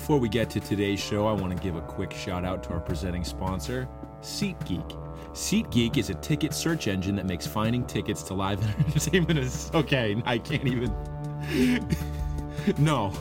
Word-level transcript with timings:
Before 0.00 0.18
we 0.18 0.30
get 0.30 0.48
to 0.50 0.60
today's 0.60 0.98
show, 0.98 1.26
I 1.26 1.32
want 1.32 1.54
to 1.54 1.62
give 1.62 1.76
a 1.76 1.82
quick 1.82 2.10
shout 2.10 2.42
out 2.42 2.62
to 2.62 2.70
our 2.70 2.80
presenting 2.80 3.22
sponsor, 3.22 3.86
SeatGeek. 4.22 4.96
SeatGeek 5.34 5.98
is 5.98 6.08
a 6.08 6.14
ticket 6.14 6.54
search 6.54 6.88
engine 6.88 7.14
that 7.16 7.26
makes 7.26 7.46
finding 7.46 7.84
tickets 7.84 8.22
to 8.22 8.34
live 8.34 8.64
entertainment 8.86 9.38
is 9.38 9.70
okay. 9.74 10.20
I 10.24 10.38
can't 10.38 10.66
even. 10.66 10.90
no. 12.78 13.12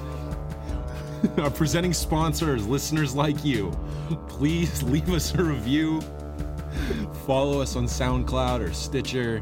Our 1.38 1.52
presenting 1.52 1.93
sponsors, 1.93 2.65
listeners 2.65 3.14
like 3.14 3.43
you. 3.43 3.71
Please 4.30 4.82
leave 4.82 5.09
us 5.09 5.36
a 5.36 5.43
review. 5.43 6.00
Follow 7.27 7.61
us 7.61 7.75
on 7.75 7.88
SoundCloud 7.88 8.61
or 8.61 8.71
Stitcher. 8.71 9.41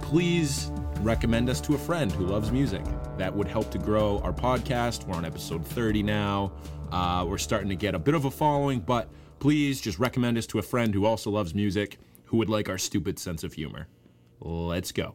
Please 0.00 0.72
recommend 1.02 1.50
us 1.50 1.60
to 1.60 1.74
a 1.74 1.78
friend 1.78 2.10
who 2.10 2.24
loves 2.24 2.50
music. 2.50 2.82
That 3.18 3.34
would 3.34 3.48
help 3.48 3.70
to 3.72 3.78
grow 3.78 4.18
our 4.20 4.32
podcast. 4.32 5.06
We're 5.06 5.16
on 5.16 5.24
episode 5.24 5.66
30 5.66 6.02
now. 6.02 6.52
Uh, 6.90 7.24
we're 7.28 7.38
starting 7.38 7.68
to 7.68 7.76
get 7.76 7.94
a 7.94 7.98
bit 7.98 8.14
of 8.14 8.24
a 8.24 8.30
following, 8.30 8.80
but 8.80 9.08
please 9.38 9.80
just 9.80 9.98
recommend 9.98 10.38
us 10.38 10.46
to 10.48 10.58
a 10.58 10.62
friend 10.62 10.94
who 10.94 11.04
also 11.04 11.30
loves 11.30 11.54
music, 11.54 11.98
who 12.24 12.36
would 12.38 12.48
like 12.48 12.68
our 12.68 12.78
stupid 12.78 13.18
sense 13.18 13.44
of 13.44 13.52
humor. 13.52 13.88
Let's 14.40 14.92
go. 14.92 15.14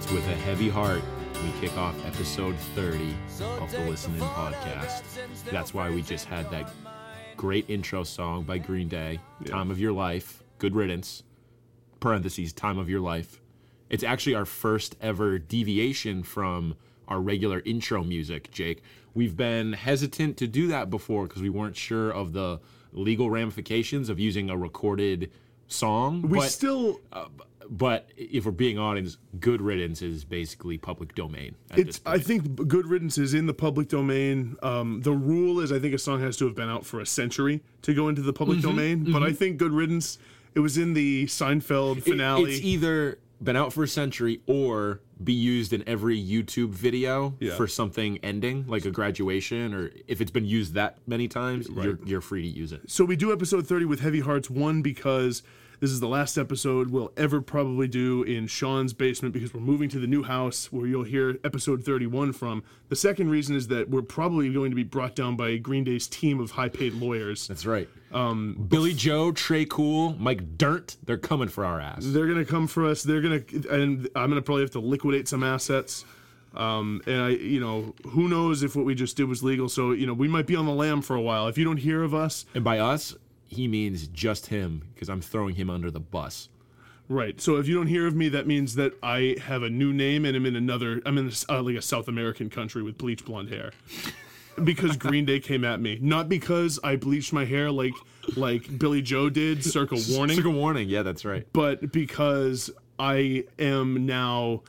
It's 0.00 0.10
with 0.12 0.26
a 0.28 0.34
heavy 0.34 0.70
heart 0.70 1.02
we 1.44 1.60
kick 1.60 1.76
off 1.76 1.94
episode 2.06 2.56
30 2.74 3.14
of 3.60 3.70
the 3.70 3.80
Listen 3.80 4.14
In 4.14 4.20
Podcast. 4.20 5.02
That's 5.50 5.74
why 5.74 5.90
we 5.90 6.00
just 6.00 6.24
had 6.24 6.50
that 6.50 6.72
great 7.36 7.68
intro 7.68 8.02
song 8.04 8.44
by 8.44 8.56
Green 8.56 8.88
Day, 8.88 9.20
Time 9.44 9.70
of 9.70 9.78
Your 9.78 9.92
Life, 9.92 10.42
Good 10.56 10.74
Riddance, 10.74 11.22
parentheses, 12.00 12.54
Time 12.54 12.78
of 12.78 12.88
Your 12.88 13.00
Life. 13.00 13.42
It's 13.90 14.02
actually 14.02 14.34
our 14.34 14.46
first 14.46 14.96
ever 15.02 15.38
deviation 15.38 16.22
from 16.22 16.76
our 17.06 17.20
regular 17.20 17.60
intro 17.66 18.02
music, 18.02 18.50
Jake. 18.50 18.82
We've 19.12 19.36
been 19.36 19.74
hesitant 19.74 20.38
to 20.38 20.46
do 20.46 20.66
that 20.68 20.88
before 20.88 21.26
because 21.26 21.42
we 21.42 21.50
weren't 21.50 21.76
sure 21.76 22.10
of 22.10 22.32
the 22.32 22.58
legal 22.94 23.28
ramifications 23.28 24.08
of 24.08 24.18
using 24.18 24.48
a 24.48 24.56
recorded 24.56 25.30
song. 25.72 26.22
We 26.22 26.38
but- 26.38 26.48
still 26.50 27.00
but 27.72 28.08
if 28.16 28.46
we're 28.46 28.50
being 28.50 28.78
honest, 28.78 29.18
good 29.38 29.62
riddance 29.62 30.02
is 30.02 30.24
basically 30.24 30.76
public 30.76 31.14
domain. 31.14 31.54
It's. 31.76 32.00
I 32.04 32.18
think 32.18 32.66
good 32.66 32.86
riddance 32.86 33.16
is 33.16 33.32
in 33.32 33.46
the 33.46 33.54
public 33.54 33.88
domain. 33.88 34.56
Um, 34.62 35.02
the 35.02 35.12
rule 35.12 35.60
is 35.60 35.70
I 35.70 35.78
think 35.78 35.94
a 35.94 35.98
song 35.98 36.20
has 36.20 36.36
to 36.38 36.46
have 36.46 36.56
been 36.56 36.68
out 36.68 36.84
for 36.84 36.98
a 37.00 37.06
century 37.06 37.62
to 37.82 37.94
go 37.94 38.08
into 38.08 38.22
the 38.22 38.32
public 38.32 38.58
Mm-hmm, 38.58 38.68
domain. 38.68 39.12
But 39.12 39.22
I 39.22 39.32
think 39.32 39.58
good 39.58 39.72
riddance 39.72 40.18
it 40.54 40.60
was 40.60 40.76
in 40.78 40.94
the 40.94 41.26
Seinfeld 41.26 41.98
It- 41.98 42.04
finale. 42.04 42.54
it's 42.54 42.64
either 42.64 43.18
been 43.40 43.54
out 43.56 43.72
for 43.72 43.84
a 43.84 43.88
century 43.88 44.40
or 44.48 45.00
be 45.22 45.32
used 45.34 45.72
in 45.72 45.86
every 45.86 46.18
YouTube 46.18 46.70
video 46.70 47.34
Yeah. 47.40 47.54
for 47.56 47.66
something 47.66 48.18
ending, 48.22 48.64
like 48.66 48.84
a 48.86 48.90
graduation, 48.90 49.74
or 49.74 49.90
if 50.08 50.20
it's 50.20 50.30
been 50.30 50.46
used 50.46 50.74
that 50.74 50.98
many 51.06 51.28
times, 51.28 51.68
you're, 51.68 51.98
you're 52.06 52.20
free 52.20 52.42
to 52.42 52.48
use 52.48 52.72
it. 52.72 52.82
so 52.90 53.04
we 53.04 53.16
do 53.16 53.32
episode 53.32 53.66
30 53.66 53.84
with 53.84 54.00
heavy 54.00 54.20
hearts 54.20 54.48
one 54.48 54.80
because 54.82 55.42
this 55.80 55.90
is 55.90 56.00
the 56.00 56.08
last 56.08 56.36
episode 56.36 56.90
we'll 56.90 57.12
ever 57.16 57.40
probably 57.40 57.88
do 57.88 58.22
in 58.22 58.46
Sean's 58.46 58.92
basement 58.92 59.32
because 59.32 59.52
we're 59.54 59.60
moving 59.60 59.88
to 59.88 59.98
the 59.98 60.06
new 60.06 60.22
house 60.22 60.70
where 60.70 60.86
you'll 60.86 61.04
hear 61.04 61.38
episode 61.42 61.84
31 61.84 62.34
from. 62.34 62.62
The 62.90 62.96
second 62.96 63.30
reason 63.30 63.56
is 63.56 63.68
that 63.68 63.88
we're 63.88 64.02
probably 64.02 64.52
going 64.52 64.70
to 64.70 64.76
be 64.76 64.84
brought 64.84 65.16
down 65.16 65.36
by 65.36 65.56
Green 65.56 65.84
Day's 65.84 66.06
team 66.06 66.38
of 66.38 66.52
high-paid 66.52 66.94
lawyers. 66.94 67.48
That's 67.48 67.64
right. 67.64 67.88
Um, 68.12 68.66
Billie 68.68 68.92
Joe, 68.92 69.32
Tré 69.32 69.68
Cool, 69.68 70.16
Mike 70.18 70.58
Dirnt, 70.58 70.98
they're 71.04 71.16
coming 71.16 71.48
for 71.48 71.64
our 71.64 71.80
ass. 71.80 72.02
They're 72.02 72.26
gonna 72.26 72.44
come 72.44 72.66
for 72.66 72.84
us. 72.86 73.02
They're 73.02 73.20
gonna, 73.22 73.40
and 73.70 74.08
I'm 74.14 74.28
gonna 74.30 74.42
probably 74.42 74.62
have 74.62 74.72
to 74.72 74.80
liquidate 74.80 75.28
some 75.28 75.42
assets. 75.42 76.04
Um, 76.54 77.00
and 77.06 77.22
I, 77.22 77.28
you 77.30 77.60
know, 77.60 77.94
who 78.08 78.28
knows 78.28 78.62
if 78.62 78.74
what 78.74 78.84
we 78.84 78.94
just 78.94 79.16
did 79.16 79.28
was 79.28 79.42
legal? 79.42 79.68
So, 79.68 79.92
you 79.92 80.06
know, 80.06 80.14
we 80.14 80.26
might 80.26 80.46
be 80.46 80.56
on 80.56 80.66
the 80.66 80.72
lam 80.72 81.00
for 81.00 81.14
a 81.14 81.20
while. 81.20 81.46
If 81.46 81.56
you 81.56 81.64
don't 81.64 81.76
hear 81.76 82.02
of 82.02 82.12
us, 82.12 82.44
And 82.54 82.64
by 82.64 82.78
us, 82.80 83.14
he 83.50 83.68
means 83.68 84.06
just 84.06 84.46
him, 84.46 84.88
because 84.94 85.08
I'm 85.10 85.20
throwing 85.20 85.56
him 85.56 85.68
under 85.68 85.90
the 85.90 86.00
bus. 86.00 86.48
right? 87.08 87.40
So 87.40 87.56
if 87.56 87.66
you 87.68 87.74
don't 87.74 87.88
hear 87.88 88.06
of 88.06 88.14
me, 88.14 88.28
that 88.30 88.46
means 88.46 88.76
that 88.76 88.92
I 89.02 89.36
have 89.42 89.62
a 89.62 89.68
new 89.68 89.92
name 89.92 90.24
and 90.24 90.36
I'm 90.36 90.46
in 90.46 90.56
another. 90.56 91.02
I'm 91.04 91.18
in 91.18 91.30
uh, 91.48 91.62
like 91.62 91.76
a 91.76 91.82
South 91.82 92.06
American 92.08 92.48
country 92.48 92.82
with 92.82 92.96
bleach 92.96 93.24
blonde 93.24 93.48
hair. 93.50 93.72
Because 94.62 94.96
Green 94.96 95.24
Day 95.24 95.40
came 95.40 95.64
at 95.64 95.80
me, 95.80 95.98
not 96.02 96.28
because 96.28 96.78
I 96.84 96.96
bleached 96.96 97.32
my 97.32 97.44
hair 97.44 97.70
like 97.70 97.94
like 98.36 98.78
Billie 98.78 99.00
Joe 99.02 99.30
did, 99.30 99.64
Circle 99.64 99.98
warning. 100.10 100.36
Circle 100.36 100.52
warning. 100.52 100.88
Yeah, 100.88 101.02
that's 101.02 101.24
right. 101.24 101.46
but 101.52 101.90
because 101.92 102.70
I 102.98 103.44
am 103.58 104.04
now 104.06 104.62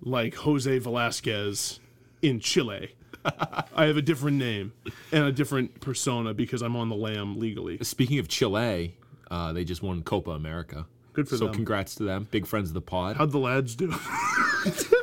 like 0.00 0.34
Jose 0.36 0.78
Velasquez 0.78 1.80
in 2.22 2.38
Chile. 2.40 2.94
I 3.74 3.86
have 3.86 3.96
a 3.96 4.02
different 4.02 4.38
name 4.38 4.72
and 5.12 5.24
a 5.24 5.32
different 5.32 5.80
persona 5.80 6.34
because 6.34 6.62
I'm 6.62 6.76
on 6.76 6.88
the 6.88 6.96
lam 6.96 7.38
legally. 7.38 7.78
Speaking 7.82 8.18
of 8.18 8.28
Chile, 8.28 8.96
uh, 9.30 9.52
they 9.52 9.64
just 9.64 9.82
won 9.82 10.02
Copa 10.02 10.32
America. 10.32 10.86
Good 11.12 11.28
for 11.28 11.36
so 11.36 11.46
them. 11.46 11.54
So 11.54 11.56
congrats 11.56 11.94
to 11.96 12.04
them. 12.04 12.28
Big 12.30 12.46
friends 12.46 12.70
of 12.70 12.74
the 12.74 12.80
pod. 12.80 13.16
How'd 13.16 13.32
the 13.32 13.38
lads 13.38 13.74
do? 13.74 13.94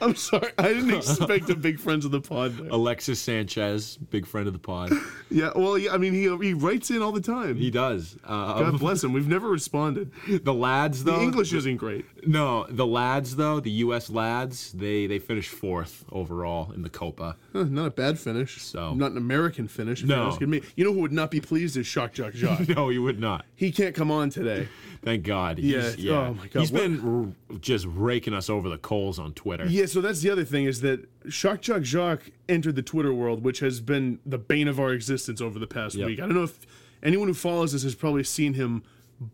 I'm 0.00 0.14
sorry, 0.16 0.50
I 0.58 0.68
didn't 0.68 0.94
expect 0.94 1.50
a 1.50 1.54
big 1.56 1.78
friend 1.78 2.04
of 2.04 2.10
the 2.10 2.20
pod. 2.20 2.56
There. 2.56 2.68
Alexis 2.70 3.20
Sanchez, 3.20 3.96
big 4.10 4.26
friend 4.26 4.46
of 4.46 4.52
the 4.52 4.58
pod. 4.58 4.92
Yeah, 5.30 5.50
well, 5.54 5.78
yeah, 5.78 5.92
I 5.92 5.98
mean, 5.98 6.12
he 6.12 6.22
he 6.44 6.54
writes 6.54 6.90
in 6.90 7.02
all 7.02 7.12
the 7.12 7.20
time. 7.20 7.56
He 7.56 7.70
does. 7.70 8.16
Uh, 8.24 8.60
God 8.62 8.78
bless 8.80 9.04
him. 9.04 9.12
We've 9.12 9.28
never 9.28 9.48
responded. 9.48 10.10
the 10.28 10.54
lads, 10.54 11.04
though. 11.04 11.16
The 11.18 11.22
English 11.22 11.52
isn't 11.52 11.76
great. 11.76 12.04
No, 12.26 12.66
the 12.68 12.86
lads, 12.86 13.36
though, 13.36 13.60
the 13.60 13.70
U.S. 13.70 14.10
lads, 14.10 14.72
they 14.72 15.06
they 15.06 15.18
finished 15.18 15.50
fourth 15.50 16.04
overall 16.10 16.72
in 16.72 16.82
the 16.82 16.90
Copa. 16.90 17.36
Huh, 17.52 17.64
not 17.64 17.86
a 17.86 17.90
bad 17.90 18.18
finish. 18.18 18.60
So- 18.62 18.94
not 18.94 19.10
an 19.12 19.16
American 19.18 19.68
finish. 19.68 20.02
If 20.02 20.08
No. 20.08 20.16
you're 20.16 20.26
asking 20.32 20.50
me. 20.50 20.62
You 20.76 20.84
know 20.84 20.92
who 20.92 21.00
would 21.00 21.12
not 21.12 21.30
be 21.30 21.40
pleased 21.40 21.76
is 21.76 21.86
Shock 21.86 22.12
Jock 22.14 22.32
Jacques. 22.34 22.68
No, 22.68 22.88
you 22.90 23.02
would 23.02 23.20
not. 23.20 23.44
he 23.56 23.70
can't 23.72 23.94
come 23.94 24.10
on 24.10 24.30
today. 24.30 24.68
Thank 25.02 25.22
God. 25.24 25.58
Yeah, 25.58 25.90
He's, 25.92 26.08
oh 26.10 26.34
my 26.34 26.46
God, 26.48 26.60
He's 26.60 26.70
what- 26.72 26.82
been 26.82 27.34
r- 27.50 27.58
just 27.60 27.86
raking 27.88 28.34
us 28.34 28.50
over 28.50 28.68
the 28.68 28.76
coals 28.78 29.18
on 29.18 29.32
Twitter. 29.32 29.64
Yeah, 29.66 29.86
so 29.86 30.00
that's 30.00 30.20
the 30.20 30.30
other 30.30 30.44
thing 30.44 30.66
is 30.66 30.82
that 30.82 31.08
Shock 31.28 31.62
Jock 31.62 31.82
Jacques 31.82 32.30
entered 32.48 32.76
the 32.76 32.82
Twitter 32.82 33.14
world, 33.14 33.42
which 33.42 33.60
has 33.60 33.80
been 33.80 34.18
the 34.26 34.36
bane 34.38 34.68
of 34.68 34.78
our 34.78 34.92
existence 34.92 35.40
over 35.40 35.58
the 35.58 35.66
past 35.66 35.94
Yep. 35.96 36.06
week. 36.06 36.18
I 36.20 36.26
don't 36.26 36.34
know 36.34 36.42
if 36.42 36.66
anyone 37.02 37.28
who 37.28 37.34
follows 37.34 37.74
us 37.74 37.82
has 37.82 37.94
probably 37.94 38.24
seen 38.24 38.54
him 38.54 38.82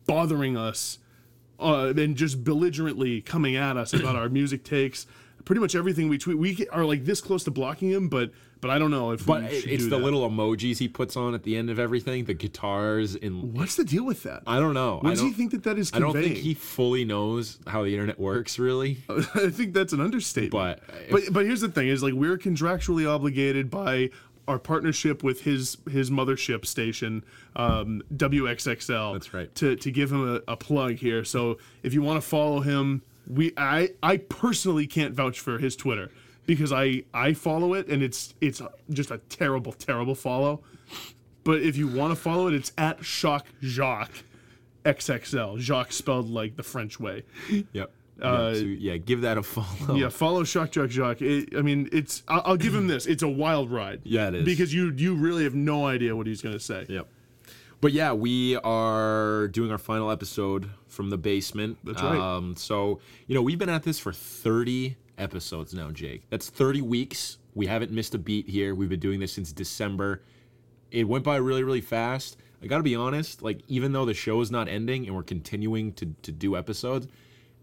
bothering 0.06 0.56
us 0.56 0.99
uh, 1.59 1.93
and 1.97 2.16
just 2.16 2.44
belligerently 2.44 3.21
coming 3.21 3.56
at 3.56 3.76
us 3.76 3.93
about 3.93 4.15
our 4.15 4.28
music 4.28 4.62
takes. 4.62 5.06
Pretty 5.44 5.61
much 5.61 5.75
everything 5.75 6.08
we 6.08 6.19
tweet, 6.19 6.38
we 6.38 6.67
are 6.70 6.85
like 6.85 7.05
this 7.05 7.20
close 7.20 7.44
to 7.44 7.50
blocking 7.50 7.91
him, 7.91 8.08
but 8.08 8.31
but 8.67 8.73
I 8.73 8.79
don't 8.79 8.91
know 8.91 9.13
if 9.13 9.25
But 9.25 9.43
we 9.43 9.49
it- 9.49 9.61
should 9.63 9.71
it's 9.71 9.85
do 9.85 9.91
the 9.91 9.99
that. 9.99 10.05
little 10.05 10.29
emojis 10.29 10.79
he 10.79 10.89
puts 10.89 11.17
on 11.17 11.35
at 11.35 11.43
the 11.45 11.57
end 11.57 11.71
of 11.71 11.79
everything, 11.79 12.25
the 12.25 12.35
guitars 12.35 13.15
in. 13.15 13.53
What's 13.55 13.77
the 13.77 13.85
deal 13.85 14.05
with 14.05 14.23
that? 14.25 14.43
I 14.47 14.59
don't 14.59 14.75
know. 14.75 14.97
What 15.01 15.07
I 15.07 15.11
does 15.11 15.21
he 15.21 15.27
don't- 15.27 15.35
think 15.35 15.51
that 15.53 15.63
that 15.65 15.79
is 15.79 15.91
I 15.95 15.99
don't 15.99 16.13
think 16.13 16.37
he 16.37 16.55
fully 16.55 17.05
knows 17.05 17.59
how 17.67 17.85
the 17.85 17.93
internet 17.93 18.19
works, 18.19 18.59
really. 18.59 18.99
I 19.09 19.51
think 19.51 19.73
that's 19.75 19.93
an 19.93 20.01
understatement. 20.01 20.53
But 20.53 20.81
but 21.11 21.23
but 21.33 21.45
here's 21.47 21.61
the 21.61 21.69
thing: 21.69 21.89
is 21.89 22.03
like 22.03 22.15
we're 22.15 22.39
contractually 22.39 23.09
obligated 23.09 23.71
by 23.71 24.11
our 24.49 24.59
partnership 24.59 25.23
with 25.25 25.41
his 25.43 25.77
his 25.91 26.11
mothership 26.11 26.65
station, 26.67 27.25
um, 27.57 28.03
WXXL. 28.15 29.13
That's 29.15 29.35
right. 29.35 29.55
To 29.57 29.77
to 29.77 29.91
give 29.91 30.13
him 30.13 30.37
a, 30.47 30.53
a 30.53 30.57
plug 30.57 30.95
here. 30.97 31.25
So 31.25 31.59
if 31.83 31.95
you 31.95 32.03
want 32.03 32.21
to 32.23 32.27
follow 32.29 32.61
him, 32.61 33.03
we 33.29 33.53
I 33.57 33.91
I 34.03 34.19
personally 34.19 34.87
can't 34.87 35.15
vouch 35.15 35.41
for 35.41 35.59
his 35.59 35.75
Twitter 35.77 36.11
because 36.46 36.72
I 36.72 37.02
I 37.12 37.32
follow 37.32 37.75
it 37.75 37.88
and 37.88 38.02
it's 38.02 38.34
it's 38.40 38.62
just 38.90 39.10
a 39.10 39.19
terrible 39.28 39.72
terrible 39.72 40.14
follow. 40.14 40.62
But 41.44 41.62
if 41.62 41.76
you 41.76 41.87
want 41.87 42.12
to 42.12 42.16
follow 42.16 42.48
it, 42.48 42.54
it's 42.54 42.72
at 42.76 43.04
Shock 43.04 43.46
Jacques 43.62 44.25
XXL. 44.84 45.58
Jacques 45.58 45.93
spelled 45.93 46.28
like 46.31 46.56
the 46.56 46.62
French 46.62 46.98
way. 46.98 47.25
Yep. 47.72 47.93
Uh, 48.20 48.54
so, 48.54 48.60
yeah, 48.60 48.96
give 48.96 49.20
that 49.20 49.37
a 49.37 49.43
follow. 49.43 49.94
yeah, 49.96 50.08
follow 50.08 50.43
Shock 50.43 50.70
Jock 50.70 50.88
Jacques. 50.88 51.20
It, 51.20 51.54
I 51.56 51.60
mean, 51.60 51.88
it's. 51.93 52.22
I'll, 52.28 52.43
I'll 52.46 52.56
give 52.56 52.75
him 52.75 52.87
this. 52.87 53.06
It's 53.06 53.22
a 53.22 53.28
wild 53.28 53.70
ride. 53.70 54.00
Yeah, 54.04 54.28
it 54.28 54.37
is. 54.37 54.44
Because 54.44 54.72
you 54.72 54.93
you 54.96 55.14
really 55.14 55.44
have 55.44 55.54
no 55.54 55.87
idea 55.87 56.16
what 56.16 56.26
he's 56.26 56.40
gonna 56.40 56.58
say. 56.58 56.87
Yep. 56.88 57.06
But 57.81 57.93
yeah, 57.93 58.12
we 58.14 58.56
are 58.56 59.48
doing 59.48 59.70
our 59.70 59.78
final 59.78 60.10
episode 60.10 60.70
from 60.88 61.10
the 61.10 61.19
basement. 61.19 61.78
That's 61.84 62.02
right. 62.02 62.19
Um, 62.19 62.56
so 62.56 63.00
you 63.26 63.34
know, 63.34 63.43
we've 63.43 63.58
been 63.58 63.69
at 63.69 63.82
this 63.82 63.98
for 63.98 64.12
30 64.12 64.96
episodes 65.19 65.75
now, 65.75 65.91
Jake. 65.91 66.23
That's 66.31 66.49
30 66.49 66.83
weeks. 66.83 67.39
We 67.55 67.67
haven't 67.67 67.91
missed 67.91 68.15
a 68.15 68.19
beat 68.19 68.49
here. 68.49 68.75
We've 68.75 68.89
been 68.89 69.01
doing 69.01 69.21
this 69.21 69.33
since 69.33 69.53
December. 69.53 70.23
It 70.91 71.09
went 71.09 71.25
by 71.25 71.37
really, 71.37 71.65
really 71.65 71.81
fast. 71.81 72.37
I 72.63 72.67
got 72.67 72.79
to 72.79 72.83
be 72.83 72.95
honest. 72.95 73.43
Like, 73.43 73.61
even 73.69 73.93
though 73.93 74.05
the 74.05 74.15
show 74.15 74.41
is 74.41 74.51
not 74.51 74.69
ending 74.69 75.07
and 75.07 75.15
we're 75.15 75.23
continuing 75.23 75.93
to 75.95 76.15
to 76.23 76.33
do 76.33 76.57
episodes, 76.57 77.07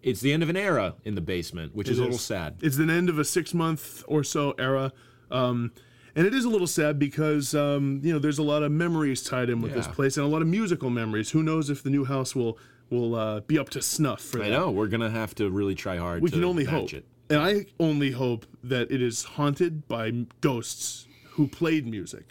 it's 0.02 0.22
the 0.22 0.34
end 0.34 0.44
of 0.44 0.50
an 0.50 0.58
era 0.58 0.96
in 1.06 1.16
the 1.16 1.22
basement, 1.22 1.74
which 1.76 1.90
is 1.90 2.00
a 2.00 2.04
little 2.04 2.18
sad. 2.18 2.58
It's 2.62 2.78
the 2.78 2.90
end 2.90 3.10
of 3.10 3.18
a 3.18 3.26
six 3.26 3.54
month 3.54 4.04
or 4.08 4.24
so 4.24 4.54
era. 4.58 4.92
Um, 5.32 5.72
and 6.16 6.28
it 6.28 6.34
is 6.34 6.46
a 6.46 6.50
little 6.50 6.68
sad 6.68 7.00
because 7.00 7.56
um, 7.56 8.02
you 8.04 8.14
know 8.14 8.20
there's 8.20 8.38
a 8.38 8.44
lot 8.44 8.64
of 8.64 8.72
memories 8.72 9.24
tied 9.24 9.50
in 9.50 9.62
with 9.62 9.74
this 9.74 9.88
place 9.88 10.18
and 10.18 10.26
a 10.26 10.30
lot 10.30 10.42
of 10.42 10.48
musical 10.48 10.90
memories. 10.90 11.32
Who 11.32 11.42
knows 11.42 11.70
if 11.70 11.82
the 11.82 11.90
new 11.90 12.06
house 12.06 12.36
will 12.36 12.58
will 12.90 13.16
uh, 13.16 13.40
be 13.42 13.58
up 13.58 13.70
to 13.72 13.82
snuff 13.82 14.22
for 14.22 14.38
that? 14.38 14.46
I 14.46 14.50
that? 14.50 14.58
know 14.58 14.72
we're 14.72 14.88
gonna 14.88 15.10
have 15.10 15.34
to 15.36 15.50
really 15.50 15.76
try 15.76 15.98
hard. 15.98 16.22
We 16.22 16.30
to 16.30 16.36
can 16.36 16.44
only 16.44 16.66
hope. 16.66 16.94
it. 16.94 17.06
And 17.34 17.42
I 17.42 17.66
only 17.80 18.12
hope 18.12 18.46
that 18.64 18.92
it 18.92 19.02
is 19.02 19.24
haunted 19.24 19.88
by 19.88 20.12
ghosts 20.42 21.08
who 21.32 21.48
played 21.48 21.88
music. 21.88 22.26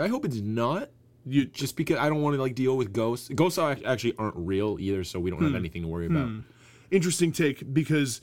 I 0.00 0.06
hope 0.06 0.24
it's 0.24 0.36
not. 0.40 0.90
You 1.28 1.46
just 1.46 1.76
because 1.76 1.98
I 1.98 2.08
don't 2.08 2.22
want 2.22 2.36
to 2.36 2.40
like 2.40 2.54
deal 2.54 2.76
with 2.76 2.92
ghosts. 2.92 3.28
Ghosts 3.34 3.58
are, 3.58 3.76
actually 3.84 4.14
aren't 4.16 4.36
real 4.36 4.76
either, 4.78 5.02
so 5.02 5.18
we 5.18 5.30
don't 5.30 5.40
Hmm. 5.40 5.46
have 5.46 5.54
anything 5.56 5.82
to 5.82 5.88
worry 5.88 6.06
about. 6.06 6.30
interesting 6.92 7.32
take 7.32 7.74
because 7.74 8.20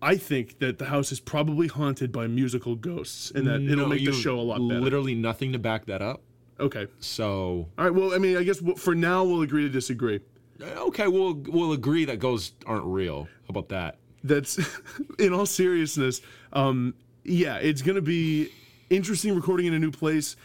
I 0.00 0.16
think 0.16 0.60
that 0.60 0.78
the 0.78 0.84
house 0.84 1.10
is 1.10 1.18
probably 1.18 1.66
haunted 1.66 2.12
by 2.12 2.28
musical 2.28 2.76
ghosts 2.76 3.32
and 3.32 3.44
that 3.48 3.60
it'll 3.60 3.76
No, 3.78 3.88
make 3.88 3.98
the 3.98 4.04
you 4.04 4.12
show 4.12 4.38
a 4.38 4.40
lot 4.42 4.58
better. 4.68 4.80
Literally 4.80 5.16
nothing 5.16 5.50
to 5.54 5.58
back 5.58 5.86
that 5.86 6.00
up. 6.00 6.22
Okay. 6.60 6.86
So 7.00 7.66
All 7.76 7.84
right. 7.84 7.92
Well, 7.92 8.14
I 8.14 8.18
mean, 8.18 8.36
I 8.36 8.44
guess 8.44 8.62
we'll- 8.62 8.76
for 8.76 8.94
now 8.94 9.24
we'll 9.24 9.42
agree 9.42 9.62
to 9.64 9.68
disagree. 9.68 10.20
okay, 10.62 11.08
we'll 11.08 11.34
we'll 11.34 11.72
agree 11.72 12.04
that 12.04 12.20
ghosts 12.20 12.52
aren't 12.66 12.84
real. 12.84 13.24
How 13.24 13.48
about 13.50 13.68
that? 13.70 13.98
That's, 14.24 14.58
in 15.18 15.32
all 15.32 15.46
seriousness, 15.46 16.20
um, 16.52 16.94
yeah, 17.24 17.56
it's 17.56 17.82
gonna 17.82 18.00
be 18.00 18.50
interesting 18.90 19.34
recording 19.34 19.66
in 19.66 19.74
a 19.74 19.78
new 19.78 19.90
place, 19.90 20.36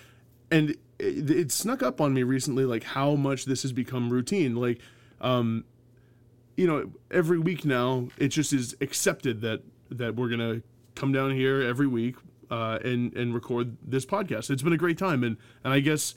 and 0.51 0.71
it, 0.99 1.29
it 1.29 1.51
snuck 1.51 1.81
up 1.81 2.01
on 2.01 2.13
me 2.13 2.23
recently, 2.23 2.65
like 2.65 2.83
how 2.83 3.15
much 3.15 3.45
this 3.45 3.61
has 3.63 3.71
become 3.71 4.09
routine. 4.09 4.55
Like, 4.55 4.79
um, 5.21 5.65
you 6.55 6.67
know, 6.67 6.91
every 7.09 7.39
week 7.39 7.65
now, 7.65 8.09
it 8.17 8.29
just 8.29 8.53
is 8.53 8.75
accepted 8.81 9.41
that 9.41 9.61
that 9.89 10.15
we're 10.15 10.29
gonna 10.29 10.61
come 10.95 11.11
down 11.11 11.31
here 11.31 11.61
every 11.61 11.87
week 11.87 12.15
uh, 12.51 12.79
and 12.83 13.15
and 13.15 13.33
record 13.33 13.77
this 13.85 14.05
podcast. 14.05 14.49
It's 14.49 14.61
been 14.61 14.73
a 14.73 14.77
great 14.77 14.97
time, 14.97 15.23
and 15.23 15.37
and 15.63 15.73
I 15.73 15.79
guess 15.79 16.15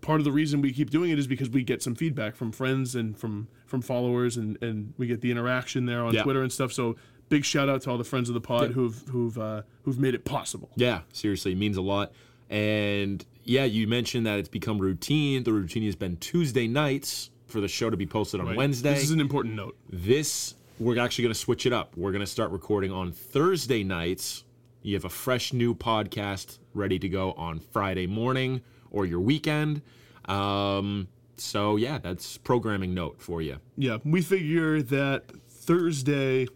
part 0.00 0.20
of 0.20 0.24
the 0.24 0.32
reason 0.32 0.60
we 0.60 0.72
keep 0.72 0.90
doing 0.90 1.10
it 1.10 1.18
is 1.18 1.26
because 1.26 1.48
we 1.50 1.62
get 1.62 1.82
some 1.82 1.94
feedback 1.94 2.34
from 2.36 2.52
friends 2.52 2.94
and 2.94 3.16
from 3.18 3.48
from 3.66 3.82
followers, 3.82 4.36
and 4.36 4.60
and 4.62 4.94
we 4.98 5.06
get 5.06 5.20
the 5.20 5.30
interaction 5.30 5.86
there 5.86 6.02
on 6.04 6.14
Yeah. 6.14 6.22
Twitter 6.22 6.42
and 6.42 6.52
stuff. 6.52 6.72
So 6.72 6.96
big 7.28 7.44
shout 7.44 7.68
out 7.68 7.82
to 7.82 7.90
all 7.90 7.98
the 7.98 8.04
friends 8.04 8.28
of 8.28 8.34
the 8.34 8.40
pod 8.40 8.70
who've 8.72 9.00
who've 9.10 9.38
uh, 9.38 9.62
who've 9.84 9.98
made 9.98 10.14
it 10.14 10.24
possible. 10.24 10.70
Yeah, 10.76 11.00
seriously, 11.12 11.52
it 11.52 11.58
means 11.58 11.76
a 11.76 11.82
lot. 11.82 12.12
And 12.48 13.24
yeah, 13.44 13.64
you 13.64 13.86
mentioned 13.86 14.26
that 14.26 14.38
it's 14.38 14.48
become 14.48 14.78
routine. 14.78 15.44
The 15.44 15.52
routine 15.52 15.84
has 15.84 15.96
been 15.96 16.16
Tuesday 16.16 16.66
nights 16.66 17.30
for 17.46 17.60
the 17.60 17.68
show 17.68 17.90
to 17.90 17.96
be 17.96 18.06
posted 18.06 18.40
on 18.40 18.54
Wednesday. 18.56 18.94
This 18.94 19.04
is 19.04 19.10
an 19.12 19.20
important 19.20 19.54
note. 19.54 19.76
This 19.88 20.54
we're 20.78 20.98
actually 20.98 21.22
going 21.24 21.34
to 21.34 21.38
switch 21.38 21.66
it 21.66 21.72
up. 21.72 21.96
We're 21.96 22.10
going 22.12 22.20
to 22.24 22.26
start 22.26 22.50
recording 22.52 22.90
on 22.90 23.12
Thursday 23.12 23.84
nights. 23.84 24.44
You 24.82 24.94
have 24.94 25.04
a 25.04 25.10
fresh 25.10 25.52
new 25.52 25.74
podcast 25.74 26.58
ready 26.74 26.98
to 26.98 27.08
go 27.08 27.32
on 27.32 27.60
Friday 27.60 28.06
morning 28.06 28.62
or 28.90 29.06
your 29.06 29.20
weekend. 29.20 29.82
Um, 30.26 31.08
so 31.36 31.76
yeah, 31.76 31.98
that's 31.98 32.36
programming 32.38 32.94
note 32.94 33.20
for 33.20 33.40
you. 33.42 33.58
Yeah, 33.76 33.98
we 34.04 34.20
figure 34.22 34.82
that 34.82 35.24
Thursday 35.48 36.46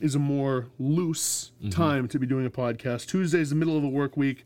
is 0.00 0.14
a 0.14 0.18
more 0.18 0.66
loose 0.78 1.52
Mm-hmm. 1.60 1.70
time 1.70 2.06
to 2.08 2.18
be 2.18 2.26
doing 2.26 2.44
a 2.44 2.50
podcast. 2.50 3.06
Tuesday 3.06 3.40
is 3.40 3.48
the 3.50 3.56
middle 3.56 3.78
of 3.78 3.82
a 3.84 3.88
work 3.88 4.16
week. 4.16 4.44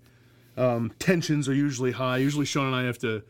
Um, 0.57 0.93
tensions 1.01 1.49
are 1.49 1.55
usually 1.55 1.91
high. 1.93 2.19
Usually, 2.19 2.45
Sean 2.47 2.67
and 2.67 2.77
I 2.77 2.85
have 2.85 2.99
to 2.99 3.23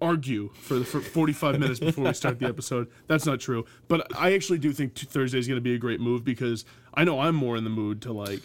argue 0.00 0.50
for 0.54 0.74
the 0.78 0.84
for 0.84 1.00
45 1.00 1.58
minutes 1.60 1.78
before 1.80 2.04
we 2.04 2.12
start 2.14 2.38
the 2.40 2.46
episode. 2.46 2.88
That's 3.06 3.26
not 3.26 3.38
true, 3.40 3.64
but 3.88 4.06
I 4.20 4.32
actually 4.34 4.58
do 4.58 4.72
think 4.72 4.94
t- 4.94 5.06
Thursday 5.06 5.38
is 5.38 5.46
going 5.46 5.56
to 5.56 5.62
be 5.62 5.74
a 5.74 5.78
great 5.78 6.00
move 6.00 6.24
because 6.24 6.64
I 6.94 7.04
know 7.04 7.20
I'm 7.20 7.34
more 7.36 7.56
in 7.56 7.62
the 7.64 7.70
mood 7.70 8.02
to 8.02 8.12
like 8.12 8.42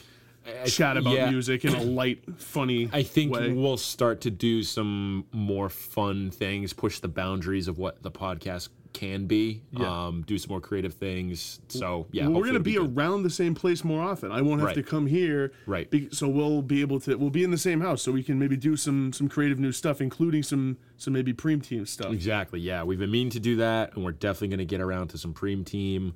chat 0.66 0.98
about 0.98 1.14
yeah. 1.14 1.30
music 1.30 1.66
in 1.66 1.74
a 1.76 1.82
light, 1.84 2.24
funny 2.38 2.90
I 2.92 3.04
think 3.04 3.34
way. 3.34 3.52
we'll 3.54 3.78
start 3.78 4.22
to 4.22 4.32
do 4.32 4.64
some 4.64 5.26
more 5.32 5.70
fun 5.70 6.32
things, 6.32 6.74
push 6.74 7.00
the 7.00 7.08
boundaries 7.08 7.68
of 7.68 7.78
what 7.78 8.02
the 8.04 8.12
podcast 8.12 8.70
can 8.94 9.26
be. 9.26 9.64
Yeah. 9.72 10.06
Um, 10.06 10.24
do 10.28 10.38
some 10.38 10.50
more 10.52 10.62
creative 10.62 10.94
things. 10.94 11.60
So 11.68 12.06
yeah, 12.12 12.28
we're 12.28 12.42
going 12.44 12.54
to 12.54 12.60
be 12.60 12.76
it'll 12.76 12.88
around 12.96 13.24
the 13.24 13.30
same 13.30 13.56
place 13.56 13.84
more 13.84 14.04
often. 14.04 14.32
I 14.32 14.42
won't 14.42 14.60
have 14.60 14.68
Right. 14.68 14.76
to 14.76 14.84
come 14.84 15.08
here, 15.08 15.52
Right. 15.66 15.90
Be, 15.90 16.10
so 16.12 16.28
we'll 16.30 16.62
be 16.62 16.82
able 16.82 17.00
to. 17.02 17.16
We'll 17.18 17.32
be 17.32 17.44
in 17.44 17.50
the 17.52 17.58
same 17.58 17.82
house, 17.82 18.02
so 18.04 18.12
we 18.12 18.22
can 18.24 18.38
maybe 18.38 18.56
do 18.56 18.78
some 18.78 19.12
some 19.12 19.28
creative 19.28 19.60
new 19.60 19.72
stuff, 19.72 20.00
including 20.00 20.44
some 20.44 20.78
some 20.98 21.14
maybe 21.14 21.34
preem 21.34 21.62
team 21.64 21.86
stuff. 21.88 22.12
Exactly. 22.14 22.60
Yeah, 22.60 22.84
we've 22.84 23.00
been 23.00 23.12
meaning 23.12 23.32
to 23.32 23.40
do 23.40 23.56
that, 23.58 23.96
and 23.96 24.06
we're 24.06 24.12
definitely 24.12 24.50
going 24.50 24.60
to 24.60 24.66
get 24.66 24.80
around 24.80 25.08
to 25.10 25.18
some 25.18 25.34
Preem 25.34 25.66
Team. 25.66 26.14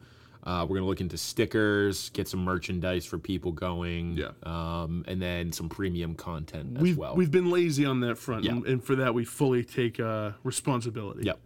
Uh, 0.48 0.62
we're 0.64 0.76
going 0.78 0.84
to 0.84 0.88
look 0.88 1.02
into 1.02 1.18
stickers, 1.18 2.10
get 2.12 2.26
some 2.28 2.40
merchandise 2.46 3.06
for 3.06 3.18
people 3.18 3.52
going. 3.52 4.16
Yeah. 4.18 4.30
Um, 4.44 5.04
and 5.06 5.22
then 5.22 5.52
some 5.52 5.68
premium 5.68 6.16
content 6.16 6.78
as 6.78 6.82
We've 6.84 6.98
well. 6.98 7.16
we've 7.18 7.30
been 7.32 7.52
lazy 7.52 7.86
on 7.86 8.00
that 8.00 8.18
front, 8.18 8.46
Yeah. 8.46 8.52
and, 8.54 8.66
and 8.66 8.84
for 8.84 8.96
that 8.96 9.14
we 9.14 9.26
fully 9.26 9.64
take 9.66 10.00
uh, 10.00 10.32
responsibility. 10.44 11.24
Yep. 11.26 11.40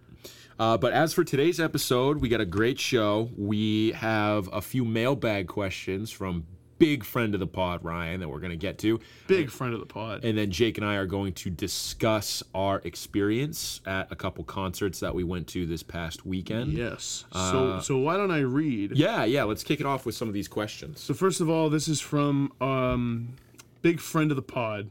Uh, 0.60 0.78
but 0.78 0.94
as 0.94 1.14
for 1.16 1.24
today's 1.24 1.60
episode, 1.60 2.20
we 2.20 2.30
got 2.30 2.42
a 2.42 2.46
great 2.46 2.80
show. 2.80 3.32
We 3.36 3.94
have 3.94 4.48
a 4.54 4.62
few 4.62 4.86
mailbag 4.86 5.48
questions 5.48 6.12
from 6.12 6.46
big 6.82 7.04
friend 7.04 7.36
of 7.36 7.40
the 7.40 7.48
pod, 7.48 7.84
Ryan, 7.84 8.20
that 8.22 8.28
we're 8.28 8.40
going 8.40 8.52
to 8.52 8.58
get 8.58 8.80
to. 8.80 9.00
Big 9.28 9.52
friend 9.52 9.74
of 9.74 9.80
the 9.80 9.86
pod. 9.86 10.26
And 10.26 10.36
then 10.36 10.50
Jake 10.50 10.80
and 10.80 10.86
I 10.86 10.96
are 10.96 11.06
going 11.06 11.34
to 11.34 11.52
discuss 11.52 12.42
our 12.56 12.82
experience 12.84 13.82
at 13.86 14.12
a 14.12 14.16
couple 14.16 14.44
concerts 14.44 15.00
that 15.00 15.14
we 15.14 15.24
went 15.24 15.48
to 15.50 15.68
this 15.68 15.84
past 15.84 16.26
weekend. 16.26 16.74
yes. 16.74 17.26
Uh, 17.32 17.52
so 17.52 17.80
so 17.82 17.98
why 18.00 18.18
don't 18.18 18.32
I 18.32 18.40
read? 18.40 18.94
Yeah, 18.98 19.24
yeah. 19.26 19.44
Let's 19.44 19.64
kick 19.64 19.80
it 19.80 19.86
off 19.86 20.06
with 20.08 20.16
some 20.16 20.28
of 20.28 20.34
these 20.34 20.48
questions. 20.48 21.00
So 21.00 21.14
first 21.14 21.40
of 21.40 21.50
all, 21.50 21.70
this 21.70 21.88
is 21.88 22.02
from 22.02 22.52
um, 22.60 23.36
big 23.84 24.00
friend 24.00 24.32
of 24.32 24.36
the 24.36 24.42
pod. 24.42 24.90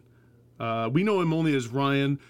Uh, 0.61 0.89
we 0.93 1.03
know 1.03 1.21
him 1.21 1.33
only 1.33 1.57
as 1.57 1.67
Ryan. 1.67 2.21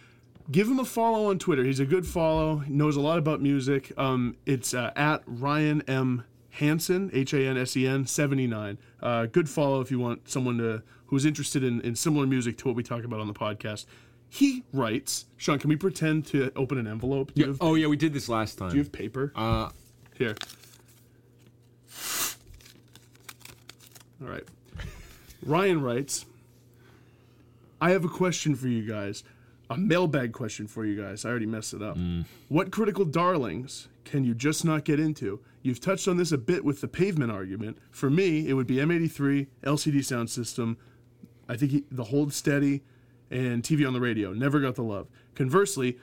Give 0.50 0.68
him 0.68 0.78
a 0.78 0.84
follow 0.84 1.28
on 1.30 1.38
Twitter. 1.38 1.64
He's 1.64 1.80
a 1.80 1.84
good 1.84 2.06
follow. 2.06 2.58
He 2.58 2.72
knows 2.72 2.96
a 2.96 3.00
lot 3.00 3.18
about 3.18 3.40
music. 3.42 3.92
Um, 3.98 4.36
it's 4.46 4.72
uh, 4.72 4.90
at 4.96 5.22
Ryan 5.26 5.82
M 5.82 6.24
Hansen 6.50 7.10
H 7.12 7.32
A 7.32 7.46
N 7.46 7.56
S 7.56 7.76
E 7.76 7.86
N 7.86 8.06
seventy 8.06 8.46
nine. 8.46 8.78
Uh, 9.02 9.26
good 9.26 9.48
follow 9.48 9.80
if 9.80 9.90
you 9.90 9.98
want 9.98 10.28
someone 10.28 10.58
to 10.58 10.82
who's 11.06 11.24
interested 11.24 11.62
in, 11.64 11.80
in 11.80 11.94
similar 11.96 12.26
music 12.26 12.56
to 12.58 12.66
what 12.68 12.76
we 12.76 12.82
talk 12.82 13.04
about 13.04 13.20
on 13.20 13.26
the 13.26 13.34
podcast. 13.34 13.86
He 14.28 14.62
writes, 14.72 15.26
Sean. 15.36 15.58
Can 15.58 15.68
we 15.70 15.76
pretend 15.76 16.24
to 16.26 16.52
open 16.54 16.78
an 16.78 16.86
envelope? 16.86 17.32
Do 17.34 17.40
you 17.40 17.46
have, 17.48 17.58
Oh 17.60 17.74
yeah, 17.74 17.88
we 17.88 17.96
did 17.96 18.12
this 18.12 18.28
last 18.28 18.58
time. 18.58 18.70
do 18.70 18.76
you 18.76 18.82
have 18.82 18.92
paper? 18.92 19.32
uh, 19.34 19.70
Here. 20.16 20.36
All 24.22 24.28
right. 24.28 24.44
Ryan 25.44 25.80
writes 25.82 26.26
I 27.80 27.90
have 27.90 28.04
a 28.04 28.08
question 28.08 28.54
for 28.54 28.68
you 28.68 28.86
guys. 28.86 29.24
A 29.70 29.76
mailbag 29.76 30.32
question 30.32 30.66
for 30.66 30.84
you 30.84 31.00
guys. 31.00 31.24
I 31.24 31.30
already 31.30 31.46
messed 31.46 31.74
it 31.74 31.80
up. 31.82 31.96
What 32.48 32.70
critical 32.72 33.04
darlings 33.04 33.88
can 34.04 34.24
you 34.24 34.34
just 34.34 34.64
not 34.64 34.84
get 34.84 35.00
into? 35.00 35.40
You've 35.62 35.80
touched 35.80 36.08
on 36.08 36.16
this 36.16 36.32
a 36.32 36.38
bit 36.38 36.64
with 36.64 36.80
the 36.80 36.88
pavement 36.88 37.30
argument. 37.30 37.78
For 37.90 38.10
me, 38.10 38.48
it 38.48 38.54
would 38.54 38.66
be 38.66 38.76
M83, 38.76 39.46
LCD 39.62 39.98
Soundsystem, 39.98 40.76
I 41.48 41.56
think 41.56 41.70
he, 41.70 41.84
the 41.90 42.04
Hold 42.04 42.32
Steady, 42.32 42.82
and 43.30 43.62
TV 43.62 43.86
on 43.86 43.92
the 43.92 44.00
radio. 44.00 44.32
Never 44.32 44.60
got 44.60 44.74
the 44.74 44.82
love. 44.82 45.08
Conversely, 45.34 45.98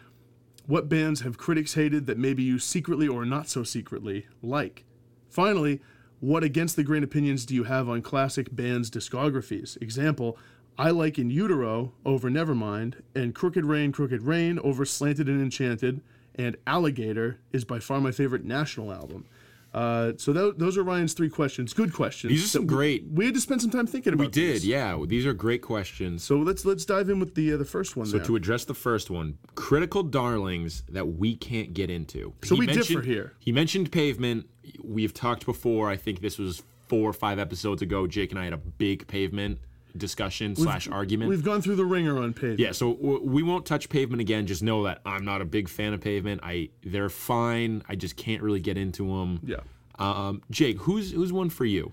what 0.65 0.89
bands 0.89 1.21
have 1.21 1.37
critics 1.37 1.73
hated 1.73 2.05
that 2.07 2.17
maybe 2.17 2.43
you 2.43 2.59
secretly 2.59 3.07
or 3.07 3.25
not 3.25 3.49
so 3.49 3.63
secretly 3.63 4.27
like? 4.41 4.83
Finally, 5.29 5.81
what 6.19 6.43
against 6.43 6.75
the 6.75 6.83
grain 6.83 7.03
opinions 7.03 7.45
do 7.45 7.53
you 7.55 7.63
have 7.63 7.87
on 7.87 8.01
classic 8.01 8.55
bands' 8.55 8.89
discographies? 8.89 9.81
Example, 9.81 10.37
I 10.77 10.91
like 10.91 11.17
In 11.17 11.29
Utero 11.29 11.93
over 12.05 12.29
Nevermind, 12.29 13.01
and 13.15 13.33
Crooked 13.33 13.65
Rain, 13.65 13.91
Crooked 13.91 14.21
Rain 14.21 14.59
over 14.59 14.85
Slanted 14.85 15.27
and 15.27 15.41
Enchanted, 15.41 16.01
and 16.37 16.55
Alligator 16.67 17.39
is 17.51 17.65
by 17.65 17.79
far 17.79 17.99
my 18.01 18.11
favorite 18.11 18.43
national 18.45 18.91
album. 18.93 19.25
Uh, 19.73 20.13
so 20.17 20.31
tho- 20.33 20.53
those 20.53 20.77
are 20.77 20.83
Ryan's 20.83 21.13
three 21.13 21.29
questions. 21.29 21.73
Good 21.73 21.93
questions. 21.93 22.31
These 22.31 22.45
are 22.45 22.47
some 22.47 22.61
that 22.65 22.71
we- 22.73 22.77
great- 22.77 23.07
We 23.11 23.25
had 23.25 23.33
to 23.35 23.41
spend 23.41 23.61
some 23.61 23.69
time 23.69 23.85
thinking 23.85 24.13
about. 24.13 24.23
we 24.27 24.31
did, 24.31 24.55
these. 24.55 24.65
yeah. 24.65 24.97
These 25.05 25.25
are 25.25 25.33
great 25.33 25.61
questions. 25.61 26.23
So 26.23 26.37
let's 26.37 26.65
let's 26.65 26.85
dive 26.85 27.09
in 27.09 27.19
with 27.19 27.35
the 27.35 27.53
uh, 27.53 27.57
the 27.57 27.65
first 27.65 27.95
one. 27.97 28.05
So 28.07 28.17
there. 28.17 28.25
to 28.27 28.35
address 28.37 28.65
the 28.65 28.73
first 28.73 29.09
one, 29.09 29.37
critical 29.55 30.03
darlings 30.03 30.83
that 30.89 31.05
we 31.05 31.35
can't 31.35 31.73
get 31.73 31.89
into. 31.89 32.33
So 32.43 32.55
He 32.55 32.61
we 32.61 32.67
differ 32.67 33.01
here. 33.01 33.33
He 33.39 33.51
mentioned 33.51 33.91
pavement. 33.91 34.47
We've 34.83 35.13
talked 35.13 35.45
before. 35.45 35.89
I 35.89 35.97
think 35.97 36.21
this 36.21 36.37
was 36.39 36.63
four 36.87 37.09
or 37.09 37.13
five 37.13 37.37
episodes 37.37 37.81
ago, 37.81 38.07
Jake 38.07 38.31
and 38.31 38.39
I 38.39 38.45
had 38.45 38.53
a 38.53 38.57
big 38.57 39.05
pavement 39.07 39.59
discussion 39.97 40.55
slash 40.55 40.87
argument. 40.87 41.29
We've 41.29 41.43
gone 41.43 41.61
through 41.61 41.75
the 41.77 41.85
ringer 41.85 42.17
on 42.21 42.33
pavement. 42.33 42.59
Yeah, 42.59 42.71
so 42.71 42.93
w- 42.93 43.21
we 43.23 43.43
won't 43.43 43.65
touch 43.65 43.89
pavement 43.89 44.21
again. 44.21 44.47
Just 44.47 44.63
know 44.63 44.83
that 44.83 45.01
I'm 45.05 45.25
not 45.25 45.41
a 45.41 45.45
big 45.45 45.67
fan 45.69 45.93
of 45.93 46.01
pavement. 46.01 46.41
I 46.43 46.69
they're 46.83 47.09
fine. 47.09 47.83
I 47.89 47.95
just 47.95 48.15
can't 48.15 48.41
really 48.41 48.59
get 48.59 48.77
into 48.77 49.07
them. 49.07 49.39
Yeah. 49.43 49.57
Um, 49.99 50.41
Jake, 50.51 50.77
who's 50.81 51.11
who's 51.11 51.33
one 51.33 51.49
for 51.49 51.65
you? 51.65 51.91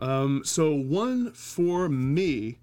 Um, 0.00 0.42
So 0.44 0.74
one 0.74 1.32
for 1.32 1.88
me 1.88 2.58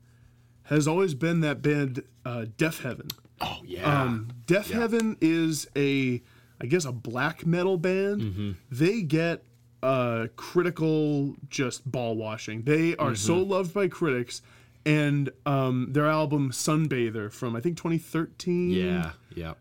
has 0.64 0.88
always 0.88 1.14
been 1.14 1.42
that 1.42 1.62
band 1.62 2.04
uh, 2.26 2.46
Deafheaven. 2.58 3.12
Oh 3.42 3.60
yeah. 3.66 4.02
Um, 4.04 4.30
Deafheaven 4.48 5.18
is 5.22 5.68
a, 5.76 6.22
I 6.62 6.66
guess, 6.66 6.86
a 6.86 6.92
black 6.92 7.46
metal 7.46 7.78
band. 7.78 8.22
Mm-hmm. 8.22 8.52
They 8.72 9.02
get 9.02 9.44
uh, 9.86 10.28
critical 10.36 11.36
just 11.50 11.90
ball 11.90 12.16
washing. 12.16 12.64
They 12.64 12.96
are 12.98 13.16
so 13.16 13.36
Mm-hmm. 13.36 13.52
loved 13.52 13.74
by 13.74 13.88
critics, 13.88 14.42
and 14.86 15.30
um, 15.46 15.88
their 15.92 16.08
album 16.08 16.52
Sunbather 16.52 17.32
from 17.32 17.56
I 17.56 17.62
think 17.62 17.78
2013. 17.78 18.72
yeah. 18.72 19.12
Yeah. 19.36 19.54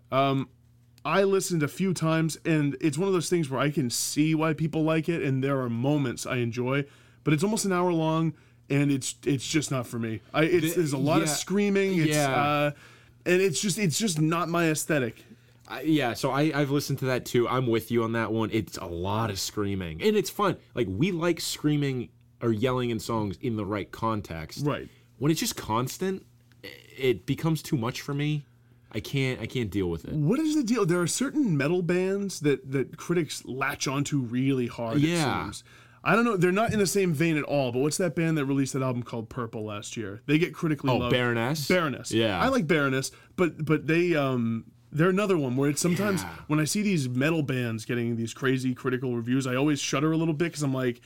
I 1.06 1.24
listened 1.24 1.62
a 1.62 1.68
few 1.68 1.92
times, 1.92 2.38
and 2.46 2.76
it's 2.80 2.96
one 2.96 3.08
of 3.08 3.12
those 3.14 3.28
things 3.28 3.50
where 3.50 3.60
I 3.60 3.70
can 3.70 3.90
see 3.90 4.34
why 4.34 4.54
people 4.54 4.84
like 4.84 5.06
it, 5.08 5.22
and 5.22 5.44
there 5.44 5.60
are 5.60 5.68
moments 5.68 6.24
I 6.24 6.36
enjoy, 6.36 6.86
but 7.24 7.34
it's 7.34 7.44
almost 7.44 7.66
an 7.66 7.72
hour 7.72 7.92
long, 7.92 8.32
and 8.70 8.90
it's 8.90 9.14
it's 9.26 9.46
just 9.46 9.70
not 9.70 9.86
for 9.86 9.98
me. 9.98 10.20
I 10.32 10.44
it's, 10.44 10.74
there's 10.74 10.94
a 10.94 10.98
lot 10.98 11.20
of 11.20 11.28
screaming. 11.28 11.98
It's, 11.98 12.16
yeah. 12.16 12.34
uh, 12.34 12.70
and 13.26 13.42
it's 13.42 13.60
just 13.60 13.78
it's 13.78 13.98
just 13.98 14.18
not 14.18 14.48
my 14.48 14.70
aesthetic. 14.70 15.22
I, 15.66 15.80
yeah, 15.82 16.12
so 16.14 16.30
I, 16.30 16.52
I've 16.54 16.70
listened 16.70 16.98
to 17.00 17.06
that 17.06 17.24
too. 17.24 17.48
I'm 17.48 17.66
with 17.66 17.90
you 17.90 18.04
on 18.04 18.12
that 18.12 18.32
one. 18.32 18.50
It's 18.52 18.76
a 18.76 18.86
lot 18.86 19.30
of 19.30 19.38
screaming, 19.38 20.02
and 20.02 20.16
it's 20.16 20.30
fun. 20.30 20.56
Like 20.74 20.86
we 20.90 21.10
like 21.10 21.40
screaming 21.40 22.10
or 22.42 22.52
yelling 22.52 22.90
in 22.90 22.98
songs 23.00 23.38
in 23.40 23.56
the 23.56 23.64
right 23.64 23.90
context. 23.90 24.66
Right. 24.66 24.88
When 25.18 25.30
it's 25.30 25.40
just 25.40 25.56
constant, 25.56 26.26
it 26.98 27.24
becomes 27.24 27.62
too 27.62 27.76
much 27.76 28.00
for 28.02 28.12
me. 28.14 28.44
I 28.92 29.00
can't. 29.00 29.40
I 29.40 29.46
can't 29.46 29.70
deal 29.70 29.88
with 29.88 30.04
it. 30.04 30.12
What 30.12 30.38
is 30.38 30.54
the 30.54 30.62
deal? 30.62 30.84
There 30.86 31.00
are 31.00 31.06
certain 31.06 31.56
metal 31.56 31.82
bands 31.82 32.40
that 32.40 32.70
that 32.70 32.96
critics 32.96 33.42
latch 33.44 33.88
onto 33.88 34.20
really 34.20 34.66
hard. 34.66 34.98
Yeah. 34.98 35.40
It 35.40 35.44
seems. 35.44 35.64
I 36.06 36.14
don't 36.14 36.26
know. 36.26 36.36
They're 36.36 36.52
not 36.52 36.74
in 36.74 36.78
the 36.78 36.86
same 36.86 37.14
vein 37.14 37.38
at 37.38 37.44
all. 37.44 37.72
But 37.72 37.78
what's 37.78 37.96
that 37.96 38.14
band 38.14 38.36
that 38.36 38.44
released 38.44 38.74
that 38.74 38.82
album 38.82 39.02
called 39.02 39.30
Purple 39.30 39.64
last 39.64 39.96
year? 39.96 40.20
They 40.26 40.36
get 40.38 40.52
critically 40.52 40.90
Oh, 40.90 40.98
loved. 40.98 41.12
Baroness? 41.12 41.66
Baroness. 41.66 42.12
Yeah. 42.12 42.38
I 42.38 42.48
like 42.48 42.66
Baroness, 42.66 43.10
but 43.36 43.64
but 43.64 43.86
they 43.86 44.14
um 44.14 44.66
they're 44.94 45.10
another 45.10 45.36
one 45.36 45.56
where 45.56 45.68
it's 45.68 45.82
sometimes 45.82 46.22
Yeah. 46.22 46.30
when 46.46 46.60
I 46.60 46.64
see 46.64 46.80
these 46.82 47.08
metal 47.08 47.42
bands 47.42 47.84
getting 47.84 48.16
these 48.16 48.32
crazy 48.32 48.74
critical 48.74 49.14
reviews, 49.16 49.46
I 49.46 49.56
always 49.56 49.80
shudder 49.80 50.12
a 50.12 50.16
little 50.16 50.34
bit 50.34 50.46
because 50.46 50.62
I'm 50.62 50.72
like, 50.72 51.00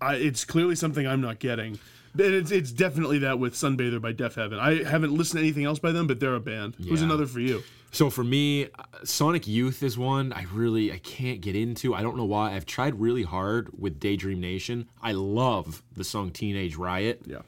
I, 0.00 0.14
it's 0.14 0.44
clearly 0.44 0.76
something 0.76 1.06
I'm 1.06 1.20
not 1.20 1.38
getting. 1.40 1.78
And 2.14 2.34
it's, 2.34 2.50
it's 2.50 2.72
definitely 2.72 3.18
that 3.20 3.38
with 3.38 3.54
Sunbather 3.54 4.00
by 4.00 4.12
Deafheaven. 4.12 4.58
I 4.58 4.82
haven't 4.88 5.12
listened 5.12 5.38
to 5.38 5.44
anything 5.44 5.64
else 5.64 5.78
by 5.78 5.92
them, 5.92 6.06
but 6.06 6.18
they're 6.18 6.34
a 6.34 6.40
band. 6.40 6.74
Who's 6.76 7.02
another 7.02 7.26
for 7.26 7.38
you? 7.40 7.62
So 7.92 8.08
for 8.10 8.24
me, 8.24 8.64
uh, 8.66 8.68
Sonic 9.04 9.46
Youth 9.48 9.82
is 9.82 9.98
one 9.98 10.32
I 10.32 10.44
really 10.52 10.92
I 10.92 10.98
can't 10.98 11.40
get 11.40 11.54
into. 11.56 11.94
I 11.94 12.02
don't 12.02 12.16
know 12.16 12.24
why. 12.24 12.54
I've 12.54 12.66
tried 12.66 13.00
really 13.00 13.22
hard 13.24 13.70
with 13.78 13.98
Daydream 14.00 14.40
Nation. 14.40 14.88
I 15.02 15.12
love 15.12 15.82
the 15.96 16.04
song 16.04 16.30
Teenage 16.30 16.76
Riot. 16.76 17.22
Yeah. 17.26 17.38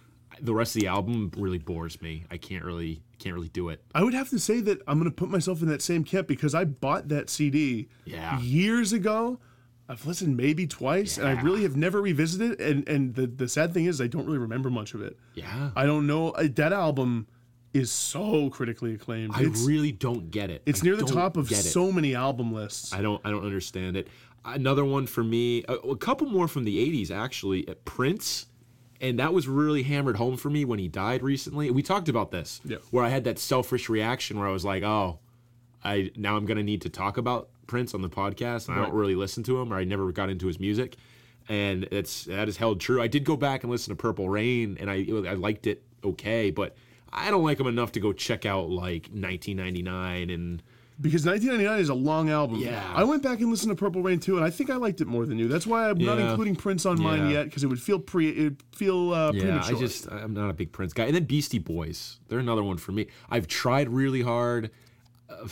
The 0.40 0.54
rest 0.54 0.75
of 0.75 0.83
the 0.83 0.88
album 0.88 1.31
really 1.37 1.59
bores 1.59 2.00
me. 2.02 2.25
I 2.31 2.37
can't 2.37 2.64
really 2.64 3.02
can't 3.23 3.35
really 3.35 3.49
do 3.49 3.69
it. 3.69 3.83
I 3.95 4.02
would 4.02 4.14
have 4.14 4.29
to 4.31 4.38
say 4.38 4.61
that 4.62 4.81
I'm 4.87 4.99
going 4.99 5.11
to 5.11 5.14
put 5.14 5.29
myself 5.31 5.62
in 5.62 5.69
that 5.69 5.83
same 5.83 6.05
camp 6.05 6.26
because 6.29 6.55
I 6.55 6.64
bought 6.64 7.09
that 7.09 7.31
CD 7.31 7.88
Yeah. 8.05 8.41
years 8.41 8.93
ago. 8.93 9.38
I've 9.88 10.07
listened 10.07 10.37
maybe 10.37 10.67
twice, 10.67 11.19
and 11.19 11.26
I 11.29 11.41
really 11.43 11.64
have 11.64 11.76
never 11.76 12.00
revisited 12.00 12.52
it. 12.52 12.61
And 12.61 12.88
and 12.88 13.14
the 13.14 13.26
the 13.26 13.49
sad 13.49 13.75
thing 13.75 13.85
is, 13.87 14.00
I 14.00 14.07
don't 14.07 14.25
really 14.26 14.38
remember 14.38 14.71
much 14.71 14.95
of 14.95 15.02
it. 15.02 15.19
Yeah. 15.35 15.71
I 15.76 15.85
don't 15.87 16.07
know. 16.07 16.33
That 16.38 16.73
album 16.73 17.26
is 17.75 17.91
so 17.91 18.49
critically 18.50 18.95
acclaimed. 18.95 19.33
I 19.35 19.43
it's 19.43 19.62
really 19.64 19.93
don't 19.93 20.31
get 20.31 20.50
it. 20.50 20.62
it's 20.67 20.83
I 20.83 20.85
near 20.85 20.97
the 20.97 21.05
top 21.05 21.37
of 21.37 21.50
so 21.50 21.91
many 21.93 22.14
album 22.14 22.52
lists. 22.52 22.93
I 22.93 23.02
don't 23.02 23.21
I 23.25 23.31
don't 23.31 23.45
understand 23.45 23.97
it. 23.97 24.09
Another 24.45 24.85
one 24.85 25.07
for 25.07 25.23
me, 25.23 25.62
a, 25.69 25.75
a 25.75 25.97
couple 25.97 26.26
more 26.26 26.49
from 26.49 26.64
the 26.64 26.76
80s 27.05 27.11
actually, 27.11 27.62
Prince. 27.85 28.47
And 29.02 29.18
that 29.18 29.35
was 29.35 29.49
really 29.49 29.82
hammered 29.82 30.16
home 30.16 30.37
for 30.37 30.49
me 30.49 30.64
when 30.64 30.78
he 30.78 30.87
died 30.87 31.23
recently. 31.23 31.71
We 31.71 31.82
talked 31.82 32.09
about 32.09 32.30
this. 32.30 32.61
Yeah. 32.64 32.78
Where 32.92 33.04
I 33.04 33.09
had 33.09 33.25
that 33.25 33.38
selfish 33.38 33.88
reaction 33.88 34.38
where 34.38 34.49
I 34.49 34.52
was 34.52 34.64
like, 34.64 34.85
"Oh, 34.85 35.18
I 35.85 36.12
now 36.16 36.37
I'm 36.37 36.47
going 36.47 36.56
to 36.56 36.62
need 36.62 36.82
to 36.82 36.88
talk 36.88 37.16
about 37.16 37.49
Prince 37.66 37.94
on 37.94 38.02
the 38.02 38.09
podcast 38.09 38.68
and 38.68 38.78
I 38.78 38.82
don't 38.82 38.94
really 38.94 39.16
listen 39.16 39.42
to 39.44 39.61
him 39.61 39.73
or 39.73 39.76
I 39.76 39.85
never 39.85 40.11
got 40.12 40.30
into 40.30 40.47
his 40.47 40.61
music." 40.61 40.97
And 41.49 41.88
it's 41.90 42.25
that 42.26 42.49
is 42.49 42.56
held 42.56 42.80
true. 42.80 43.02
I 43.02 43.09
did 43.09 43.25
go 43.25 43.37
back 43.37 43.64
and 43.64 43.73
listen 43.73 43.90
to 43.90 44.00
Purple 44.00 44.28
Rain 44.28 44.76
and 44.78 44.88
I 44.88 45.04
I 45.28 45.35
liked 45.35 45.66
it 45.66 45.82
okay, 46.04 46.50
but 46.50 46.76
I 47.12 47.30
don't 47.30 47.42
like 47.42 47.59
him 47.59 47.66
enough 47.66 47.92
to 47.92 48.00
go 48.00 48.12
check 48.12 48.47
out 48.47 48.71
like 48.71 49.09
1999 49.09 50.30
and 50.30 50.62
because 51.01 51.25
1999 51.27 51.81
is 51.81 51.89
a 51.89 51.95
long 51.95 52.31
album. 52.31 52.59
Yeah. 52.59 52.93
I 52.95 53.05
went 53.05 53.23
back 53.23 53.41
and 53.41 53.51
listened 53.51 53.71
to 53.71 53.77
Purple 53.77 54.03
Rain 54.03 54.21
too, 54.21 54.37
and 54.37 54.45
I 54.45 54.51
think 54.51 54.71
I 54.71 54.77
liked 54.77 55.01
it 55.01 55.07
more 55.07 55.27
than 55.27 55.39
you. 55.39 55.49
That's 55.49 55.67
why 55.67 55.89
I'm 55.89 55.99
not 55.99 56.19
including 56.19 56.57
Prince 56.57 56.87
on 56.87 57.01
mine 57.01 57.31
yet 57.31 57.45
because 57.45 57.65
it 57.65 57.69
would 57.69 57.81
feel 57.81 57.99
pre 57.99 58.29
it 58.31 58.55
feel 58.75 59.13
uh, 59.13 59.33
Yeah, 59.33 59.41
premature. 59.43 59.77
I 59.77 59.79
just 59.79 60.11
I'm 60.11 60.35
not 60.35 60.51
a 60.51 60.53
big 60.53 60.73
Prince 60.73 60.93
guy. 60.93 61.07
And 61.07 61.15
then 61.15 61.25
Beastie 61.25 61.59
Boys, 61.59 62.19
they're 62.29 62.39
another 62.39 62.63
one 62.65 62.77
for 62.77 62.93
me. 62.93 63.07
I've 63.31 63.47
tried 63.49 63.89
really 63.89 64.23
hard. 64.23 64.71
Uh, 65.29 65.49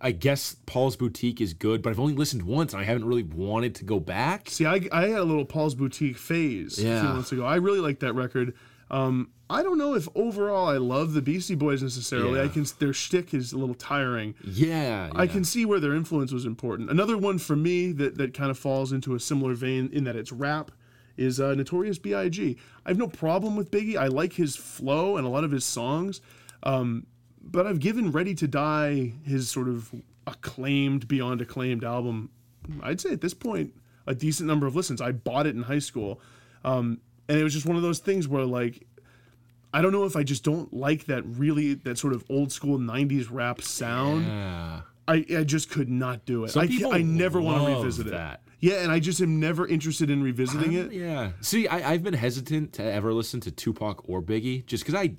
I 0.00 0.10
guess 0.10 0.56
Paul's 0.66 0.96
Boutique 0.96 1.40
is 1.40 1.54
good, 1.54 1.80
but 1.80 1.90
I've 1.90 2.00
only 2.00 2.14
listened 2.14 2.42
once, 2.42 2.72
and 2.72 2.82
I 2.82 2.84
haven't 2.84 3.04
really 3.04 3.22
wanted 3.22 3.76
to 3.76 3.84
go 3.84 4.00
back. 4.00 4.50
See, 4.50 4.66
I, 4.66 4.80
I 4.90 5.02
had 5.02 5.20
a 5.20 5.24
little 5.24 5.44
Paul's 5.44 5.76
Boutique 5.76 6.18
phase 6.18 6.78
a 6.78 6.82
few 6.82 7.08
months 7.08 7.30
ago. 7.30 7.44
I 7.44 7.56
really 7.56 7.78
liked 7.78 8.00
that 8.00 8.14
record. 8.14 8.54
Um, 8.92 9.30
I 9.48 9.62
don't 9.62 9.78
know 9.78 9.94
if 9.94 10.08
overall 10.14 10.68
I 10.68 10.76
love 10.76 11.14
the 11.14 11.22
Beastie 11.22 11.54
Boys 11.54 11.82
necessarily. 11.82 12.38
Yeah. 12.38 12.44
I 12.44 12.48
can 12.48 12.66
their 12.78 12.92
shtick 12.92 13.34
is 13.34 13.52
a 13.52 13.58
little 13.58 13.74
tiring. 13.74 14.34
Yeah, 14.44 15.10
I 15.14 15.26
can 15.26 15.44
see 15.44 15.64
where 15.64 15.80
their 15.80 15.94
influence 15.94 16.32
was 16.32 16.44
important. 16.44 16.90
Another 16.90 17.18
one 17.18 17.38
for 17.38 17.56
me 17.56 17.92
that, 17.92 18.16
that 18.18 18.34
kind 18.34 18.50
of 18.50 18.58
falls 18.58 18.92
into 18.92 19.14
a 19.14 19.20
similar 19.20 19.54
vein 19.54 19.90
in 19.92 20.04
that 20.04 20.16
it's 20.16 20.32
rap 20.32 20.70
is 21.16 21.40
uh, 21.40 21.54
Notorious 21.54 21.98
B.I.G. 21.98 22.56
I 22.86 22.90
have 22.90 22.98
no 22.98 23.08
problem 23.08 23.56
with 23.56 23.70
Biggie. 23.70 23.96
I 23.96 24.06
like 24.06 24.34
his 24.34 24.56
flow 24.56 25.16
and 25.16 25.26
a 25.26 25.30
lot 25.30 25.44
of 25.44 25.50
his 25.50 25.64
songs. 25.64 26.20
Um, 26.62 27.06
but 27.42 27.66
I've 27.66 27.80
given 27.80 28.12
Ready 28.12 28.34
to 28.36 28.48
Die 28.48 29.12
his 29.24 29.50
sort 29.50 29.68
of 29.68 29.92
acclaimed, 30.26 31.08
beyond 31.08 31.40
acclaimed 31.40 31.84
album, 31.84 32.30
I'd 32.82 33.00
say 33.00 33.12
at 33.12 33.20
this 33.20 33.34
point, 33.34 33.74
a 34.06 34.14
decent 34.14 34.46
number 34.46 34.66
of 34.66 34.76
listens. 34.76 35.00
I 35.00 35.12
bought 35.12 35.46
it 35.46 35.54
in 35.54 35.62
high 35.62 35.78
school. 35.78 36.20
Um, 36.64 37.00
and 37.32 37.40
it 37.40 37.44
was 37.44 37.54
just 37.54 37.64
one 37.64 37.76
of 37.76 37.82
those 37.82 37.98
things 37.98 38.28
where, 38.28 38.44
like, 38.44 38.86
I 39.72 39.80
don't 39.80 39.90
know 39.90 40.04
if 40.04 40.16
I 40.16 40.22
just 40.22 40.44
don't 40.44 40.70
like 40.74 41.06
that 41.06 41.22
really, 41.24 41.72
that 41.72 41.96
sort 41.96 42.12
of 42.12 42.22
old 42.28 42.52
school 42.52 42.78
90s 42.78 43.28
rap 43.30 43.62
sound. 43.62 44.26
Yeah. 44.26 44.82
I, 45.08 45.24
I 45.38 45.44
just 45.44 45.70
could 45.70 45.88
not 45.88 46.26
do 46.26 46.44
it. 46.44 46.50
Some 46.50 46.68
I, 46.68 46.90
I 46.98 47.00
never 47.00 47.40
want 47.40 47.64
to 47.64 47.74
revisit 47.74 48.10
that. 48.10 48.42
it. 48.44 48.52
Yeah, 48.60 48.82
and 48.82 48.92
I 48.92 49.00
just 49.00 49.22
am 49.22 49.40
never 49.40 49.66
interested 49.66 50.10
in 50.10 50.22
revisiting 50.22 50.74
it. 50.74 50.92
Yeah. 50.92 51.30
See, 51.40 51.66
I, 51.66 51.92
I've 51.92 52.02
been 52.02 52.12
hesitant 52.12 52.74
to 52.74 52.82
ever 52.82 53.14
listen 53.14 53.40
to 53.40 53.50
Tupac 53.50 54.06
or 54.06 54.20
Biggie, 54.20 54.66
just 54.66 54.84
because 54.84 54.94
I, 54.94 55.14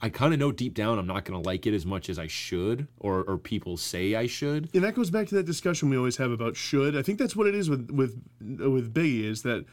I 0.00 0.08
kind 0.08 0.32
of 0.32 0.38
know 0.38 0.52
deep 0.52 0.72
down 0.74 1.00
I'm 1.00 1.06
not 1.08 1.24
gonna 1.24 1.40
like 1.40 1.66
it 1.66 1.74
as 1.74 1.84
much 1.84 2.08
as 2.08 2.16
I 2.16 2.28
should, 2.28 2.86
or 3.00 3.24
or 3.24 3.38
people 3.38 3.76
say 3.76 4.14
I 4.14 4.28
should. 4.28 4.70
And 4.72 4.84
that 4.84 4.94
goes 4.94 5.10
back 5.10 5.26
to 5.28 5.34
that 5.34 5.46
discussion 5.46 5.90
we 5.90 5.96
always 5.96 6.16
have 6.18 6.30
about 6.30 6.54
should. 6.54 6.96
I 6.96 7.02
think 7.02 7.18
that's 7.18 7.34
what 7.34 7.48
it 7.48 7.56
is 7.56 7.68
with 7.68 7.90
with 7.90 8.22
with 8.40 8.94
Biggie 8.94 9.24
is 9.24 9.42
that 9.42 9.66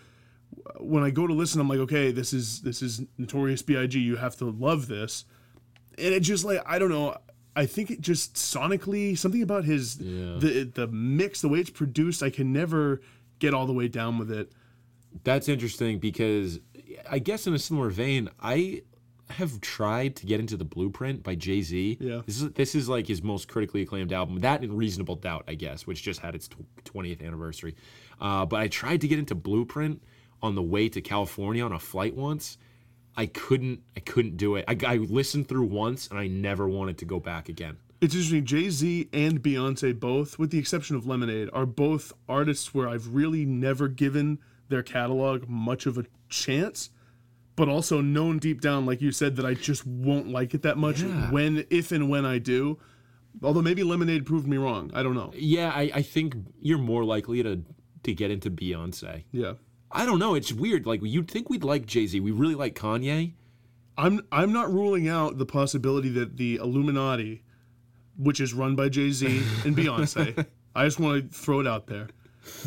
when 0.80 1.04
I 1.04 1.10
go 1.10 1.28
to 1.28 1.34
listen, 1.34 1.62
I'm 1.62 1.68
like, 1.70 1.80
okay, 1.80 2.12
this 2.12 2.34
is 2.34 2.62
this 2.62 2.82
is 2.82 3.02
Notorious 3.18 3.62
B.I.G. 3.62 4.00
You 4.00 4.16
have 4.18 4.36
to 4.38 4.46
love 4.46 4.88
this, 4.88 5.26
and 5.98 6.14
it 6.14 6.22
just 6.22 6.46
like 6.46 6.62
I 6.66 6.80
don't 6.80 6.90
know. 6.90 7.18
I 7.56 7.68
think 7.68 7.92
it 7.92 8.02
just 8.02 8.34
sonically 8.36 9.18
something 9.18 9.42
about 9.44 9.66
his 9.66 9.98
the 10.40 10.70
the 10.74 10.88
mix, 10.88 11.42
the 11.42 11.50
way 11.50 11.60
it's 11.60 11.70
produced. 11.70 12.24
I 12.24 12.30
can 12.30 12.52
never 12.52 13.02
get 13.40 13.54
all 13.54 13.66
the 13.66 13.74
way 13.74 13.88
down 13.88 14.18
with 14.18 14.32
it. 14.32 14.52
That's 15.24 15.48
interesting 15.48 16.00
because 16.00 16.60
I 17.10 17.20
guess 17.20 17.46
in 17.46 17.54
a 17.54 17.60
similar 17.60 17.90
vein, 17.90 18.30
I 18.42 18.82
have 19.30 19.62
tried 19.62 20.16
to 20.18 20.26
get 20.26 20.40
into 20.40 20.58
the 20.58 20.66
Blueprint 20.66 21.24
by 21.24 21.36
Jay 21.36 21.62
Z. 21.62 21.98
Yeah. 22.00 22.22
This 22.26 22.42
is 22.42 22.52
this 22.52 22.76
is 22.76 22.90
like 22.90 23.08
his 23.08 23.22
most 23.22 23.48
critically 23.48 23.82
acclaimed 23.84 24.12
album. 24.12 24.40
That 24.40 24.62
and 24.62 24.78
Reasonable 24.78 25.16
Doubt, 25.16 25.44
I 25.48 25.56
guess, 25.56 25.86
which 25.88 26.02
just 26.02 26.20
had 26.20 26.36
its 26.36 26.50
twentieth 26.84 27.22
anniversary. 27.22 27.76
Uh, 28.20 28.46
but 28.46 28.60
I 28.60 28.68
tried 28.68 29.02
to 29.02 29.08
get 29.08 29.20
into 29.20 29.36
Blueprint 29.36 30.02
on 30.44 30.54
the 30.56 30.62
way 30.62 30.90
to 30.90 31.02
California 31.02 31.64
on 31.66 31.72
a 31.72 31.80
flight 31.80 32.16
once. 32.16 32.58
I 33.16 33.26
couldn't. 33.28 33.82
I 33.96 34.00
couldn't 34.02 34.38
do 34.38 34.56
it. 34.56 34.66
I, 34.68 34.78
I 34.86 34.98
listened 34.98 35.48
through 35.48 35.66
once, 35.66 36.08
and 36.08 36.20
I 36.20 36.28
never 36.28 36.68
wanted 36.68 36.98
to 37.00 37.06
go 37.06 37.20
back 37.20 37.48
again. 37.50 37.78
It's 38.02 38.14
interesting. 38.14 38.44
Jay 38.46 38.70
Z 38.70 39.08
and 39.14 39.42
Beyonce 39.42 39.98
both, 39.98 40.38
with 40.38 40.52
the 40.52 40.60
exception 40.60 40.96
of 40.96 41.06
Lemonade, 41.08 41.50
are 41.54 41.66
both 41.66 42.12
artists 42.28 42.74
where 42.74 42.88
I've 42.90 43.14
really 43.16 43.46
never 43.46 43.88
given 43.88 44.40
their 44.68 44.84
catalog 44.84 45.48
much 45.48 45.86
of 45.86 45.98
a 45.98 46.06
chance, 46.28 46.90
but 47.56 47.70
also 47.70 48.02
known 48.02 48.40
deep 48.40 48.60
down, 48.62 48.86
like 48.86 49.00
you 49.02 49.12
said, 49.12 49.36
that 49.38 49.46
I 49.46 49.54
just 49.54 49.86
won't 49.86 50.28
like 50.30 50.54
it 50.54 50.64
that 50.64 50.78
much 50.78 51.02
Yeah. 51.02 51.30
when, 51.32 51.66
if 51.70 51.92
and 51.92 52.10
when 52.10 52.26
I 52.26 52.40
do. 52.40 52.80
Although 53.42 53.62
maybe 53.62 53.84
Lemonade 53.84 54.26
proved 54.26 54.48
me 54.48 54.58
wrong. 54.58 54.92
I 54.94 55.04
don't 55.04 55.16
know. 55.16 55.32
Yeah, 55.36 55.70
I, 55.74 55.92
I 55.94 56.02
think 56.02 56.36
you're 56.60 56.78
more 56.80 57.04
likely 57.06 57.42
to 57.44 57.64
to 58.04 58.14
get 58.14 58.32
into 58.32 58.50
Beyonce. 58.52 59.24
Yeah. 59.32 59.54
I 59.94 60.06
don't 60.06 60.20
know. 60.20 60.34
It's 60.34 60.52
weird. 60.52 60.86
Like 60.86 61.02
you'd 61.04 61.30
think 61.30 61.50
we'd 61.50 61.64
like 61.64 61.86
Jay 61.86 62.08
Z. 62.08 62.20
We 62.20 62.32
really 62.32 62.56
like 62.56 62.76
Kanye. 62.76 63.34
I'm 63.98 64.26
I'm 64.32 64.52
not 64.52 64.74
ruling 64.74 65.08
out 65.08 65.38
the 65.38 65.46
possibility 65.46 66.10
that 66.10 66.38
the 66.38 66.56
Illuminati, 66.56 67.44
which 68.18 68.42
is 68.42 68.54
run 68.54 68.76
by 68.76 68.90
Jay 68.90 69.12
Z 69.12 69.28
and 69.66 69.78
Beyonce, 69.78 70.46
I 70.76 70.86
just 70.86 71.00
want 71.00 71.32
to 71.32 71.38
throw 71.38 71.60
it 71.60 71.68
out 71.68 71.86
there, 71.86 72.08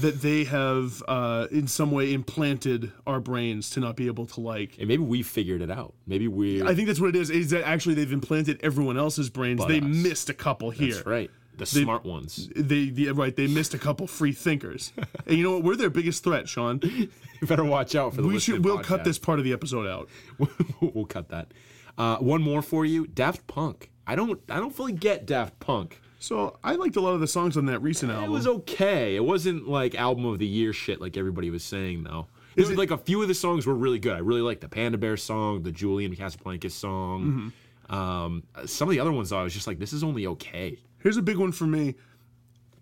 that 0.00 0.22
they 0.22 0.44
have 0.44 1.02
uh, 1.08 1.48
in 1.50 1.66
some 1.66 1.90
way 1.90 2.12
implanted 2.12 2.92
our 3.08 3.18
brains 3.18 3.70
to 3.70 3.80
not 3.80 3.96
be 3.96 4.06
able 4.06 4.26
to 4.26 4.40
like. 4.40 4.78
And 4.78 4.86
maybe 4.86 5.02
we 5.02 5.24
figured 5.24 5.62
it 5.62 5.70
out. 5.70 5.94
Maybe 6.06 6.28
we. 6.28 6.62
I 6.62 6.76
think 6.76 6.86
that's 6.86 7.00
what 7.00 7.08
it 7.08 7.16
is. 7.16 7.30
Is 7.30 7.50
that 7.50 7.66
actually 7.66 7.96
they've 7.96 8.12
implanted 8.12 8.60
everyone 8.62 8.96
else's 8.96 9.30
brains? 9.30 9.58
But 9.58 9.68
they 9.68 9.80
us. 9.80 9.84
missed 9.84 10.30
a 10.30 10.34
couple 10.34 10.70
here. 10.70 10.94
That's 10.94 11.06
right. 11.06 11.30
The 11.56 11.66
smart 11.66 12.04
ones. 12.04 12.48
They, 12.54 12.90
they 12.90 13.10
right. 13.12 13.34
They 13.34 13.46
missed 13.46 13.74
a 13.74 13.78
couple 13.78 14.06
free 14.06 14.32
thinkers. 14.32 14.92
and 15.26 15.36
you 15.36 15.42
know 15.42 15.52
what? 15.52 15.64
We're 15.64 15.76
their 15.76 15.90
biggest 15.90 16.22
threat, 16.22 16.48
Sean. 16.48 16.80
You 16.82 17.08
better 17.46 17.64
watch 17.64 17.94
out 17.94 18.14
for 18.14 18.22
the. 18.22 18.28
We 18.28 18.38
should. 18.38 18.64
We'll 18.64 18.78
cut 18.78 19.04
this 19.04 19.18
part 19.18 19.38
of 19.38 19.44
the 19.44 19.52
episode 19.52 19.86
out. 19.86 20.08
we'll 20.80 21.06
cut 21.06 21.28
that. 21.30 21.52
Uh, 21.98 22.16
one 22.18 22.42
more 22.42 22.62
for 22.62 22.84
you, 22.84 23.06
Daft 23.06 23.46
Punk. 23.46 23.90
I 24.06 24.16
don't. 24.16 24.40
I 24.50 24.56
don't 24.56 24.74
fully 24.74 24.92
get 24.92 25.26
Daft 25.26 25.58
Punk. 25.60 26.00
So 26.18 26.58
I 26.64 26.74
liked 26.74 26.96
a 26.96 27.00
lot 27.00 27.12
of 27.12 27.20
the 27.20 27.26
songs 27.26 27.56
on 27.56 27.66
that 27.66 27.80
recent 27.80 28.10
album. 28.10 28.30
It 28.30 28.32
was 28.32 28.46
okay. 28.46 29.16
It 29.16 29.24
wasn't 29.24 29.68
like 29.68 29.94
album 29.94 30.24
of 30.24 30.38
the 30.38 30.46
year 30.46 30.72
shit 30.72 31.00
like 31.00 31.16
everybody 31.16 31.50
was 31.50 31.62
saying 31.62 32.04
though. 32.04 32.26
It 32.56 32.62
was 32.62 32.70
it- 32.70 32.78
like 32.78 32.90
a 32.90 32.98
few 32.98 33.22
of 33.22 33.28
the 33.28 33.34
songs 33.34 33.66
were 33.66 33.74
really 33.74 33.98
good. 33.98 34.14
I 34.14 34.18
really 34.18 34.40
liked 34.40 34.62
the 34.62 34.68
Panda 34.68 34.98
Bear 34.98 35.16
song, 35.16 35.62
the 35.62 35.72
Julian 35.72 36.14
Casablancas 36.16 36.72
song. 36.72 37.52
Mm-hmm. 37.90 37.94
Um, 37.94 38.42
some 38.64 38.88
of 38.88 38.92
the 38.92 39.00
other 39.00 39.12
ones 39.12 39.30
though, 39.30 39.38
I 39.38 39.42
was 39.42 39.54
just 39.54 39.66
like, 39.66 39.78
this 39.78 39.92
is 39.92 40.02
only 40.02 40.26
okay. 40.26 40.78
Here's 41.06 41.16
a 41.16 41.22
big 41.22 41.36
one 41.36 41.52
for 41.52 41.68
me. 41.68 41.94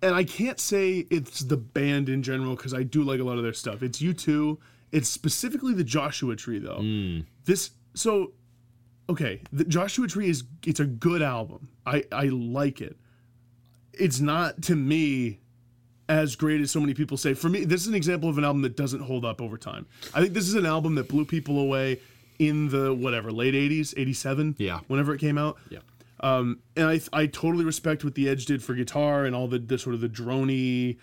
And 0.00 0.14
I 0.14 0.24
can't 0.24 0.58
say 0.58 1.06
it's 1.10 1.40
the 1.40 1.58
band 1.58 2.08
in 2.08 2.22
general 2.22 2.56
because 2.56 2.72
I 2.72 2.82
do 2.82 3.02
like 3.02 3.20
a 3.20 3.22
lot 3.22 3.36
of 3.36 3.42
their 3.42 3.52
stuff. 3.52 3.82
It's 3.82 4.00
U2. 4.00 4.56
It's 4.92 5.10
specifically 5.10 5.74
the 5.74 5.84
Joshua 5.84 6.34
Tree 6.34 6.58
though. 6.58 6.78
Hmm. 6.80 7.20
This 7.44 7.72
so 7.92 8.32
okay, 9.10 9.42
the 9.52 9.64
Joshua 9.64 10.06
Tree 10.08 10.30
is 10.30 10.44
it's 10.66 10.80
a 10.80 10.86
good 10.86 11.20
album. 11.20 11.68
I 11.84 12.04
I 12.10 12.28
like 12.28 12.80
it. 12.80 12.96
It's 13.92 14.20
not 14.20 14.62
to 14.62 14.74
me 14.74 15.40
as 16.08 16.34
great 16.34 16.62
as 16.62 16.70
so 16.70 16.80
many 16.80 16.94
people 16.94 17.18
say. 17.18 17.34
For 17.34 17.50
me, 17.50 17.66
this 17.66 17.82
is 17.82 17.88
an 17.88 17.94
example 17.94 18.30
of 18.30 18.38
an 18.38 18.44
album 18.44 18.62
that 18.62 18.74
doesn't 18.74 19.00
hold 19.00 19.26
up 19.26 19.42
over 19.42 19.58
time. 19.58 19.84
I 20.14 20.22
think 20.22 20.32
this 20.32 20.48
is 20.48 20.54
an 20.54 20.64
album 20.64 20.94
that 20.94 21.08
blew 21.10 21.26
people 21.26 21.58
away 21.60 22.00
in 22.38 22.70
the 22.70 22.94
whatever 22.94 23.30
late 23.30 23.52
80s, 23.54 23.92
87, 23.98 24.56
Yeah. 24.58 24.80
whenever 24.88 25.14
it 25.14 25.18
came 25.20 25.36
out. 25.36 25.58
Yeah. 25.68 25.80
Um, 26.24 26.60
and 26.74 26.86
I, 26.88 27.00
I 27.12 27.26
totally 27.26 27.64
respect 27.66 28.02
what 28.02 28.14
the 28.14 28.28
Edge 28.28 28.46
did 28.46 28.62
for 28.62 28.74
guitar 28.74 29.24
and 29.26 29.36
all 29.36 29.46
the, 29.46 29.58
the 29.58 29.76
sort 29.78 29.94
of 29.94 30.00
the 30.00 30.08
drony 30.08 30.96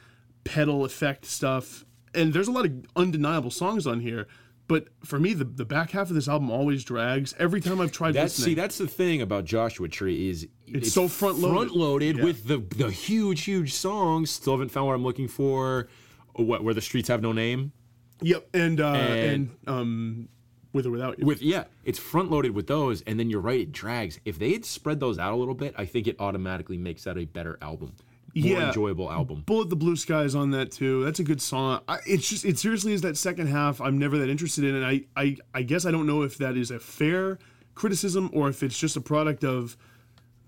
pedal 0.43 0.83
effect 0.83 1.25
stuff. 1.25 1.85
And 2.15 2.33
there's 2.33 2.47
a 2.47 2.51
lot 2.51 2.65
of 2.65 2.73
undeniable 2.95 3.51
songs 3.51 3.85
on 3.85 3.99
here. 3.99 4.27
But 4.67 4.87
for 5.03 5.19
me, 5.19 5.33
the, 5.33 5.43
the 5.43 5.65
back 5.65 5.91
half 5.91 6.09
of 6.09 6.15
this 6.15 6.27
album 6.27 6.49
always 6.49 6.83
drags. 6.83 7.35
Every 7.37 7.61
time 7.61 7.79
I've 7.81 7.91
tried 7.91 8.13
That's 8.13 8.33
see, 8.33 8.53
that's 8.55 8.77
the 8.77 8.87
thing 8.87 9.21
about 9.21 9.45
Joshua 9.45 9.87
Tree 9.89 10.29
is 10.29 10.47
it's, 10.65 10.91
so 10.93 11.07
front-loaded. 11.09 11.55
front 11.55 11.75
loaded 11.75 12.17
Yeah. 12.17 12.23
with 12.23 12.47
the 12.47 12.57
the 12.77 12.89
huge, 12.89 13.43
huge 13.43 13.73
songs. 13.73 14.31
Still 14.31 14.53
haven't 14.53 14.69
found 14.69 14.87
what 14.87 14.93
I'm 14.95 15.03
looking 15.03 15.27
for. 15.27 15.87
What 16.35 16.63
where 16.63 16.73
the 16.73 16.81
streets 16.81 17.09
have 17.09 17.21
no 17.21 17.33
name. 17.33 17.73
yep, 18.21 18.47
and 18.53 18.79
uh, 18.79 18.93
and, 18.93 19.29
And- 19.29 19.49
um, 19.67 20.29
with 20.73 20.85
or 20.85 20.91
without 20.91 21.19
you. 21.19 21.25
With 21.25 21.41
yeah, 21.41 21.65
it's 21.83 21.99
front 21.99 22.31
loaded 22.31 22.51
with 22.55 22.67
those, 22.67 23.01
and 23.03 23.19
then 23.19 23.29
you're 23.29 23.41
right, 23.41 23.61
it 23.61 23.71
drags. 23.71 24.19
If 24.25 24.39
they 24.39 24.53
had 24.53 24.65
spread 24.65 24.99
those 24.99 25.19
out 25.19 25.33
a 25.33 25.35
little 25.35 25.53
bit, 25.55 25.73
I 25.77 25.85
think 25.85 26.07
it 26.07 26.15
automatically 26.19 26.77
makes 26.77 27.03
that 27.03 27.17
a 27.17 27.25
better 27.25 27.57
album, 27.61 27.93
more 28.35 28.45
Yeah. 28.59 28.67
enjoyable 28.67 29.11
album. 29.11 29.43
Bullet 29.45 29.69
the 29.69 29.75
Blue 29.75 29.95
Skies 29.95 30.35
on 30.35 30.51
that 30.51 30.71
too. 30.71 31.03
That's 31.03 31.19
a 31.19 31.23
good 31.23 31.41
song. 31.41 31.81
I, 31.87 31.99
it's 32.05 32.29
just 32.29 32.45
it 32.45 32.57
seriously 32.57 32.93
is 32.93 33.01
that 33.01 33.17
second 33.17 33.47
half 33.47 33.81
I'm 33.81 33.97
never 33.97 34.17
that 34.19 34.29
interested 34.29 34.63
in, 34.63 34.75
and 34.75 34.85
I, 34.85 35.01
I 35.15 35.37
I 35.53 35.61
guess 35.63 35.85
I 35.85 35.91
don't 35.91 36.07
know 36.07 36.21
if 36.21 36.37
that 36.37 36.55
is 36.55 36.71
a 36.71 36.79
fair 36.79 37.37
criticism 37.75 38.29
or 38.33 38.49
if 38.49 38.63
it's 38.63 38.77
just 38.77 38.95
a 38.97 39.01
product 39.01 39.43
of 39.43 39.75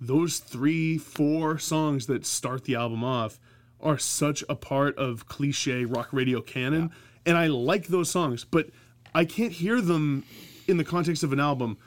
those 0.02 0.40
three 0.40 0.98
four 0.98 1.58
songs 1.58 2.08
that 2.08 2.26
start 2.26 2.66
the 2.66 2.76
album 2.76 3.04
off 3.04 3.40
are 3.80 3.98
such 3.98 4.44
a 4.50 4.56
part 4.56 4.98
of 4.98 5.26
cliche 5.28 5.84
rock 5.86 6.10
radio 6.14 6.42
canon, 6.42 6.92
and 7.26 7.38
I 7.38 7.48
like 7.48 7.88
those 7.88 8.10
songs, 8.10 8.46
but 8.46 8.70
I 9.16 9.26
can't 9.26 9.52
hear 9.52 9.82
them 9.82 10.24
in 10.68 10.78
the 10.78 10.84
context 10.84 11.24
of 11.24 11.34
an 11.34 11.40
album 11.40 11.78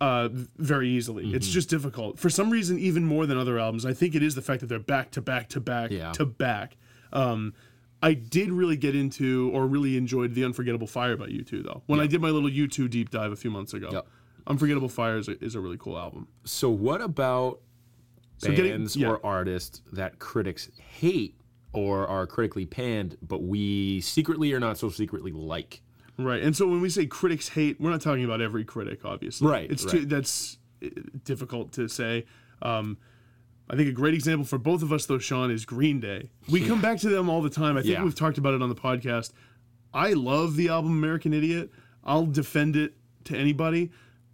uh, 0.00 0.28
very 0.58 0.88
easily. 0.88 1.24
Mm-hmm. 1.26 1.34
It's 1.36 1.48
just 1.48 1.68
difficult 1.68 2.18
for 2.18 2.30
some 2.30 2.50
reason, 2.50 2.78
even 2.78 3.04
more 3.04 3.26
than 3.26 3.36
other 3.38 3.58
albums. 3.58 3.84
I 3.84 3.92
think 3.94 4.14
it 4.14 4.22
is 4.22 4.34
the 4.34 4.42
fact 4.42 4.60
that 4.60 4.66
they're 4.68 4.78
back 4.78 5.10
to 5.12 5.20
back 5.22 5.48
to 5.50 5.60
back 5.60 5.90
Yeah. 5.90 6.12
to 6.12 6.24
back. 6.26 6.76
Um, 7.12 7.54
I 8.00 8.14
did 8.14 8.50
really 8.52 8.76
get 8.76 8.94
into 8.94 9.50
or 9.52 9.66
really 9.66 9.96
enjoyed 9.96 10.34
the 10.34 10.44
Unforgettable 10.44 10.86
Fire 10.86 11.16
by 11.16 11.26
U2 11.26 11.64
though. 11.64 11.82
When 11.86 11.98
I 11.98 12.06
did 12.06 12.20
my 12.20 12.30
little 12.30 12.48
U2 12.50 12.88
deep 12.88 13.10
dive 13.10 13.32
a 13.32 13.36
few 13.36 13.50
months 13.50 13.74
ago, 13.74 13.88
Yep. 13.90 14.06
Unforgettable 14.46 14.88
Fire 14.88 15.18
is 15.18 15.28
a, 15.28 15.42
is 15.44 15.54
a 15.56 15.60
really 15.60 15.76
cool 15.78 15.98
album. 15.98 16.28
So 16.44 16.70
what 16.70 17.00
about 17.02 17.60
So 18.38 18.50
getting- 18.50 18.70
bands 18.70 18.94
yeah. 18.96 19.08
or 19.08 19.26
artists 19.26 19.82
that 19.92 20.20
critics 20.20 20.70
hate 20.78 21.34
or 21.72 22.06
are 22.06 22.26
critically 22.26 22.64
panned, 22.66 23.16
but 23.20 23.42
we 23.42 24.00
secretly 24.00 24.52
or 24.52 24.60
not 24.60 24.78
so 24.78 24.90
secretly 24.90 25.32
like? 25.32 25.82
Right. 26.18 26.42
And 26.42 26.56
so 26.56 26.66
when 26.66 26.80
we 26.80 26.90
say 26.90 27.06
critics 27.06 27.50
hate, 27.50 27.80
we're 27.80 27.90
not 27.90 28.00
talking 28.00 28.24
about 28.24 28.40
every 28.40 28.64
critic, 28.64 29.04
obviously. 29.04 29.48
Right, 29.48 29.70
It's 29.70 29.84
right. 29.84 29.92
Too, 29.92 30.06
that's 30.06 30.58
uh, 30.84 30.88
difficult 31.24 31.72
to 31.72 31.88
say. 31.88 32.26
Um, 32.60 32.98
I 33.70 33.76
think 33.76 33.88
a 33.88 33.92
great 33.92 34.14
example 34.14 34.44
for 34.46 34.58
both 34.58 34.82
of 34.82 34.92
us, 34.92 35.06
though, 35.06 35.18
Sean, 35.18 35.50
is 35.50 35.64
Green 35.64 36.00
Day. 36.00 36.30
We 36.50 36.66
come 36.66 36.80
back 36.80 36.98
to 37.00 37.08
them 37.08 37.28
all 37.28 37.40
the 37.42 37.50
time. 37.50 37.76
I 37.76 37.82
think 37.82 37.94
Yeah. 37.94 38.02
we've 38.04 38.14
talked 38.14 38.38
about 38.38 38.54
it 38.54 38.62
on 38.62 38.68
the 38.68 38.74
podcast. 38.74 39.32
I 39.94 40.12
love 40.14 40.56
the 40.56 40.68
album 40.68 40.92
American 40.92 41.32
Idiot. 41.32 41.70
I'll 42.04 42.26
defend 42.26 42.76
it 42.76 42.94
to 43.24 43.36
anybody 43.36 43.90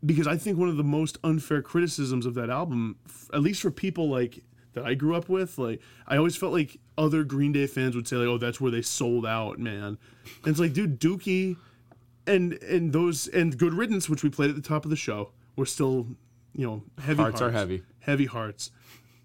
because 0.06 0.26
I 0.26 0.36
think 0.36 0.56
one 0.58 0.68
of 0.68 0.76
the 0.76 0.84
most 0.84 1.18
unfair 1.24 1.62
criticisms 1.62 2.26
of 2.26 2.34
that 2.34 2.48
album, 2.48 2.96
at 3.32 3.40
least 3.42 3.60
for 3.62 3.70
people 3.70 4.08
like 4.08 4.42
that 4.74 4.84
I 4.84 4.94
grew 4.94 5.14
up 5.16 5.28
with, 5.28 5.56
like 5.58 5.80
I 6.06 6.16
always 6.16 6.36
felt 6.36 6.52
like 6.52 6.78
other 6.98 7.24
Green 7.24 7.52
Day 7.52 7.66
fans 7.66 7.94
would 7.96 8.06
say, 8.08 8.16
like, 8.16 8.26
"Oh, 8.28 8.38
that's 8.38 8.60
where 8.60 8.70
they 8.70 8.82
sold 8.82 9.24
out, 9.26 9.58
man." 9.58 9.82
And 9.84 10.46
it's 10.46 10.58
like, 10.60 10.72
dude, 10.72 11.00
Dookie 11.00 11.56
and 12.26 12.54
and 12.62 12.92
those 12.92 13.28
and 13.28 13.56
Good 13.56 13.74
Riddance, 13.74 14.08
which 14.08 14.22
we 14.22 14.30
played 14.30 14.50
at 14.50 14.56
the 14.56 14.62
top 14.62 14.84
of 14.84 14.90
the 14.90 14.96
show, 14.96 15.30
were 15.56 15.66
still, 15.66 16.08
you 16.54 16.66
know, 16.66 16.82
heavy 17.00 17.22
Hearts 17.22 17.40
are 17.40 17.50
heavy. 17.50 17.82
heavy 18.00 18.26
hearts. 18.26 18.70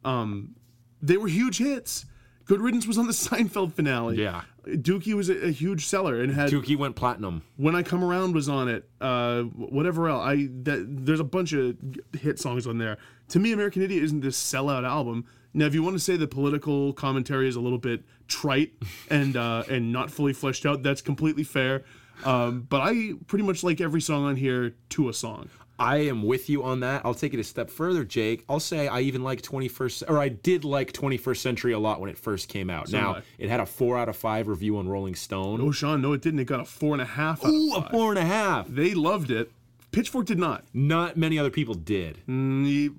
Um, 0.03 0.55
they 1.01 1.17
were 1.17 1.27
huge 1.27 1.57
hits. 1.57 2.05
Good 2.45 2.61
Riddance 2.61 2.87
was 2.87 2.97
on 2.97 3.05
the 3.05 3.13
Seinfeld 3.27 3.73
finale. 3.73 4.17
Yeah. 4.17 4.41
Dookie 4.65 5.13
was 5.13 5.29
a, 5.29 5.47
a 5.47 5.51
huge 5.51 5.85
seller 5.85 6.21
and 6.21 6.31
had 6.31 6.49
Dookie 6.51 6.77
went 6.77 6.95
platinum. 6.95 7.43
When 7.57 7.75
I 7.75 7.83
Come 7.83 8.03
Around 8.03 8.35
was 8.35 8.49
on 8.49 8.67
it. 8.67 8.87
Uh, 9.01 9.43
whatever 9.43 10.09
else. 10.09 10.23
I 10.25 10.47
that 10.63 10.85
there's 11.05 11.19
a 11.19 11.23
bunch 11.23 11.53
of 11.53 11.77
hit 12.19 12.39
songs 12.39 12.67
on 12.67 12.77
there. 12.77 12.97
To 13.29 13.39
me, 13.39 13.51
American 13.51 13.81
Idiot 13.81 14.03
isn't 14.03 14.21
this 14.21 14.37
sellout 14.41 14.83
album. 14.83 15.25
Now, 15.53 15.65
if 15.65 15.73
you 15.73 15.81
want 15.81 15.95
to 15.95 15.99
say 15.99 16.17
the 16.17 16.27
political 16.27 16.93
commentary 16.93 17.47
is 17.47 17.55
a 17.55 17.59
little 17.61 17.79
bit 17.79 18.03
trite 18.27 18.73
and 19.09 19.35
uh, 19.35 19.63
and 19.69 19.91
not 19.91 20.11
fully 20.11 20.33
fleshed 20.33 20.65
out, 20.65 20.83
that's 20.83 21.01
completely 21.01 21.43
fair. 21.43 21.83
Um, 22.25 22.61
but 22.69 22.81
I 22.81 23.13
pretty 23.27 23.43
much 23.45 23.63
like 23.63 23.81
every 23.81 24.01
song 24.01 24.25
on 24.25 24.35
here 24.35 24.75
to 24.89 25.09
a 25.09 25.13
song. 25.13 25.49
I 25.79 25.97
am 25.99 26.23
with 26.23 26.49
you 26.49 26.63
on 26.63 26.81
that. 26.81 27.03
I'll 27.05 27.13
take 27.13 27.33
it 27.33 27.39
a 27.39 27.43
step 27.43 27.69
further, 27.69 28.03
Jake. 28.03 28.43
I'll 28.49 28.59
say 28.59 28.89
I 28.89 28.99
even 29.01 29.23
like 29.23 29.41
21st, 29.41 30.09
or 30.09 30.19
I 30.19 30.27
did 30.27 30.65
like 30.65 30.91
21st 30.91 31.37
Century 31.37 31.71
a 31.71 31.79
lot 31.79 32.01
when 32.01 32.09
it 32.09 32.17
first 32.17 32.49
came 32.49 32.69
out. 32.69 32.87
did 32.87 32.95
now, 32.95 33.15
I. 33.15 33.21
it 33.37 33.49
had 33.49 33.61
a 33.61 33.65
four 33.65 33.97
out 33.97 34.09
of 34.09 34.17
five 34.17 34.49
review 34.49 34.77
on 34.77 34.89
Rolling 34.89 35.15
Stone. 35.15 35.61
Oh, 35.61 35.71
Sean, 35.71 36.01
no, 36.01 36.11
it 36.11 36.21
didn't. 36.21 36.41
It 36.41 36.45
got 36.45 36.59
a 36.59 36.65
four 36.65 36.93
and 36.93 37.01
a 37.01 37.05
half. 37.05 37.45
Out 37.45 37.51
Ooh, 37.51 37.75
a 37.77 37.89
four 37.89 38.09
and 38.09 38.19
a 38.19 38.25
half. 38.25 38.67
They 38.67 38.93
loved 38.93 39.31
it. 39.31 39.53
Pitchfork 39.91 40.25
did 40.25 40.37
not. 40.37 40.65
Not 40.73 41.15
many 41.15 41.39
other 41.39 41.49
people 41.49 41.73
did. 41.75 42.19
Mm, 42.27 42.93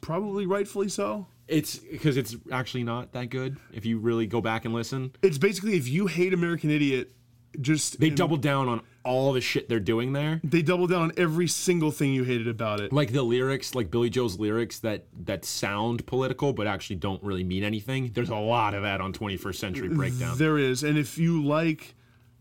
Probably 0.00 0.46
rightfully 0.46 0.88
so. 0.88 1.26
It's 1.48 1.76
because 1.76 2.16
it's 2.16 2.34
actually 2.50 2.82
not 2.82 3.12
that 3.12 3.28
good 3.30 3.58
if 3.72 3.84
you 3.84 3.98
really 3.98 4.26
go 4.26 4.40
back 4.40 4.64
and 4.64 4.72
listen. 4.72 5.12
It's 5.22 5.38
basically 5.38 5.76
if 5.76 5.86
you 5.86 6.06
hate 6.06 6.32
American 6.32 6.70
Idiot, 6.70 7.12
just 7.60 8.00
They 8.00 8.10
double 8.10 8.36
down 8.36 8.68
on 8.68 8.80
all 9.04 9.32
the 9.32 9.40
shit 9.40 9.68
they're 9.68 9.80
doing 9.80 10.12
there. 10.12 10.40
they 10.44 10.62
double 10.62 10.86
down 10.86 11.02
on 11.02 11.12
every 11.16 11.48
single 11.48 11.90
thing 11.90 12.12
you 12.12 12.24
hated 12.24 12.48
about 12.48 12.80
it. 12.80 12.92
Like 12.92 13.12
the 13.12 13.22
lyrics, 13.22 13.74
like 13.74 13.90
Billie 13.90 14.10
Joe's 14.10 14.38
lyrics 14.38 14.78
that 14.80 15.06
that 15.24 15.44
sound 15.44 16.06
political 16.06 16.52
but 16.52 16.66
actually 16.66 16.96
don't 16.96 17.22
really 17.22 17.44
mean 17.44 17.64
anything. 17.64 18.12
There's 18.14 18.30
a 18.30 18.36
lot 18.36 18.74
of 18.74 18.82
that 18.82 19.00
on 19.00 19.12
21st 19.12 19.54
Century 19.56 19.88
Breakdown. 19.88 20.38
There 20.38 20.58
is, 20.58 20.82
and 20.82 20.96
if 20.96 21.18
you 21.18 21.44
like 21.44 21.94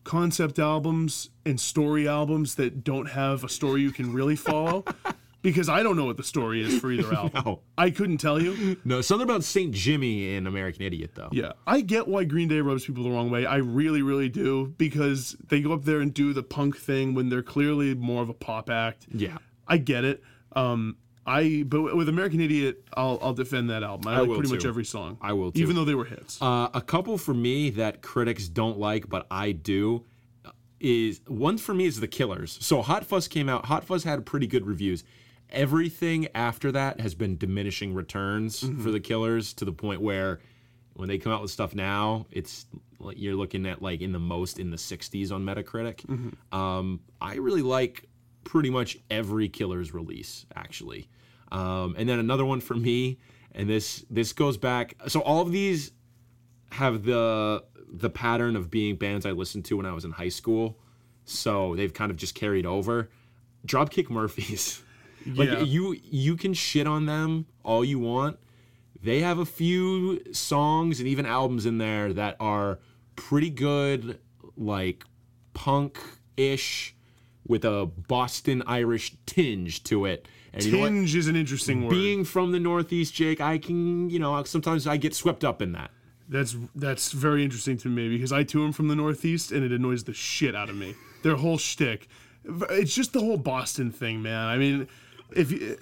concept 0.03 0.57
albums 0.59 1.29
and 1.45 1.59
story 1.59 2.07
albums 2.07 2.55
that 2.55 2.83
don't 2.83 3.09
have 3.09 3.43
a 3.43 3.49
story 3.49 3.81
you 3.81 3.91
can 3.91 4.13
really 4.13 4.35
follow, 4.35 4.83
because 5.41 5.69
I 5.69 5.83
don't 5.83 5.95
know 5.97 6.05
what 6.05 6.17
the 6.17 6.23
story 6.23 6.61
is 6.61 6.79
for 6.79 6.91
either 6.91 7.13
album. 7.13 7.31
No. 7.45 7.61
I 7.77 7.89
couldn't 7.89 8.17
tell 8.17 8.41
you. 8.41 8.77
No, 8.83 9.01
something 9.01 9.27
about 9.27 9.43
Saint 9.43 9.73
Jimmy 9.73 10.35
in 10.35 10.47
American 10.47 10.83
Idiot 10.83 11.11
though. 11.15 11.29
Yeah, 11.31 11.53
I 11.65 11.81
get 11.81 12.07
why 12.07 12.23
Green 12.25 12.47
Day 12.47 12.61
rubs 12.61 12.85
people 12.85 13.03
the 13.03 13.09
wrong 13.11 13.29
way. 13.31 13.45
I 13.45 13.57
really, 13.57 14.01
really 14.01 14.29
do 14.29 14.73
because 14.77 15.35
they 15.47 15.61
go 15.61 15.73
up 15.73 15.83
there 15.85 15.99
and 15.99 16.13
do 16.13 16.33
the 16.33 16.43
punk 16.43 16.77
thing 16.77 17.13
when 17.13 17.29
they're 17.29 17.41
clearly 17.43 17.95
more 17.95 18.21
of 18.21 18.29
a 18.29 18.33
pop 18.33 18.69
act. 18.69 19.07
Yeah. 19.11 19.37
I 19.67 19.77
get 19.77 20.03
it. 20.03 20.21
Um, 20.53 20.97
I 21.25 21.63
but 21.67 21.95
with 21.95 22.09
American 22.09 22.41
Idiot, 22.41 22.83
I'll 22.95 23.19
I'll 23.21 23.33
defend 23.33 23.69
that 23.69 23.83
album. 23.83 24.07
I, 24.07 24.19
like 24.19 24.27
will 24.27 24.35
pretty 24.37 24.51
much 24.51 24.65
every 24.65 24.85
song. 24.85 25.17
I 25.21 25.33
will 25.33 25.51
even 25.55 25.75
though 25.75 25.85
they 25.85 25.95
were 25.95 26.05
hits. 26.05 26.41
Uh, 26.41 26.69
a 26.73 26.81
couple 26.81 27.17
for 27.17 27.33
me 27.33 27.69
that 27.71 28.01
critics 28.01 28.47
don't 28.47 28.79
like, 28.79 29.07
but 29.07 29.27
I 29.31 29.51
do. 29.51 30.03
is 30.79 31.21
one 31.27 31.57
for 31.57 31.73
me 31.73 31.85
is 31.85 31.99
the 31.99 32.07
Killers. 32.07 32.57
So 32.61 32.81
Hot 32.81 33.05
Fuss 33.05 33.27
came 33.27 33.47
out. 33.49 33.65
Hot 33.65 33.83
Fuss 33.83 34.03
had 34.03 34.25
pretty 34.25 34.47
good 34.47 34.65
reviews. 34.65 35.03
Everything 35.51 36.27
after 36.33 36.71
that 36.71 36.99
has 37.01 37.15
been 37.15 37.37
diminishing 37.37 37.93
returns 37.93 38.61
Mm-hmm. 38.61 38.81
for 38.81 38.91
the 38.91 38.99
Killers 38.99 39.53
to 39.55 39.65
the 39.65 39.71
point 39.71 40.01
where 40.01 40.39
when 40.93 41.07
they 41.07 41.17
come 41.17 41.31
out 41.31 41.41
with 41.41 41.51
stuff 41.51 41.73
now, 41.73 42.25
it's 42.31 42.65
you're 43.15 43.35
looking 43.35 43.65
at 43.65 43.81
like 43.81 44.01
in 44.01 44.11
the 44.11 44.19
most 44.19 44.59
in 44.59 44.69
the 44.69 44.77
60s 44.77 45.31
on 45.31 45.43
Metacritic. 45.43 46.05
Mm-hmm. 46.05 46.57
Um, 46.57 46.99
I 47.19 47.35
really 47.35 47.61
like 47.63 48.07
pretty 48.43 48.69
much 48.69 48.97
every 49.09 49.49
Killers 49.49 49.93
release 49.93 50.45
actually. 50.55 51.07
Um, 51.51 51.95
and 51.97 52.07
then 52.07 52.19
another 52.19 52.45
one 52.45 52.61
for 52.61 52.75
me, 52.75 53.19
and 53.53 53.69
this 53.69 54.05
this 54.09 54.33
goes 54.33 54.57
back. 54.57 54.95
So 55.07 55.21
all 55.21 55.41
of 55.41 55.51
these 55.51 55.91
have 56.71 57.03
the 57.03 57.63
the 57.93 58.09
pattern 58.09 58.55
of 58.55 58.69
being 58.71 58.95
bands 58.95 59.25
I 59.25 59.31
listened 59.31 59.65
to 59.65 59.77
when 59.77 59.85
I 59.85 59.91
was 59.91 60.05
in 60.05 60.11
high 60.11 60.29
school. 60.29 60.77
So 61.25 61.75
they've 61.75 61.93
kind 61.93 62.09
of 62.11 62.17
just 62.17 62.35
carried 62.35 62.65
over. 62.65 63.09
Dropkick 63.65 64.09
Murphys. 64.09 64.81
like 65.25 65.49
Yeah. 65.49 65.61
you 65.61 65.95
you 66.03 66.35
can 66.35 66.53
shit 66.53 66.87
on 66.87 67.05
them 67.05 67.45
all 67.63 67.83
you 67.83 67.99
want. 67.99 68.37
They 69.03 69.21
have 69.21 69.39
a 69.39 69.45
few 69.45 70.21
songs 70.33 70.99
and 70.99 71.07
even 71.07 71.25
albums 71.25 71.65
in 71.65 71.77
there 71.79 72.13
that 72.13 72.35
are 72.39 72.79
pretty 73.15 73.49
good 73.49 74.19
like 74.55 75.03
punk-ish 75.53 76.95
with 77.47 77.65
a 77.65 77.85
Boston 77.85 78.63
Irish 78.67 79.15
tinge 79.25 79.83
to 79.85 80.05
it. 80.05 80.27
And 80.53 80.63
you 80.63 80.71
know? 80.71 80.85
Tinge 80.85 81.15
is 81.15 81.27
an 81.27 81.35
interesting 81.35 81.83
word. 81.85 81.91
Being 81.91 82.23
from 82.25 82.51
the 82.51 82.59
Northeast, 82.59 83.13
Jake, 83.13 83.41
I 83.41 83.57
can, 83.57 84.09
you 84.09 84.19
know, 84.19 84.43
sometimes 84.43 84.85
I 84.85 84.97
get 84.97 85.15
swept 85.15 85.43
up 85.43 85.61
in 85.61 85.71
that. 85.71 85.91
That's 86.29 86.55
that's 86.75 87.11
very 87.11 87.43
interesting 87.43 87.77
to 87.77 87.89
me 87.89 88.07
because 88.09 88.31
I 88.31 88.43
too 88.43 88.63
am 88.63 88.71
from 88.71 88.87
the 88.87 88.95
Northeast 88.95 89.51
and 89.51 89.65
it 89.65 89.71
annoys 89.71 90.05
the 90.05 90.13
shit 90.13 90.55
out 90.55 90.69
of 90.69 90.75
me. 90.77 90.95
Their 91.23 91.35
whole 91.35 91.57
shtick. 91.57 92.07
It's 92.45 92.95
just 92.95 93.13
the 93.13 93.19
whole 93.19 93.37
Boston 93.37 93.91
thing, 93.91 94.21
man. 94.21 94.47
I 94.47 94.57
mean, 94.57 94.87
if 95.35 95.51
you, 95.51 95.77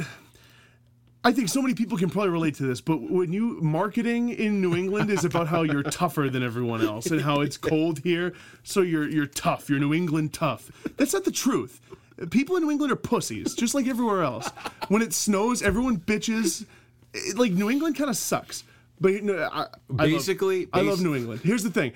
I 1.23 1.33
think 1.33 1.49
so 1.49 1.61
many 1.61 1.73
people 1.73 1.97
can 1.97 2.09
probably 2.09 2.29
relate 2.29 2.55
to 2.55 2.63
this, 2.63 2.79
but 2.79 3.01
when 3.01 3.33
you 3.33 3.59
marketing 3.61 4.29
in 4.29 4.61
New 4.61 4.73
England 4.75 5.09
is 5.09 5.25
about 5.25 5.47
how 5.47 5.63
you're 5.63 5.83
tougher 5.83 6.29
than 6.29 6.43
everyone 6.43 6.81
else 6.81 7.07
and 7.07 7.19
how 7.19 7.41
it's 7.41 7.57
cold 7.57 7.99
here, 7.99 8.33
so 8.63 8.81
you're 8.81 9.07
you're 9.09 9.25
tough. 9.25 9.69
You're 9.69 9.79
New 9.79 9.93
England 9.93 10.33
tough. 10.33 10.71
That's 10.97 11.13
not 11.13 11.25
the 11.25 11.31
truth. 11.31 11.81
People 12.31 12.55
in 12.57 12.63
New 12.63 12.71
England 12.71 12.91
are 12.91 12.95
pussies, 12.97 13.53
just 13.55 13.73
like 13.75 13.87
everywhere 13.87 14.23
else. 14.23 14.49
When 14.87 15.01
it 15.01 15.13
snows, 15.13 15.61
everyone 15.61 15.97
bitches. 15.99 16.65
It- 17.13 17.37
like 17.37 17.51
New 17.51 17.69
England 17.69 17.95
kind 17.97 18.09
of 18.09 18.15
sucks. 18.17 18.63
But 19.01 19.13
you 19.13 19.21
know, 19.21 19.49
I, 19.51 19.61
I 19.61 19.65
love- 19.89 19.97
Basically- 19.97 20.67
I 20.73 20.81
love 20.81 21.01
New 21.01 21.15
England. 21.15 21.41
Here's 21.43 21.63
the 21.63 21.71
thing, 21.71 21.93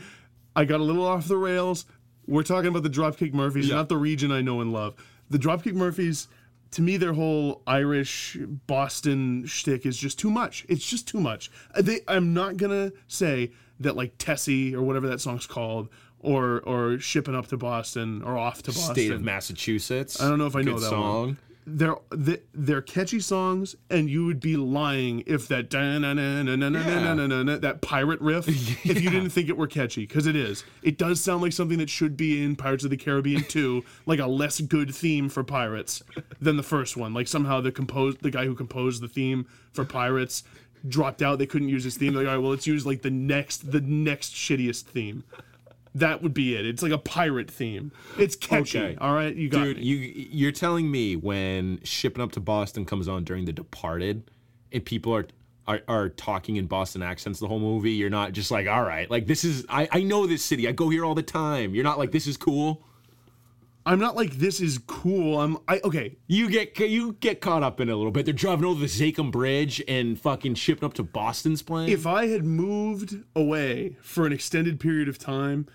I 0.56 0.66
got 0.66 0.80
a 0.80 0.84
little 0.84 1.06
off 1.06 1.28
the 1.28 1.38
rails. 1.38 1.86
We're 2.28 2.44
talking 2.44 2.70
about 2.70 2.84
the 2.84 2.90
Dropkick 2.90 3.34
Murphys, 3.34 3.68
Yeah. 3.68 3.76
not 3.76 3.90
the 3.90 3.98
region 3.98 4.32
I 4.32 4.42
know 4.42 4.62
and 4.62 4.72
love. 4.74 4.96
The 5.30 5.38
Dropkick 5.38 5.74
Murphys, 5.74 6.28
to 6.74 6.82
me, 6.82 6.98
their 6.98 7.14
whole 7.14 7.62
Irish 7.66 8.38
Boston 8.68 9.46
shtick 9.46 9.86
is 9.86 9.98
just 9.98 10.20
too 10.20 10.30
much. 10.30 10.66
It's 10.70 10.86
just 10.86 11.08
too 11.08 11.20
much. 11.20 11.50
Uh, 11.76 11.82
They, 11.82 12.02
I'm 12.08 12.34
not 12.34 12.58
gonna 12.58 12.92
say 13.08 13.52
that 13.80 13.96
like 13.96 14.18
Tessie 14.18 14.76
or 14.76 14.82
whatever 14.84 15.08
that 15.08 15.22
song's 15.22 15.46
called, 15.48 15.90
or 16.20 16.62
or 16.62 17.00
shipping 17.00 17.36
up 17.36 17.48
to 17.48 17.58
Boston 17.58 18.22
or 18.24 18.38
off 18.38 18.64
to 18.64 18.72
Boston. 18.72 18.96
State 18.96 19.12
of 19.12 19.22
Massachusetts. 19.22 20.22
I 20.22 20.30
don't 20.30 20.38
know 20.40 20.48
if 20.48 20.56
I 20.56 20.62
know 20.62 20.80
that 20.80 20.90
song. 20.90 21.20
one 21.20 21.38
they're 21.66 21.96
they're 22.54 22.82
catchy 22.82 23.20
songs, 23.20 23.76
and 23.90 24.10
you 24.10 24.26
would 24.26 24.40
be 24.40 24.58
lying 24.58 25.24
if 25.26 25.48
that 25.48 25.70
yeah. 25.74 27.58
that 27.58 27.82
pirate 27.82 28.20
riff, 28.22 28.48
yeah. 28.84 28.92
if 28.92 29.02
you 29.02 29.10
didn't 29.10 29.30
think 29.30 29.50
it 29.50 29.58
were 29.58 29.68
catchy, 29.68 30.06
because 30.06 30.28
it 30.28 30.36
is. 30.36 30.64
It 30.82 30.98
does 30.98 31.22
sound 31.22 31.42
like 31.42 31.54
something 31.54 31.78
that 31.78 31.90
should 31.90 32.18
be 32.18 32.44
in 32.44 32.56
Pirates 32.56 32.84
of 32.84 32.90
the 32.90 32.98
Caribbean 32.98 33.44
2, 33.48 33.84
like 34.06 34.20
a 34.20 34.28
less 34.28 34.62
good 34.62 34.94
theme 34.94 35.30
for 35.30 35.44
pirates 35.44 36.04
than 36.42 36.58
the 36.58 36.64
first 36.64 36.98
one. 36.98 37.14
Like 37.14 37.28
somehow 37.28 37.62
the 37.62 37.72
composed 37.72 38.22
the 38.22 38.32
guy 38.32 38.46
who 38.46 38.56
composed 38.56 39.02
the 39.02 39.08
theme 39.08 39.46
for 39.72 39.86
pirates 39.86 40.44
dropped 40.88 41.22
out. 41.22 41.40
They 41.40 41.46
couldn't 41.46 41.70
use 41.70 41.84
his 41.84 41.96
theme. 41.98 42.14
They're 42.14 42.24
like, 42.24 42.30
all 42.30 42.38
right, 42.38 42.42
well, 42.42 42.52
let's 42.52 42.68
use 42.68 42.86
like 42.86 43.02
the 43.02 43.12
next 43.12 43.72
the 43.72 43.82
next 43.82 44.34
shittiest 44.34 44.84
theme. 44.84 45.24
That 45.96 46.24
would 46.24 46.34
be 46.34 46.56
it. 46.56 46.66
It's 46.66 46.82
like 46.82 46.92
a 46.92 46.98
pirate 46.98 47.52
theme. 47.52 47.92
It's 48.18 48.36
catchy. 48.36 48.80
Okay. 48.80 48.98
All 49.00 49.14
right, 49.14 49.36
you 49.36 49.50
got 49.50 49.64
Dude, 49.64 49.78
me. 49.78 49.84
you 49.84 50.28
you're 50.32 50.52
telling 50.52 50.90
me 50.90 51.16
when 51.16 51.80
shipping 51.84 52.24
up 52.24 52.32
to 52.32 52.40
Boston 52.40 52.86
comes 52.86 53.08
on 53.08 53.24
during 53.24 53.46
The 53.46 53.54
Departed, 53.54 54.32
and 54.72 54.84
people 54.84 55.16
are 55.16 55.28
are, 55.68 55.82
are 55.88 56.10
talking 56.10 56.58
in 56.58 56.68
Boston 56.68 57.02
accents 57.02 57.40
the 57.40 57.48
whole 57.48 57.60
movie, 57.60 57.92
you're 57.92 58.10
not 58.10 58.34
just 58.34 58.52
like, 58.52 58.68
all 58.68 58.84
right, 58.84 59.10
like 59.10 59.28
this 59.28 59.44
is 59.44 59.66
I, 59.70 59.88
I 59.92 60.04
know 60.04 60.28
this 60.28 60.44
city. 60.44 60.68
I 60.68 60.72
go 60.72 60.90
here 60.90 61.06
all 61.06 61.16
the 61.16 61.24
time. 61.24 61.76
You're 61.76 61.84
not 61.84 62.00
like 62.00 62.12
this 62.12 62.28
is 62.28 62.38
cool. 62.38 62.84
I'm 63.86 64.00
not 64.00 64.16
like 64.16 64.34
this 64.34 64.62
is 64.62 64.78
cool. 64.88 65.40
I'm 65.40 65.58
I 65.68 65.80
okay. 65.84 66.16
You 66.28 66.50
get 66.50 66.80
you 66.80 67.14
get 67.20 67.42
caught 67.42 67.64
up 67.64 67.80
in 67.82 67.90
it 67.90 67.92
a 67.92 67.96
little 67.96 68.12
bit. 68.12 68.26
They're 68.26 68.34
driving 68.34 68.66
over 68.66 68.80
the 68.80 68.86
Zakim 68.88 69.32
Bridge 69.32 69.84
and 69.88 70.20
fucking 70.20 70.56
shipping 70.56 70.86
up 70.86 70.94
to 70.96 71.04
Boston's 71.04 71.62
plane. 71.62 71.90
If 71.90 72.08
I 72.08 72.28
had 72.28 72.46
moved 72.46 73.18
away 73.36 73.98
for 74.02 74.26
an 74.26 74.34
extended 74.34 74.80
period 74.80 75.10
of 75.10 75.18
time 75.18 75.68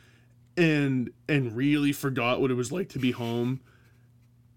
and 0.59 1.11
and 1.29 1.57
really 1.57 1.93
forgot 1.93 2.41
what 2.41 2.51
it 2.51 2.55
was 2.55 2.71
like 2.73 2.89
to 2.91 2.99
be 2.99 3.13
home, 3.13 3.61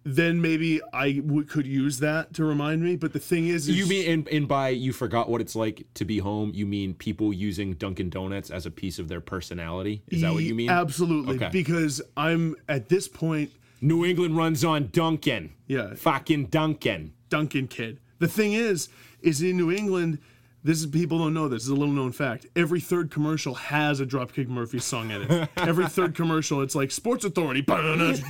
then 0.04 0.42
maybe 0.42 0.82
I 0.92 1.14
w- 1.14 1.44
could 1.44 1.68
use 1.68 2.00
that 2.00 2.34
to 2.34 2.44
remind 2.44 2.82
me. 2.82 2.96
But 2.96 3.14
the 3.14 3.20
thing 3.20 3.48
is, 3.48 3.70
is 3.70 3.78
you 3.78 3.86
mean 3.86 4.10
and, 4.12 4.28
and 4.30 4.48
by 4.48 4.70
you 4.70 4.94
forgot 4.94 5.30
what 5.30 5.42
it's 5.42 5.56
like 5.56 5.86
to 5.96 6.06
be 6.06 6.18
home, 6.18 6.52
you 6.56 6.66
mean 6.66 6.94
people 6.96 7.32
using 7.32 7.74
Dunkin' 7.74 8.10
Donuts 8.10 8.50
as 8.50 8.66
a 8.66 8.72
piece 8.72 8.98
of 8.98 9.08
their 9.10 9.22
personality? 9.22 10.02
Is 10.08 10.22
that 10.22 10.34
what 10.34 10.44
you 10.44 10.56
mean? 10.56 10.70
Absolutely, 10.72 11.36
Okay. 11.36 11.50
because 11.52 12.02
I'm 12.18 12.56
at 12.68 12.90
this 12.90 13.08
point 13.08 13.52
New 13.80 14.04
England 14.06 14.36
runs 14.38 14.64
on 14.66 14.90
Dunkin'. 14.92 15.54
Yeah. 15.68 15.94
Fucking 15.96 16.48
Dunkin'. 16.48 17.14
Dunkin' 17.30 17.68
kid. 17.68 18.00
The 18.20 18.28
thing 18.28 18.54
is, 18.54 18.90
is 19.22 19.42
in 19.42 19.58
New 19.58 19.72
England. 19.72 20.20
This 20.64 20.80
is 20.80 20.86
people 20.86 21.18
don't 21.18 21.34
know 21.34 21.48
this. 21.48 21.64
This 21.64 21.66
is 21.66 21.70
a 21.70 21.76
little 21.76 21.94
known 21.94 22.12
fact. 22.12 22.46
Every 22.56 22.80
third 22.80 23.10
commercial 23.10 23.56
has 23.56 24.00
a 24.00 24.06
Dropkick 24.06 24.48
Murphys 24.48 24.84
song 24.86 25.10
in 25.10 25.24
it. 25.24 25.50
Every 25.58 25.88
third 25.88 26.14
commercial, 26.16 26.62
it's 26.62 26.76
like 26.76 26.92
Sports 26.92 27.26
Authority. 27.26 27.64
It's 27.68 28.22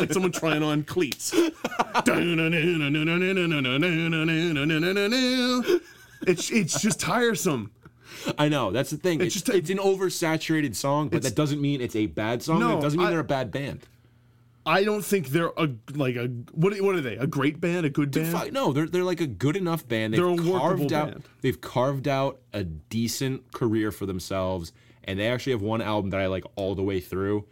like 0.00 0.12
someone 0.12 0.30
trying 0.32 0.62
on 0.62 0.84
cleats. 0.84 1.34
It's 6.24 6.50
it's 6.50 6.80
just 6.80 7.00
tiresome. 7.00 7.72
I 8.38 8.48
know 8.48 8.70
that's 8.70 8.90
the 8.90 8.96
thing. 8.98 9.20
It's, 9.20 9.34
just 9.34 9.46
just 9.46 9.56
a- 9.56 9.58
it's 9.58 9.70
an 9.70 9.78
oversaturated 9.78 10.76
song, 10.76 11.08
but 11.08 11.22
that 11.22 11.34
doesn't 11.34 11.60
mean 11.60 11.80
it's 11.80 11.96
a 11.96 12.06
bad 12.06 12.42
song. 12.42 12.60
and 12.62 12.70
No, 12.70 12.78
it 12.78 12.82
doesn't 12.82 12.98
mean 12.98 13.08
I- 13.08 13.10
they're 13.10 13.18
a 13.20 13.24
bad 13.24 13.50
band. 13.50 13.80
I 14.64 14.84
don't 14.84 15.04
think 15.04 15.28
they're 15.28 15.50
a 15.56 15.68
like 15.94 16.16
a 16.16 16.26
what 16.52 16.78
what 16.80 16.94
are 16.94 17.00
they? 17.00 17.16
A 17.16 17.26
great 17.26 17.60
band? 17.60 17.84
A 17.86 17.90
good 17.90 18.10
band? 18.12 18.28
Fuck, 18.32 18.52
no, 18.52 18.72
they're 18.72 18.86
they're 18.86 19.02
like 19.04 19.20
a 19.20 19.26
good 19.26 19.56
enough 19.56 19.86
band. 19.88 20.12
They've 20.14 20.20
They're 20.20 20.28
a 20.28 20.34
workable 20.34 20.58
carved 20.60 20.92
out 20.92 21.10
band. 21.10 21.24
they've 21.40 21.60
carved 21.60 22.06
out 22.08 22.40
a 22.52 22.62
decent 22.64 23.52
career 23.52 23.90
for 23.90 24.06
themselves, 24.06 24.72
and 25.04 25.18
they 25.18 25.26
actually 25.28 25.52
have 25.52 25.62
one 25.62 25.82
album 25.82 26.10
that 26.10 26.20
I 26.20 26.26
like 26.26 26.44
all 26.56 26.74
the 26.74 26.82
way 26.82 27.00
through. 27.00 27.46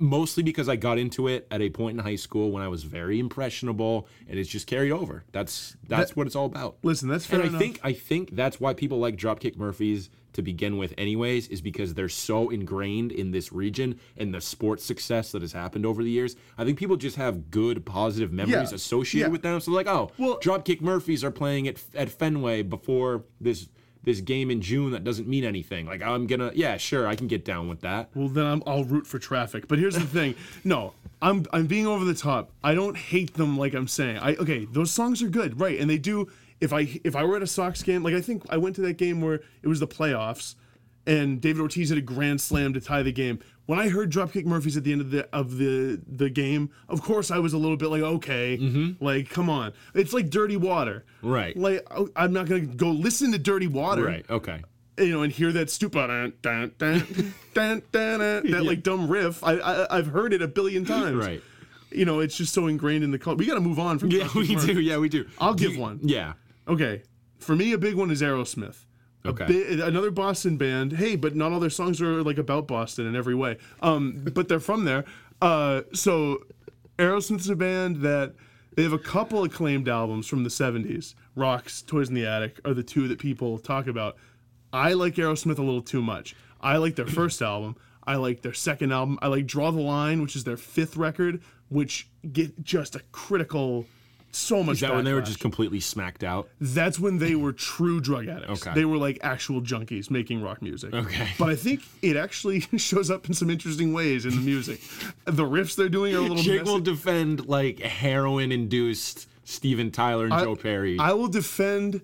Mostly 0.00 0.44
because 0.44 0.68
I 0.68 0.76
got 0.76 0.96
into 0.96 1.26
it 1.26 1.48
at 1.50 1.60
a 1.60 1.70
point 1.70 1.98
in 1.98 2.04
high 2.04 2.14
school 2.14 2.52
when 2.52 2.62
I 2.62 2.68
was 2.68 2.84
very 2.84 3.18
impressionable, 3.18 4.06
and 4.28 4.38
it's 4.38 4.48
just 4.48 4.68
carried 4.68 4.92
over. 4.92 5.24
That's 5.32 5.76
that's 5.88 6.14
what 6.14 6.28
it's 6.28 6.36
all 6.36 6.46
about. 6.46 6.76
Listen, 6.84 7.08
that's 7.08 7.26
fair 7.26 7.40
and 7.40 7.46
I 7.46 7.48
enough. 7.48 7.60
think 7.60 7.80
I 7.82 7.92
think 7.94 8.30
that's 8.36 8.60
why 8.60 8.74
people 8.74 8.98
like 9.00 9.16
Dropkick 9.16 9.56
Murphys 9.56 10.08
to 10.38 10.42
begin 10.42 10.78
with, 10.78 10.94
anyways, 10.96 11.48
is 11.48 11.60
because 11.60 11.94
they're 11.94 12.08
so 12.08 12.48
ingrained 12.48 13.10
in 13.10 13.32
this 13.32 13.52
region 13.52 13.98
and 14.16 14.32
the 14.32 14.40
sports 14.40 14.84
success 14.84 15.32
that 15.32 15.42
has 15.42 15.52
happened 15.52 15.84
over 15.84 16.02
the 16.02 16.10
years. 16.10 16.36
I 16.56 16.64
think 16.64 16.78
people 16.78 16.96
just 16.96 17.16
have 17.16 17.50
good, 17.50 17.84
positive 17.84 18.32
memories 18.32 18.70
Yeah, 18.70 18.76
associated 18.76 19.26
yeah. 19.28 19.32
with 19.32 19.42
them. 19.42 19.58
So 19.60 19.72
they're 19.72 19.84
like, 19.84 19.88
oh, 19.88 20.12
Well- 20.16 20.38
Dropkick 20.40 20.80
Murphys 20.80 21.24
are 21.24 21.30
playing 21.32 21.66
at 21.68 21.82
at 21.94 22.08
Fenway 22.08 22.62
before 22.62 23.24
this 23.40 23.68
this 24.04 24.20
game 24.20 24.50
in 24.50 24.62
June 24.62 24.92
that 24.92 25.02
doesn't 25.02 25.26
mean 25.28 25.44
anything. 25.44 25.84
Like 25.84 26.02
I'm 26.02 26.26
gonna, 26.28 26.52
yeah, 26.54 26.76
sure, 26.76 27.06
I 27.08 27.16
can 27.16 27.26
get 27.26 27.44
down 27.44 27.68
with 27.68 27.80
that. 27.80 28.08
Well, 28.14 28.28
then 28.28 28.46
I'm, 28.46 28.62
I'll 28.64 28.84
root 28.84 29.06
for 29.08 29.18
traffic. 29.18 29.66
But 29.68 29.78
here's 29.80 29.94
the 29.96 30.00
thing: 30.18 30.34
no, 30.62 30.94
I'm 31.20 31.44
I'm 31.52 31.66
being 31.66 31.86
over 31.86 32.04
the 32.04 32.14
top. 32.14 32.52
I 32.62 32.74
don't 32.74 32.96
hate 32.96 33.34
them 33.34 33.58
like 33.58 33.74
I'm 33.74 33.88
saying. 33.88 34.18
I 34.18 34.36
okay, 34.36 34.66
those 34.70 34.92
songs 34.92 35.20
are 35.20 35.28
good, 35.28 35.60
right? 35.60 35.78
And 35.80 35.90
they 35.90 35.98
do. 35.98 36.28
If 36.60 36.72
I 36.72 37.00
if 37.04 37.14
I 37.14 37.24
were 37.24 37.36
at 37.36 37.42
a 37.42 37.46
Sox 37.46 37.82
game, 37.82 38.02
like 38.02 38.14
I 38.14 38.20
think 38.20 38.42
I 38.50 38.56
went 38.56 38.76
to 38.76 38.82
that 38.82 38.98
game 38.98 39.20
where 39.20 39.40
it 39.62 39.68
was 39.68 39.80
the 39.80 39.86
playoffs, 39.86 40.54
and 41.06 41.40
David 41.40 41.60
Ortiz 41.62 41.88
had 41.90 41.98
a 41.98 42.02
grand 42.02 42.40
slam 42.40 42.72
to 42.74 42.80
tie 42.80 43.02
the 43.02 43.12
game. 43.12 43.38
When 43.66 43.78
I 43.78 43.88
heard 43.90 44.10
Dropkick 44.10 44.44
Murphys 44.46 44.76
at 44.76 44.84
the 44.84 44.92
end 44.92 45.00
of 45.02 45.10
the 45.10 45.28
of 45.32 45.58
the 45.58 46.00
the 46.06 46.30
game, 46.30 46.70
of 46.88 47.02
course 47.02 47.30
I 47.30 47.38
was 47.38 47.52
a 47.52 47.58
little 47.58 47.76
bit 47.76 47.90
like, 47.90 48.02
okay, 48.02 48.58
mm-hmm. 48.58 49.04
like 49.04 49.28
come 49.30 49.48
on, 49.50 49.72
it's 49.94 50.12
like 50.12 50.30
Dirty 50.30 50.56
Water, 50.56 51.04
Right. 51.22 51.56
Like 51.56 51.86
oh, 51.90 52.08
I'm 52.16 52.32
not 52.32 52.46
gonna 52.46 52.62
go 52.62 52.90
listen 52.90 53.30
to 53.32 53.38
Dirty 53.38 53.66
Water, 53.68 54.04
Right. 54.04 54.26
Okay. 54.28 54.62
you 54.96 55.12
know, 55.12 55.22
and 55.22 55.30
hear 55.32 55.52
that 55.52 55.70
stupid 55.70 56.08
dun, 56.08 56.32
dun, 56.42 56.72
dun, 56.78 57.32
dun, 57.54 57.82
dun, 57.92 58.18
dun, 58.20 58.50
that 58.50 58.64
like 58.64 58.82
dumb 58.82 59.08
riff. 59.08 59.44
I, 59.44 59.58
I 59.58 59.98
I've 59.98 60.06
heard 60.08 60.32
it 60.32 60.42
a 60.42 60.48
billion 60.48 60.84
times. 60.96 61.24
Right. 61.24 61.42
You 61.90 62.04
know, 62.04 62.20
it's 62.20 62.36
just 62.36 62.52
so 62.52 62.66
ingrained 62.66 63.02
in 63.04 63.10
the 63.12 63.18
culture. 63.18 63.38
We 63.38 63.46
got 63.46 63.54
to 63.54 63.60
move 63.60 63.78
on 63.78 63.98
from. 63.98 64.10
Yeah, 64.10 64.28
we 64.34 64.54
Murphys. 64.54 64.64
do. 64.66 64.80
Yeah, 64.80 64.98
we 64.98 65.08
do. 65.08 65.26
I'll 65.38 65.54
give 65.54 65.72
you- 65.74 65.80
one. 65.80 66.00
Yeah. 66.02 66.34
Okay, 66.68 67.02
for 67.38 67.56
me, 67.56 67.72
a 67.72 67.78
big 67.78 67.94
one 67.94 68.10
is 68.10 68.22
Aerosmith. 68.22 68.84
Okay. 69.26 69.46
bi- 69.46 69.84
another 69.84 70.10
Boston 70.10 70.56
band. 70.56 70.92
Hey, 70.92 71.16
but 71.16 71.34
not 71.34 71.52
all 71.52 71.60
their 71.60 71.70
songs 71.70 72.00
are 72.00 72.22
like 72.22 72.38
about 72.38 72.68
Boston 72.68 73.06
in 73.06 73.16
every 73.16 73.34
way. 73.34 73.56
Um, 73.82 74.22
but 74.32 74.48
they're 74.48 74.60
from 74.60 74.84
there. 74.84 75.04
Uh, 75.40 75.82
so 75.92 76.44
Aerosmith's 76.98 77.48
a 77.48 77.56
band 77.56 77.96
that 78.02 78.34
they 78.74 78.82
have 78.82 78.92
a 78.92 78.98
couple 78.98 79.42
acclaimed 79.44 79.88
albums 79.88 80.26
from 80.26 80.44
the 80.44 80.50
70s. 80.50 81.14
Rocks, 81.34 81.82
Toys 81.82 82.08
in 82.08 82.14
the 82.14 82.26
Attic 82.26 82.60
are 82.64 82.74
the 82.74 82.82
two 82.82 83.08
that 83.08 83.18
people 83.18 83.58
talk 83.58 83.86
about. 83.86 84.16
I 84.72 84.92
like 84.92 85.14
Aerosmith 85.14 85.58
a 85.58 85.62
little 85.62 85.82
too 85.82 86.02
much. 86.02 86.36
I 86.60 86.76
like 86.76 86.96
their 86.96 87.06
first 87.20 87.42
album. 87.42 87.76
I 88.06 88.16
like 88.16 88.42
their 88.42 88.54
second 88.54 88.92
album. 88.92 89.18
I 89.20 89.26
like 89.28 89.46
Draw 89.46 89.70
the 89.72 89.80
Line, 89.80 90.22
which 90.22 90.36
is 90.36 90.44
their 90.44 90.56
fifth 90.56 90.96
record, 90.96 91.42
which 91.68 92.08
get 92.32 92.62
just 92.62 92.96
a 92.96 93.00
critical 93.12 93.84
so 94.38 94.62
much 94.62 94.74
Is 94.74 94.80
that 94.80 94.94
when 94.94 95.04
they 95.04 95.12
were 95.12 95.20
just 95.22 95.40
completely 95.40 95.80
smacked 95.80 96.24
out? 96.24 96.48
That's 96.60 96.98
when 96.98 97.18
they 97.18 97.34
were 97.34 97.52
true 97.52 98.00
drug 98.00 98.28
addicts. 98.28 98.66
Okay. 98.66 98.74
They 98.74 98.84
were 98.84 98.96
like 98.96 99.18
actual 99.22 99.60
junkies 99.60 100.10
making 100.10 100.42
rock 100.42 100.62
music. 100.62 100.94
Okay. 100.94 101.28
But 101.38 101.50
I 101.50 101.56
think 101.56 101.82
it 102.02 102.16
actually 102.16 102.60
shows 102.76 103.10
up 103.10 103.26
in 103.26 103.34
some 103.34 103.50
interesting 103.50 103.92
ways 103.92 104.24
in 104.24 104.30
the 104.32 104.40
music. 104.40 104.80
the 105.24 105.44
riffs 105.44 105.76
they're 105.76 105.88
doing 105.88 106.14
are 106.14 106.18
a 106.18 106.20
little 106.22 106.36
Jake 106.36 106.60
messy. 106.60 106.70
will 106.72 106.80
defend 106.80 107.46
like 107.48 107.80
heroin 107.80 108.52
induced 108.52 109.28
Steven 109.44 109.90
Tyler 109.90 110.26
and 110.26 110.34
Joe 110.34 110.56
Perry. 110.56 110.98
I 110.98 111.12
will 111.14 111.28
defend 111.28 112.02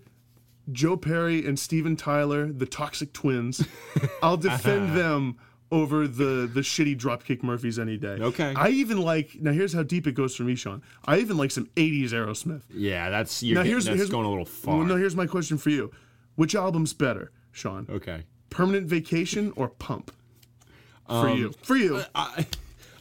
Joe 0.72 0.96
Perry 0.96 1.46
and 1.46 1.58
Steven 1.58 1.94
Tyler, 1.96 2.50
the 2.50 2.66
Toxic 2.66 3.12
Twins. 3.12 3.66
I'll 4.22 4.36
defend 4.38 4.96
them 4.96 5.36
over 5.72 6.06
the 6.06 6.48
the 6.52 6.60
shitty 6.60 6.96
Dropkick 6.98 7.42
Murphys 7.42 7.78
any 7.78 7.96
day. 7.96 8.18
Okay. 8.20 8.52
I 8.56 8.68
even 8.68 9.00
like 9.00 9.34
now. 9.40 9.52
Here's 9.52 9.72
how 9.72 9.82
deep 9.82 10.06
it 10.06 10.12
goes 10.12 10.36
for 10.36 10.42
me, 10.44 10.54
Sean. 10.54 10.82
I 11.04 11.18
even 11.18 11.36
like 11.36 11.50
some 11.50 11.66
'80s 11.76 12.10
Aerosmith. 12.10 12.62
yeah, 12.72 13.10
that's 13.10 13.42
you're 13.42 13.54
Now 13.54 13.60
getting- 13.62 13.72
here's 13.72 13.84
that's 13.86 13.96
here's 13.96 14.10
going 14.10 14.26
a 14.26 14.28
little 14.30 14.44
far. 14.44 14.76
Well, 14.78 14.86
no, 14.86 14.96
here's 14.96 15.16
my 15.16 15.26
question 15.26 15.58
for 15.58 15.70
you: 15.70 15.90
Which 16.36 16.54
album's 16.54 16.92
better, 16.92 17.32
Sean? 17.52 17.86
okay. 17.90 18.24
Permanent 18.50 18.86
Vacation 18.86 19.52
or 19.56 19.68
Pump? 19.68 20.12
For 21.08 21.28
Um, 21.28 21.38
you, 21.38 21.54
for 21.62 21.76
you. 21.76 22.02
I, 22.14 22.46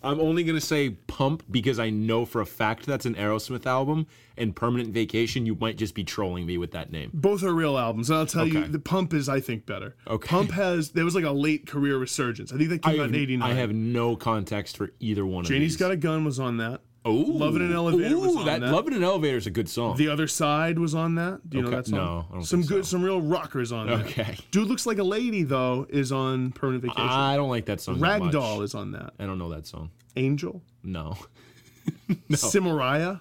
I'm 0.04 0.20
only 0.20 0.44
gonna 0.44 0.62
say 0.62 0.92
Pump 0.92 1.44
because 1.50 1.80
I 1.80 1.90
know 1.90 2.26
for 2.26 2.42
a 2.42 2.46
fact 2.46 2.86
that's 2.86 3.06
an 3.06 3.16
Aerosmith 3.16 3.66
album, 3.66 4.08
and 4.38 4.56
Permanent 4.56 4.94
Vacation 4.94 5.46
you 5.46 5.56
might 5.56 5.78
just 5.78 5.96
be 5.96 6.04
trolling 6.04 6.46
me 6.46 6.58
with 6.58 6.72
that 6.72 6.92
name. 6.92 7.12
Both 7.14 7.44
are 7.44 7.54
real 7.54 7.78
albums, 7.78 8.10
and 8.10 8.20
I'll 8.20 8.26
tell 8.26 8.48
you, 8.48 8.68
the 8.68 8.80
Pump 8.80 9.14
is, 9.14 9.30
I 9.30 9.40
think, 9.40 9.66
better. 9.66 9.96
Okay. 10.08 10.28
Pump 10.28 10.52
has 10.52 10.92
there 10.92 11.06
was 11.06 11.16
like 11.16 11.26
a 11.26 11.32
late 11.32 11.68
career 11.68 11.98
resurgence. 11.98 12.52
I 12.52 12.58
think 12.58 12.70
that 12.70 12.82
came 12.84 13.00
I 13.00 13.04
out 13.04 13.10
in 13.10 13.16
'89. 13.16 13.50
I 13.50 13.54
have 13.54 13.74
no 13.74 14.16
context 14.16 14.78
for 14.78 14.92
either 15.00 15.26
one 15.26 15.44
Janie's 15.44 15.46
of 15.46 15.50
these. 15.50 15.58
"Janie's 15.60 15.78
Got 15.78 15.92
a 15.92 15.98
Gun 15.98 16.26
was 16.26 16.40
on 16.40 16.58
that. 16.58 16.82
Ooh, 17.06 17.34
Love 17.34 17.58
in 17.58 17.62
an 17.64 17.74
Elevator 17.74 18.18
was 18.18 18.34
Ooh, 18.34 18.40
on 18.40 18.46
that, 18.46 18.62
that. 18.62 18.72
Love 18.72 18.88
in 18.88 18.94
an 18.94 19.04
Elevator 19.04 19.36
is 19.36 19.46
a 19.46 19.52
good 19.52 19.68
song. 19.68 19.98
The 19.98 20.08
Other 20.08 20.28
Side 20.28 20.80
was 20.80 20.96
on 20.96 21.16
that. 21.16 21.42
Do 21.50 21.58
you 21.58 21.64
know 21.64 21.70
that 21.72 21.88
song? 21.88 22.00
No, 22.00 22.26
I 22.30 22.34
don't 22.36 22.44
some 22.44 22.62
think 22.62 22.70
good, 22.70 22.86
so. 22.86 22.92
some 22.92 23.04
real 23.04 23.22
rockers 23.22 23.74
on 23.74 23.88
that. 23.88 24.06
Okay. 24.06 24.38
Dude 24.52 24.70
looks 24.70 24.86
like 24.86 25.00
a 25.00 25.04
lady 25.04 25.44
though 25.44 25.86
is 25.90 26.14
on 26.14 26.52
Permanent 26.54 26.84
Vacation. 26.84 27.10
I 27.10 27.36
don't 27.36 27.50
like 27.50 27.66
that 27.66 27.82
song. 27.82 28.00
that 28.00 28.20
much. 28.20 28.34
Ragdoll 28.34 28.64
is 28.64 28.74
on 28.74 28.92
that. 28.92 29.14
I 29.20 29.26
don't 29.26 29.38
know 29.38 29.50
that 29.50 29.68
song. 29.68 29.92
Angel. 30.16 30.62
No. 30.82 31.18
Simoriah. 32.32 33.20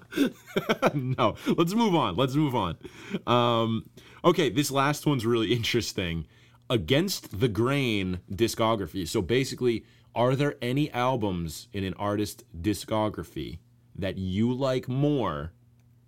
no. 1.19 1.35
Let's 1.57 1.75
move 1.75 1.97
on. 1.97 2.15
Let's 2.15 2.37
move 2.37 2.55
on. 2.55 2.77
Um, 3.27 3.89
okay, 4.25 4.49
this 4.49 4.71
last 4.71 5.07
one's 5.07 5.27
really 5.27 5.53
interesting. 5.53 6.27
Against 6.71 7.41
the 7.41 7.49
Grain 7.49 8.21
discography. 8.31 9.09
So 9.09 9.21
basically, 9.21 9.85
are 10.15 10.37
there 10.37 10.55
any 10.63 10.91
albums 10.93 11.69
in 11.73 11.83
an 11.85 11.95
artist 11.95 12.45
discography 12.61 13.59
that 14.03 14.19
you 14.19 14.53
like 14.53 14.89
more 14.89 15.53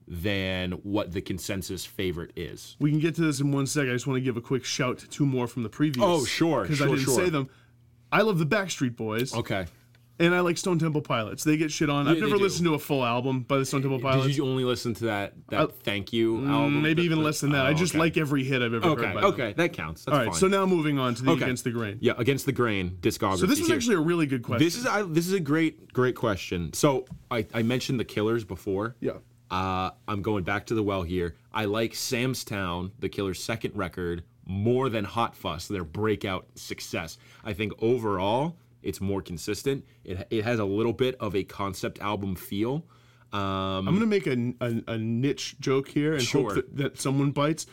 than 0.07 0.73
what 0.83 1.13
the 1.13 1.21
consensus 1.23 1.85
favorite 1.85 2.33
is? 2.37 2.77
We 2.79 2.91
can 2.91 3.01
get 3.01 3.15
to 3.17 3.23
this 3.23 3.41
in 3.41 3.51
one 3.53 3.67
second. 3.67 3.91
I 3.91 3.95
just 3.95 4.07
want 4.07 4.19
to 4.19 4.21
give 4.21 4.37
a 4.37 4.41
quick 4.41 4.65
shout 4.65 4.99
to 4.99 5.09
two 5.09 5.25
more 5.27 5.47
from 5.47 5.63
the 5.63 5.69
previous. 5.69 6.05
Oh, 6.05 6.25
sure, 6.25 6.63
Because 6.63 6.83
I 6.83 6.87
didn't 6.87 7.01
sure. 7.01 7.15
say 7.15 7.31
them. 7.31 7.49
I 8.13 8.21
love 8.23 8.39
the 8.39 8.47
Backstreet 8.47 8.97
Boys, 8.97 9.35
Okay. 9.35 9.67
And 10.19 10.35
I 10.35 10.41
like 10.41 10.57
Stone 10.59 10.79
Temple 10.79 11.01
Pilots. 11.01 11.43
They 11.45 11.57
get 11.57 11.73
shit 11.73 11.91
on. 11.91 12.07
I've 12.07 12.19
never 12.19 12.37
listened 12.37 12.67
to 12.67 12.75
a 12.75 12.79
full 12.79 13.05
album 13.05 13.41
by 13.41 13.59
the 13.59 13.65
Stone 13.65 13.83
Temple 13.83 14.01
Pilots. 14.01 14.27
Did 14.29 14.37
you 14.37 14.45
only 14.47 14.65
listen 14.65 14.95
to 14.95 15.05
that 15.07 15.33
that 15.49 15.77
thank 15.83 16.13
you 16.13 16.37
album? 16.47 16.75
Mm, 16.75 16.83
Maybe 16.83 17.03
The- 17.03 17.07
even 17.07 17.23
less 17.23 17.41
than 17.41 17.53
that. 17.53 17.67
I 17.67 17.71
oh, 17.71 17.75
just 17.75 17.95
okay. 17.95 17.99
like 18.01 18.17
every 18.17 18.45
hit 18.45 18.63
I've 18.63 18.75
ever 18.75 18.87
Okay, 18.91 19.07
heard. 19.07 19.15
By 19.15 19.21
them. 19.21 19.31
okay, 19.33 19.53
that 19.55 19.73
counts. 19.73 20.05
That's 20.05 20.13
All 20.15 20.19
right. 20.21 20.31
fine. 20.31 20.39
So 20.41 20.47
now 20.49 20.67
moving 20.67 20.99
on 20.99 21.15
to 21.17 21.23
the 21.23 21.31
Okay. 21.33 21.43
Against 21.45 21.65
the 21.65 21.71
Grain. 21.71 21.99
yeah, 22.01 22.13
against 22.17 22.47
the 22.47 22.53
grain 22.53 22.99
discography. 23.01 23.39
So 23.39 23.47
this 23.47 23.59
here. 23.67 23.75
actually 23.75 23.97
a 23.97 24.01
really 24.01 24.27
good 24.27 24.43
question. 24.43 24.65
This 24.65 24.77
is 24.77 24.87
I, 24.87 25.03
this 25.03 25.27
is 25.27 25.33
a 25.33 25.41
great 25.41 25.93
great 25.93 26.15
question. 26.15 26.73
So 26.73 27.07
I, 27.31 27.47
I 27.53 27.63
mentioned 27.63 27.99
the 27.99 28.05
Killers 28.05 28.45
before. 28.45 28.97
Yeah. 29.01 29.13
Uh, 29.51 29.91
I'm 30.09 30.23
going 30.23 30.43
back 30.45 30.67
to 30.67 30.75
the 30.75 30.83
well 30.83 31.03
here. 31.03 31.35
I 31.53 31.67
like 31.67 31.95
Sam's 31.95 32.45
Town, 32.45 32.93
the 32.99 33.09
Killers' 33.09 33.43
second 33.43 33.77
record, 33.77 34.25
more 34.47 34.89
than 34.89 35.05
Hot 35.05 35.37
Fuss, 35.37 35.69
their 35.69 35.85
breakout 35.85 36.47
success. 36.55 37.19
I 37.45 37.53
think 37.53 37.73
overall 37.81 38.57
it's 38.85 39.01
more 39.01 39.23
consistent. 39.23 39.85
It 40.05 40.27
it 40.31 40.45
has 40.45 40.59
a 40.59 40.65
little 40.65 40.93
bit 40.93 41.17
of 41.21 41.35
a 41.35 41.45
concept 41.45 41.99
album 42.01 42.37
feel. 42.37 42.85
Um, 43.33 43.89
I'm 43.89 43.95
gonna 43.95 44.07
make 44.07 44.27
a, 44.29 44.55
a, 44.61 44.83
a 44.95 44.99
niche 44.99 45.57
joke 45.61 45.89
here 45.89 46.13
and 46.15 46.23
Sure. 46.23 46.55
hope 46.55 46.55
that, 46.55 46.77
that 46.77 47.01
someone 47.01 47.33
bites. 47.33 47.67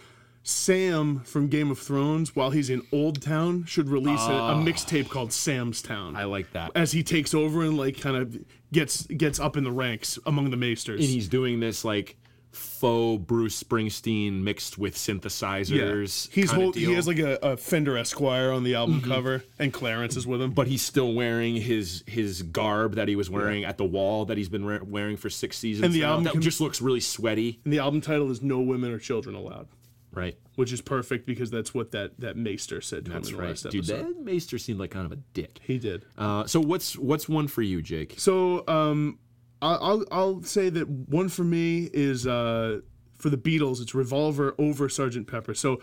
Sam 0.43 1.19
from 1.19 1.49
Game 1.49 1.69
of 1.69 1.77
Thrones, 1.77 2.35
while 2.35 2.49
he's 2.49 2.71
in 2.71 2.81
Oldtown, 2.91 3.67
should 3.67 3.87
release 3.87 4.21
a, 4.25 4.31
a 4.31 4.55
mixtape 4.55 5.07
called 5.07 5.31
Sam's 5.31 5.83
Town. 5.83 6.15
Ah. 6.15 6.21
I 6.21 6.23
like 6.23 6.51
that. 6.53 6.71
as 6.73 6.91
he 6.93 7.03
takes 7.03 7.35
over 7.35 7.61
and 7.61 7.77
like 7.77 8.01
kind 8.01 8.15
of 8.17 8.35
gets 8.73 9.05
gets 9.05 9.39
up 9.39 9.55
in 9.55 9.63
the 9.63 9.71
ranks 9.71 10.17
among 10.25 10.49
the 10.49 10.57
maesters. 10.57 11.01
and 11.01 11.09
he's 11.09 11.27
doing 11.27 11.59
this 11.59 11.85
like 11.85 12.17
faux 12.51 13.23
Bruce 13.25 13.61
Springsteen 13.63 14.41
mixed 14.43 14.77
with 14.77 14.95
synthesizers. 14.95 16.29
He's 16.31 16.51
kinda 16.51 16.77
he 16.77 16.93
has 16.93 17.07
like 17.07 17.19
a, 17.19 17.37
a 17.41 17.57
Fender 17.57 17.97
Esquire 17.97 18.51
on 18.51 18.63
the 18.63 18.75
album 18.75 19.01
Mm-hmm. 19.01 19.11
cover, 19.11 19.43
and 19.59 19.71
Clarence 19.71 20.17
is 20.17 20.27
with 20.27 20.41
him. 20.41 20.51
but 20.51 20.67
he's 20.67 20.81
still 20.81 21.13
wearing 21.13 21.55
his 21.55 22.03
his 22.07 22.41
garb 22.43 22.95
that 22.95 23.07
he 23.07 23.15
was 23.15 23.29
wearing 23.29 23.63
at 23.63 23.77
the 23.77 23.85
wall 23.85 24.25
that 24.25 24.37
he's 24.37 24.49
been 24.49 24.65
re- 24.65 24.79
wearing 24.81 25.17
for 25.17 25.29
six 25.29 25.57
seasons. 25.57 25.85
And 25.85 25.93
the 25.93 26.01
now. 26.01 26.09
album 26.11 26.23
that 26.25 26.31
can- 26.33 26.41
just 26.41 26.59
looks 26.61 26.81
really 26.81 26.99
sweaty, 26.99 27.59
and 27.63 27.71
the 27.73 27.79
album 27.79 28.01
title 28.01 28.29
is 28.31 28.41
"No 28.41 28.59
Women 28.59 28.91
or 28.91 28.99
Children 28.99 29.35
Allowed," 29.35 29.67
right? 30.13 30.37
which 30.55 30.73
is 30.73 30.81
perfect 30.81 31.25
because 31.25 31.49
that's 31.49 31.73
what 31.73 31.91
that 31.91 32.19
that 32.19 32.35
maester 32.35 32.81
said 32.81 33.05
to 33.05 33.11
That's 33.11 33.29
him 33.29 33.35
in 33.35 33.37
the 33.37 33.43
right, 33.43 33.49
last 33.51 33.63
dude. 33.69 33.75
episode. 33.89 34.15
That 34.17 34.21
Maester 34.23 34.57
seemed 34.57 34.79
like 34.79 34.91
kind 34.91 35.05
of 35.05 35.11
a 35.13 35.21
dick. 35.33 35.59
He 35.63 35.79
did. 35.79 36.05
Uh, 36.17 36.45
so 36.45 36.59
what's 36.59 36.97
what's 36.97 37.29
one 37.29 37.47
for 37.47 37.61
you, 37.61 37.81
Jake? 37.81 38.15
So 38.17 38.67
um, 38.67 39.17
I'll 39.61 40.05
I'll 40.11 40.43
say 40.43 40.69
that 40.69 40.87
one 40.89 41.29
for 41.29 41.43
me 41.43 41.89
is 41.93 42.25
uh, 42.25 42.79
for 43.13 43.29
the 43.29 43.37
Beatles. 43.37 43.81
It's 43.81 43.93
Revolver 43.93 44.55
over 44.57 44.89
Sergeant 44.89 45.27
Pepper. 45.27 45.53
So 45.53 45.79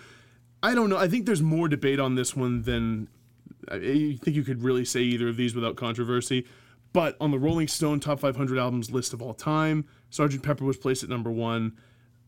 I 0.62 0.74
don't 0.74 0.90
know. 0.90 0.96
I 0.96 1.08
think 1.08 1.26
there's 1.26 1.42
more 1.42 1.68
debate 1.68 2.00
on 2.00 2.14
this 2.16 2.34
one 2.34 2.62
than 2.62 3.08
I 3.70 3.78
think 4.22 4.36
you 4.36 4.42
could 4.42 4.62
really 4.62 4.84
say 4.84 5.00
either 5.02 5.28
of 5.28 5.36
these 5.36 5.54
without 5.54 5.76
controversy. 5.76 6.46
But 6.92 7.16
on 7.20 7.30
the 7.30 7.38
Rolling 7.38 7.68
Stone 7.68 8.00
Top 8.00 8.18
500 8.18 8.58
albums 8.58 8.90
list 8.90 9.12
of 9.12 9.20
all 9.20 9.34
time, 9.34 9.86
Sergeant 10.10 10.42
Pepper 10.42 10.64
was 10.64 10.76
placed 10.78 11.02
at 11.02 11.08
number 11.10 11.30
one. 11.30 11.76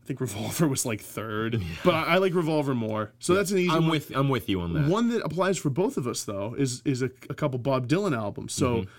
I 0.01 0.05
think 0.05 0.21
Revolver 0.21 0.67
was 0.67 0.85
like 0.85 1.01
third, 1.01 1.61
but 1.83 1.93
I, 1.93 2.03
I 2.03 2.17
like 2.17 2.33
Revolver 2.33 2.73
more. 2.73 3.11
So 3.19 3.33
that's 3.33 3.51
an 3.51 3.57
easy 3.59 3.71
I'm 3.71 3.83
one. 3.83 3.91
with 3.91 4.15
I'm 4.15 4.29
with 4.29 4.49
you 4.49 4.61
on 4.61 4.73
that. 4.73 4.87
One 4.87 5.09
that 5.09 5.21
applies 5.23 5.57
for 5.57 5.69
both 5.69 5.97
of 5.97 6.07
us, 6.07 6.23
though, 6.23 6.55
is 6.57 6.81
is 6.85 7.01
a, 7.01 7.09
a 7.29 7.33
couple 7.33 7.59
Bob 7.59 7.87
Dylan 7.87 8.15
albums. 8.15 8.53
So 8.53 8.77
Mm-hmm. 8.77 8.89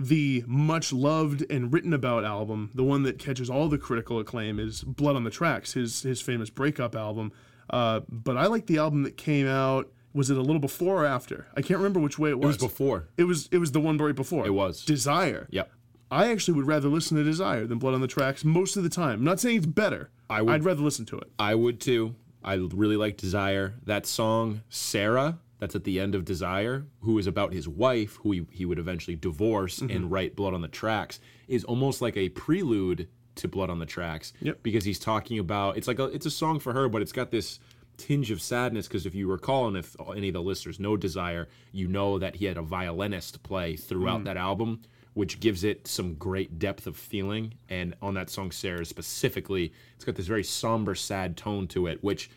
The 0.00 0.44
much 0.46 0.92
loved 0.92 1.44
and 1.50 1.72
written 1.72 1.92
about 1.92 2.24
album, 2.24 2.70
the 2.74 2.84
one 2.84 3.02
that 3.02 3.18
catches 3.18 3.50
all 3.50 3.68
the 3.68 3.78
critical 3.78 4.18
acclaim, 4.18 4.58
is 4.58 4.82
Blood 4.82 5.16
on 5.16 5.24
the 5.24 5.30
Tracks, 5.30 5.72
his 5.72 6.02
his 6.02 6.20
famous 6.20 6.50
breakup 6.50 6.94
album. 6.94 7.32
Uh, 7.70 8.00
but 8.08 8.36
I 8.36 8.46
like 8.46 8.66
the 8.66 8.78
album 8.78 9.02
that 9.02 9.16
came 9.16 9.46
out. 9.46 9.90
Was 10.14 10.30
it 10.30 10.36
a 10.38 10.40
little 10.40 10.60
before 10.60 11.04
or 11.04 11.06
after? 11.06 11.46
I 11.56 11.60
can't 11.62 11.78
remember 11.78 12.00
which 12.00 12.18
way 12.18 12.30
it 12.30 12.38
was. 12.38 12.56
It 12.56 12.62
was 12.62 12.70
before. 12.72 13.08
It 13.16 13.24
was 13.24 13.48
it 13.52 13.58
was 13.58 13.72
the 13.72 13.80
one 13.80 13.98
right 13.98 14.14
before. 14.14 14.46
It 14.46 14.54
was. 14.54 14.84
Desire. 14.84 15.46
Yep. 15.50 15.70
I 16.10 16.30
actually 16.30 16.54
would 16.54 16.66
rather 16.66 16.88
listen 16.88 17.18
to 17.18 17.24
Desire 17.24 17.66
than 17.66 17.78
Blood 17.78 17.92
on 17.94 18.00
the 18.00 18.06
Tracks 18.06 18.42
most 18.44 18.76
of 18.78 18.82
the 18.82 18.88
time. 18.88 19.18
I'm 19.18 19.24
not 19.24 19.40
saying 19.40 19.58
it's 19.58 19.66
better. 19.66 20.10
I 20.30 20.40
would- 20.40 20.54
I'd 20.54 20.64
rather 20.64 20.80
listen 20.82 21.04
to 21.06 21.18
it. 21.18 21.30
I 21.38 21.54
would 21.54 21.80
too. 21.80 22.14
I 22.42 22.54
really 22.54 22.96
like 22.96 23.18
Desire. 23.18 23.74
That 23.84 24.06
song, 24.06 24.62
Sarah, 24.70 25.38
that's 25.58 25.74
at 25.74 25.84
the 25.84 25.98
end 26.00 26.14
of 26.14 26.24
Desire, 26.24 26.86
who 27.00 27.18
is 27.18 27.26
about 27.26 27.52
his 27.52 27.66
wife, 27.68 28.16
who 28.22 28.32
he, 28.32 28.46
he 28.50 28.64
would 28.64 28.78
eventually 28.78 29.16
divorce 29.16 29.80
Mm-hmm. 29.80 29.90
and 29.96 30.10
write 30.10 30.36
Blood 30.36 30.54
on 30.54 30.60
the 30.62 30.68
Tracks, 30.68 31.18
is 31.48 31.64
almost 31.64 32.00
like 32.02 32.16
a 32.16 32.28
prelude 32.30 33.08
to 33.36 33.48
Blood 33.48 33.70
on 33.70 33.78
the 33.78 33.86
Tracks. 33.86 34.32
Yep. 34.40 34.62
Because 34.62 34.84
he's 34.84 34.98
talking 34.98 35.38
about 35.38 35.76
it's 35.76 35.88
like 35.88 35.98
a 35.98 36.04
it's 36.04 36.26
a 36.26 36.30
song 36.30 36.58
for 36.60 36.72
her, 36.72 36.88
but 36.88 37.02
it's 37.02 37.12
got 37.12 37.30
this 37.30 37.58
tinge 37.96 38.30
of 38.30 38.40
sadness 38.40 38.86
because 38.86 39.06
if 39.06 39.14
you 39.16 39.28
recall 39.28 39.66
and 39.66 39.76
if 39.76 39.96
any 40.16 40.28
of 40.28 40.34
the 40.34 40.40
listeners 40.42 40.78
know 40.78 40.96
Desire, 40.96 41.48
you 41.72 41.88
know 41.88 42.18
that 42.20 42.36
he 42.36 42.44
had 42.44 42.56
a 42.56 42.62
violinist 42.62 43.42
play 43.42 43.74
Mm. 43.74 43.80
throughout 43.80 44.24
that 44.24 44.36
album, 44.36 44.80
which 45.14 45.40
gives 45.40 45.64
it 45.64 45.88
some 45.88 46.14
great 46.14 46.60
depth 46.60 46.86
of 46.86 46.96
feeling. 46.96 47.54
And 47.68 47.96
on 48.00 48.14
that 48.14 48.30
song, 48.30 48.52
Sarah 48.52 48.84
specifically, 48.84 49.72
it's 49.96 50.04
got 50.04 50.14
this 50.14 50.26
very 50.28 50.44
somber, 50.44 50.94
sad 50.94 51.36
tone 51.36 51.66
to 51.68 51.88
it, 51.88 52.02
which 52.04 52.30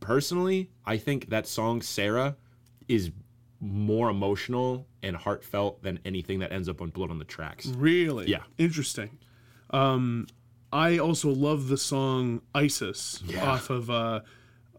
personally, 0.00 0.70
I 0.84 0.96
think 0.98 1.28
that 1.30 1.46
song, 1.46 1.82
Sarah, 1.82 2.36
is 2.88 3.10
more 3.60 4.10
emotional 4.10 4.86
and 5.02 5.16
heartfelt 5.16 5.82
than 5.82 5.98
anything 6.04 6.40
that 6.40 6.52
ends 6.52 6.68
up 6.68 6.80
on 6.82 6.90
Blood 6.90 7.10
on 7.10 7.18
the 7.18 7.24
Tracks. 7.24 7.66
Really? 7.66 8.28
Yeah. 8.28 8.42
Interesting. 8.58 9.18
Um, 9.70 10.26
I 10.72 10.98
also 10.98 11.30
love 11.30 11.68
the 11.68 11.76
song 11.78 12.42
Isis 12.54 13.22
Yeah. 13.26 13.50
off 13.50 13.70
of 13.70 13.88
uh, 13.90 14.20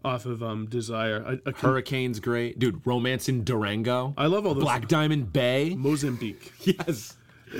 off 0.04 0.26
of 0.26 0.42
um 0.42 0.66
Desire. 0.66 1.24
I, 1.26 1.48
I, 1.48 1.52
Hurricane's 1.52 2.20
great, 2.20 2.58
dude. 2.58 2.86
Romance 2.86 3.28
in 3.28 3.42
Durango. 3.44 4.14
I 4.16 4.26
love 4.26 4.46
all 4.46 4.54
those. 4.54 4.62
Black 4.62 4.86
Diamond 4.88 5.32
Bay. 5.32 5.74
Mozambique. 5.76 6.52
Yes. 6.64 7.16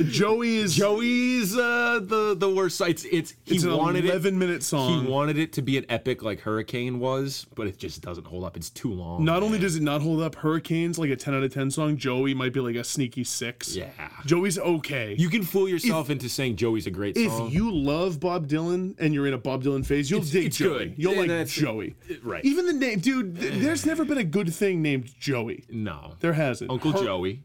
Joey 0.08 0.56
is 0.56 0.74
Joey's 0.74 1.56
uh, 1.56 2.00
the 2.02 2.34
the 2.36 2.48
worst. 2.48 2.80
It's 2.80 3.04
it's 3.04 3.34
he 3.44 3.56
It's 3.56 3.64
an 3.64 3.76
wanted 3.76 4.04
it. 4.04 4.10
11 4.10 4.38
minute 4.38 4.62
song. 4.62 5.04
He 5.04 5.10
wanted 5.10 5.38
it 5.38 5.52
to 5.54 5.62
be 5.62 5.78
an 5.78 5.86
epic 5.88 6.22
like 6.22 6.40
Hurricane 6.40 6.98
was, 6.98 7.46
but 7.54 7.66
it 7.66 7.78
just 7.78 8.02
doesn't 8.02 8.26
hold 8.26 8.44
up. 8.44 8.56
It's 8.56 8.70
too 8.70 8.92
long. 8.92 9.24
Not 9.24 9.42
only 9.42 9.58
does 9.58 9.76
it 9.76 9.82
not 9.82 10.02
hold 10.02 10.20
up, 10.22 10.34
Hurricanes 10.36 10.98
like 10.98 11.10
a 11.10 11.16
10 11.16 11.34
out 11.34 11.42
of 11.42 11.52
10 11.52 11.70
song. 11.70 11.96
Joey 11.96 12.34
might 12.34 12.52
be 12.52 12.60
like 12.60 12.76
a 12.76 12.84
sneaky 12.84 13.24
six. 13.24 13.74
yeah, 13.76 13.88
Joey's 14.26 14.58
okay. 14.58 15.14
you 15.18 15.28
can 15.28 15.42
fool 15.42 15.68
yourself 15.68 16.10
into 16.10 16.28
saying 16.28 16.56
Joey's 16.56 16.86
a 16.86 16.90
great 16.90 17.16
if 17.16 17.30
song. 17.30 17.48
If 17.48 17.54
you 17.54 17.72
love 17.74 18.20
Bob 18.20 18.48
Dylan 18.48 18.94
and 18.98 19.14
you're 19.14 19.26
in 19.26 19.34
a 19.34 19.38
Bob 19.38 19.64
Dylan 19.64 19.84
phase, 19.86 20.10
you'll 20.10 20.20
dig 20.20 20.46
it's 20.46 20.56
Joey. 20.56 20.68
good. 20.78 20.94
You'll 20.96 21.14
Yeah, 21.26 21.34
like 21.36 21.46
Joey. 21.48 21.96
right. 22.22 22.44
Even 22.44 22.66
the 22.66 22.72
name, 22.72 23.00
dude. 23.00 23.38
th- 23.40 23.54
there's 23.62 23.86
never 23.86 24.04
been 24.04 24.18
a 24.18 24.24
good 24.24 24.52
thing 24.54 24.82
named 24.82 25.10
Joey. 25.18 25.64
no, 25.70 26.14
There 26.20 26.32
hasn't. 26.34 26.70
Uncle 26.70 26.92
Hur- 26.92 27.04
Joey. 27.04 27.42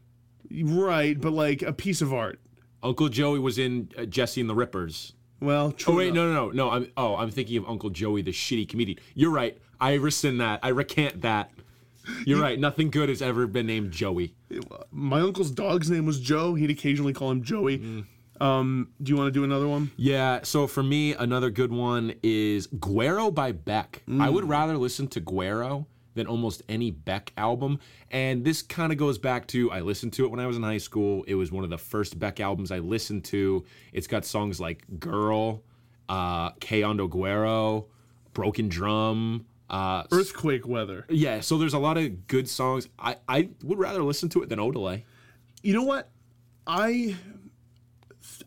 Right, 0.62 1.20
but 1.20 1.32
like 1.32 1.62
a 1.62 1.72
piece 1.72 2.00
of 2.00 2.12
art. 2.12 2.40
Uncle 2.82 3.08
Joey 3.08 3.38
was 3.38 3.58
in 3.58 3.90
uh, 3.96 4.04
Jesse 4.04 4.40
and 4.40 4.50
the 4.50 4.54
Rippers. 4.54 5.14
Well, 5.40 5.72
true 5.72 5.94
Oh 5.94 5.96
wait, 5.96 6.14
no, 6.14 6.32
no, 6.32 6.46
no, 6.46 6.50
no. 6.50 6.70
I'm 6.70 6.92
oh, 6.96 7.16
I'm 7.16 7.30
thinking 7.30 7.56
of 7.56 7.68
Uncle 7.68 7.90
Joey, 7.90 8.22
the 8.22 8.30
shitty 8.30 8.68
comedian. 8.68 8.98
You're 9.14 9.30
right. 9.30 9.58
I 9.80 9.94
rescind 9.94 10.40
that. 10.40 10.60
I 10.62 10.68
recant 10.68 11.22
that. 11.22 11.50
You're 12.26 12.40
right. 12.40 12.58
Nothing 12.58 12.90
good 12.90 13.08
has 13.08 13.22
ever 13.22 13.46
been 13.46 13.66
named 13.66 13.90
Joey. 13.90 14.34
My 14.90 15.20
uncle's 15.20 15.50
dog's 15.50 15.90
name 15.90 16.06
was 16.06 16.20
Joe. 16.20 16.54
He'd 16.54 16.70
occasionally 16.70 17.12
call 17.12 17.30
him 17.30 17.42
Joey. 17.42 17.78
Mm. 17.78 18.06
Um, 18.40 18.88
do 19.02 19.10
you 19.10 19.16
want 19.16 19.28
to 19.28 19.32
do 19.32 19.44
another 19.44 19.68
one? 19.68 19.90
Yeah. 19.96 20.40
So 20.42 20.66
for 20.66 20.82
me, 20.82 21.14
another 21.14 21.50
good 21.50 21.72
one 21.72 22.14
is 22.22 22.66
Guero 22.66 23.30
by 23.30 23.52
Beck. 23.52 24.02
I 24.20 24.28
would 24.28 24.48
rather 24.48 24.76
listen 24.76 25.08
to 25.08 25.20
Guero 25.20 25.86
than 26.14 26.26
almost 26.26 26.62
any 26.68 26.90
Beck 26.90 27.32
album. 27.36 27.78
And 28.10 28.44
this 28.44 28.62
kind 28.62 28.92
of 28.92 28.98
goes 28.98 29.18
back 29.18 29.46
to 29.48 29.70
I 29.70 29.80
listened 29.80 30.12
to 30.14 30.24
it 30.24 30.30
when 30.30 30.40
I 30.40 30.46
was 30.46 30.56
in 30.56 30.62
high 30.62 30.78
school. 30.78 31.24
It 31.26 31.34
was 31.34 31.50
one 31.52 31.64
of 31.64 31.70
the 31.70 31.78
first 31.78 32.18
Beck 32.18 32.40
albums 32.40 32.70
I 32.70 32.78
listened 32.78 33.24
to. 33.26 33.64
It's 33.92 34.06
got 34.06 34.24
songs 34.24 34.60
like 34.60 34.84
Girl, 34.98 35.62
uh, 36.08 36.50
Que 36.60 36.82
Onda 36.82 37.08
Guero, 37.10 37.86
Broken 38.32 38.68
Drum. 38.68 39.46
Uh, 39.70 40.04
Earthquake 40.12 40.68
weather. 40.68 41.06
yeah, 41.08 41.40
so 41.40 41.56
there's 41.58 41.72
a 41.74 41.78
lot 41.78 41.96
of 41.96 42.26
good 42.28 42.48
songs. 42.48 42.86
I, 42.98 43.16
I 43.28 43.48
would 43.62 43.78
rather 43.78 44.02
listen 44.02 44.28
to 44.30 44.42
it 44.42 44.48
than 44.48 44.58
Odelay. 44.58 45.02
You 45.62 45.72
know 45.72 45.82
what? 45.82 46.10
I 46.66 47.16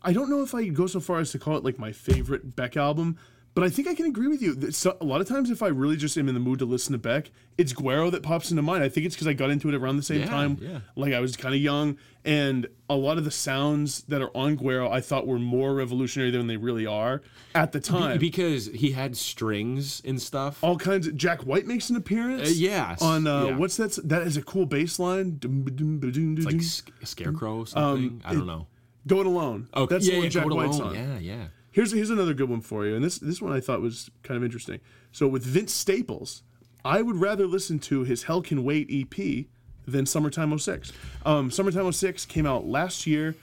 I 0.02 0.12
don't 0.12 0.30
know 0.30 0.42
if 0.42 0.54
I 0.54 0.66
go 0.68 0.86
so 0.86 1.00
far 1.00 1.18
as 1.18 1.32
to 1.32 1.38
call 1.38 1.56
it 1.56 1.64
like 1.64 1.78
my 1.78 1.92
favorite 1.92 2.54
Beck 2.56 2.76
album, 2.76 3.18
but 3.58 3.66
I 3.66 3.70
think 3.70 3.88
I 3.88 3.94
can 3.94 4.06
agree 4.06 4.28
with 4.28 4.40
you. 4.40 4.56
A 5.00 5.04
lot 5.04 5.20
of 5.20 5.26
times, 5.26 5.50
if 5.50 5.64
I 5.64 5.66
really 5.66 5.96
just 5.96 6.16
am 6.16 6.28
in 6.28 6.34
the 6.34 6.40
mood 6.40 6.60
to 6.60 6.64
listen 6.64 6.92
to 6.92 6.98
Beck, 6.98 7.32
it's 7.56 7.72
Guero 7.72 8.08
that 8.10 8.22
pops 8.22 8.52
into 8.52 8.62
mind. 8.62 8.84
I 8.84 8.88
think 8.88 9.04
it's 9.04 9.16
because 9.16 9.26
I 9.26 9.32
got 9.32 9.50
into 9.50 9.68
it 9.68 9.74
around 9.74 9.96
the 9.96 10.02
same 10.04 10.20
Yeah, 10.20 10.26
time. 10.26 10.58
yeah. 10.60 10.78
Like 10.94 11.12
I 11.12 11.18
was 11.18 11.36
kind 11.36 11.56
of 11.56 11.60
young, 11.60 11.96
and 12.24 12.68
a 12.88 12.94
lot 12.94 13.18
of 13.18 13.24
the 13.24 13.32
sounds 13.32 14.02
that 14.02 14.22
are 14.22 14.30
on 14.36 14.54
Guero 14.54 14.88
I 14.88 15.00
thought 15.00 15.26
were 15.26 15.40
more 15.40 15.74
revolutionary 15.74 16.30
than 16.30 16.46
they 16.46 16.56
really 16.56 16.86
are 16.86 17.20
at 17.54 17.72
the 17.72 17.80
time. 17.80 18.18
Because 18.20 18.66
he 18.66 18.92
had 18.92 19.16
strings 19.16 20.02
and 20.04 20.22
stuff. 20.22 20.62
all 20.62 20.76
kinds 20.78 21.08
of 21.08 21.16
Jack 21.16 21.40
White 21.42 21.66
makes 21.66 21.90
an 21.90 21.96
appearance. 21.96 22.48
Uh, 22.50 22.54
yes, 22.54 23.02
On 23.02 23.26
uh, 23.26 23.44
yeah. 23.46 23.56
what's 23.56 23.76
that? 23.78 23.98
That 24.08 24.22
is 24.22 24.36
a 24.36 24.42
cool 24.42 24.66
bass 24.66 25.00
line. 25.00 25.40
It's 25.42 26.44
like 26.46 26.62
sc- 26.62 26.90
scarecrow 27.02 27.58
or 27.58 27.66
something. 27.66 28.22
I 28.24 28.34
don't 28.34 28.46
know. 28.46 28.68
Going 29.06 29.26
alone. 29.26 29.68
Okay, 29.74 29.94
That's 29.94 30.06
yeah, 30.06 30.12
the 30.12 30.16
one 30.18 30.24
yeah, 30.24 30.30
Jack 30.30 30.46
White's 30.46 30.80
on. 30.80 30.94
Yeah, 30.94 31.18
yeah. 31.18 31.44
Here's 31.70 31.92
here's 31.92 32.10
another 32.10 32.34
good 32.34 32.48
one 32.48 32.60
for 32.60 32.86
you, 32.86 32.94
and 32.94 33.04
this 33.04 33.18
this 33.18 33.40
one 33.42 33.52
I 33.52 33.60
thought 33.60 33.80
was 33.80 34.10
kind 34.22 34.36
of 34.36 34.44
interesting. 34.44 34.80
So 35.12 35.28
with 35.28 35.44
Vince 35.44 35.72
Staples, 35.72 36.42
I 36.84 37.02
would 37.02 37.16
rather 37.16 37.46
listen 37.46 37.78
to 37.80 38.04
his 38.04 38.24
Hell 38.24 38.42
Can 38.42 38.64
Wait 38.64 38.88
EP 38.90 39.46
than 39.86 40.06
Summertime 40.06 40.56
06. 40.58 40.92
Um, 41.24 41.50
Summertime 41.50 41.90
06 41.90 42.26
came 42.26 42.46
out 42.46 42.66
last 42.66 43.06
year, 43.06 43.34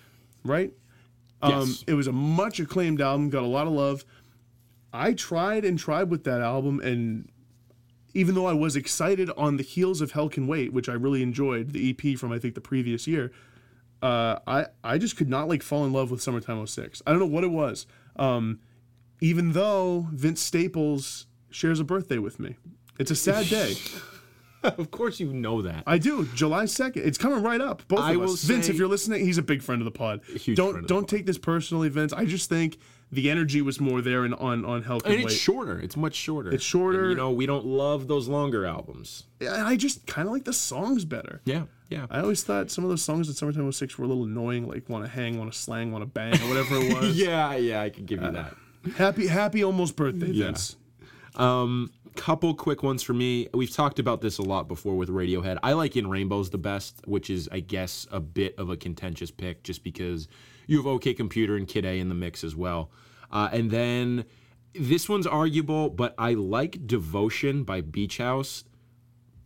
right? 0.44 0.74
Um, 1.42 1.52
Yes. 1.68 1.84
It 1.88 1.94
was 1.94 2.08
a 2.08 2.12
much 2.12 2.60
acclaimed 2.60 3.02
album, 3.02 3.30
got 3.30 3.44
a 3.44 3.48
lot 3.48 3.68
of 3.68 3.74
love. 3.74 4.06
I 4.94 5.14
tried 5.14 5.66
and 5.66 5.78
tried 5.78 6.10
with 6.10 6.24
that 6.24 6.42
album, 6.42 6.80
and 6.80 7.30
even 8.14 8.34
though 8.34 8.46
I 8.46 8.54
was 8.54 8.76
excited 8.76 9.30
on 9.36 9.58
the 9.58 9.64
heels 9.64 10.02
of 10.02 10.12
Hell 10.12 10.30
Can 10.30 10.48
Wait, 10.48 10.72
which 10.72 10.88
I 10.88 10.94
really 10.94 11.22
enjoyed, 11.22 11.74
the 11.74 11.90
EP 11.90 12.18
from 12.18 12.32
I 12.32 12.40
think 12.40 12.56
the 12.56 12.62
previous 12.62 13.08
year, 13.08 13.32
uh, 14.02 14.40
I 14.48 14.68
I 14.84 14.98
just 14.98 15.18
could 15.18 15.30
not 15.30 15.50
like 15.50 15.62
fall 15.64 15.86
in 15.86 15.92
love 15.92 16.12
with 16.12 16.22
Summertime 16.22 16.66
06. 16.66 17.02
I 17.06 17.12
don't 17.12 17.20
know 17.20 17.26
what 17.26 17.44
it 17.44 17.52
was. 17.52 17.86
Um, 18.18 18.60
even 19.22 19.54
though 19.54 20.08
Vince 20.12 20.42
Staples 20.42 21.28
shares 21.50 21.80
a 21.80 21.84
birthday 21.84 22.18
with 22.18 22.40
me, 22.40 22.58
it's 23.00 23.12
a 23.12 23.16
sad 23.16 23.48
day. 23.48 23.76
of 24.64 24.92
course 24.92 25.20
you 25.20 25.32
know 25.32 25.62
that. 25.62 25.84
I 25.86 25.98
do. 25.98 26.26
July 26.34 26.66
2nd. 26.66 26.98
It's 26.98 27.18
coming 27.18 27.42
right 27.44 27.62
up. 27.62 27.88
Both 27.88 28.00
I 28.00 28.14
of 28.14 28.22
will 28.22 28.34
us. 28.34 28.44
Vince, 28.44 28.70
if 28.70 28.78
you're 28.78 28.88
listening, 28.88 29.26
he's 29.26 29.38
a 29.38 29.44
big 29.44 29.62
friend 29.62 29.82
of 29.82 29.86
the 29.86 29.92
pod. 29.92 30.22
don't 30.24 30.38
friend 30.46 30.58
of 30.58 30.82
the 30.82 30.88
don't 30.88 31.02
pod. 31.02 31.08
take 31.08 31.26
this 31.26 31.38
personally, 31.38 31.90
Vince. 31.90 32.14
I 32.14 32.26
just 32.26 32.50
think 32.50 32.78
the 33.12 33.30
energy 33.30 33.62
was 33.62 33.80
more 33.80 34.02
there 34.02 34.26
in, 34.26 34.34
on 34.34 34.66
on 34.66 34.84
Can 34.84 34.94
and 34.94 35.04
Wait. 35.06 35.26
it's 35.26 35.36
shorter. 35.36 35.80
It's 35.80 35.96
much 35.96 36.16
shorter. 36.16 36.52
It's 36.52 36.64
shorter. 36.64 37.02
And, 37.02 37.10
you 37.12 37.16
know, 37.16 37.32
we 37.32 37.46
don't 37.46 37.66
love 37.66 38.08
those 38.08 38.28
longer 38.28 38.66
albums. 38.66 39.24
And 39.40 39.50
I 39.50 39.76
just 39.76 40.06
kind 40.08 40.28
of 40.28 40.34
like 40.34 40.46
the 40.46 40.54
songs 40.54 41.06
better. 41.06 41.42
Yeah, 41.46 41.64
yeah. 41.90 42.06
I 42.10 42.20
always 42.22 42.44
thought 42.44 42.72
some 42.72 42.84
of 42.84 42.90
those 42.90 43.02
songs 43.04 43.28
in 43.28 43.34
Summertime 43.36 43.72
06 43.72 43.98
were 43.98 44.06
a 44.06 44.08
little 44.08 44.24
annoying, 44.24 44.68
like 44.68 44.88
want 44.90 45.06
to 45.06 45.10
hang, 45.12 45.38
want 45.38 45.52
to 45.52 45.58
slang, 45.58 45.92
want 45.92 46.02
to 46.02 46.08
bang, 46.08 46.34
or 46.42 46.48
whatever 46.48 46.76
it 46.78 46.94
was. 47.02 47.16
yeah, 47.18 47.56
yeah. 47.56 47.82
I 47.82 47.90
could 47.90 48.06
give 48.06 48.22
Uh, 48.24 48.28
you 48.28 48.32
that. 48.34 48.56
Happy 48.98 49.28
happy 49.28 49.64
almost 49.64 49.96
birthday, 49.96 50.28
Yeah. 50.28 50.46
Vince. 50.46 50.76
Um, 51.36 51.92
couple 52.16 52.54
quick 52.54 52.82
ones 52.82 53.04
for 53.04 53.14
me. 53.14 53.50
We've 53.54 53.70
talked 53.70 54.00
about 54.00 54.22
this 54.22 54.38
a 54.38 54.42
lot 54.42 54.70
before 54.70 54.96
with 54.96 55.10
Radiohead. 55.10 55.58
I 55.64 55.74
like 55.74 55.98
In 55.98 56.08
Rainbows 56.10 56.50
the 56.50 56.58
best, 56.58 57.02
which 57.06 57.30
is, 57.30 57.50
I 57.52 57.60
guess, 57.60 58.08
a 58.10 58.22
bit 58.22 58.56
of 58.58 58.70
a 58.70 58.78
contentious 58.78 59.32
pick 59.32 59.64
just 59.64 59.84
because 59.84 60.30
you 60.66 60.78
have 60.78 60.88
OK 60.88 61.14
Computer 61.14 61.58
and 61.58 61.68
Kid 61.68 61.84
A 61.84 62.00
in 62.00 62.08
the 62.08 62.16
mix 62.16 62.44
as 62.46 62.56
well. 62.56 62.90
Uh, 63.32 63.50
and 63.52 63.70
then 63.70 64.24
this 64.74 65.10
one's 65.10 65.28
arguable, 65.28 65.90
but 65.90 66.16
I 66.18 66.36
like 66.36 66.88
Devotion 66.88 67.64
by 67.66 67.82
Beach 67.82 68.18
House. 68.20 68.64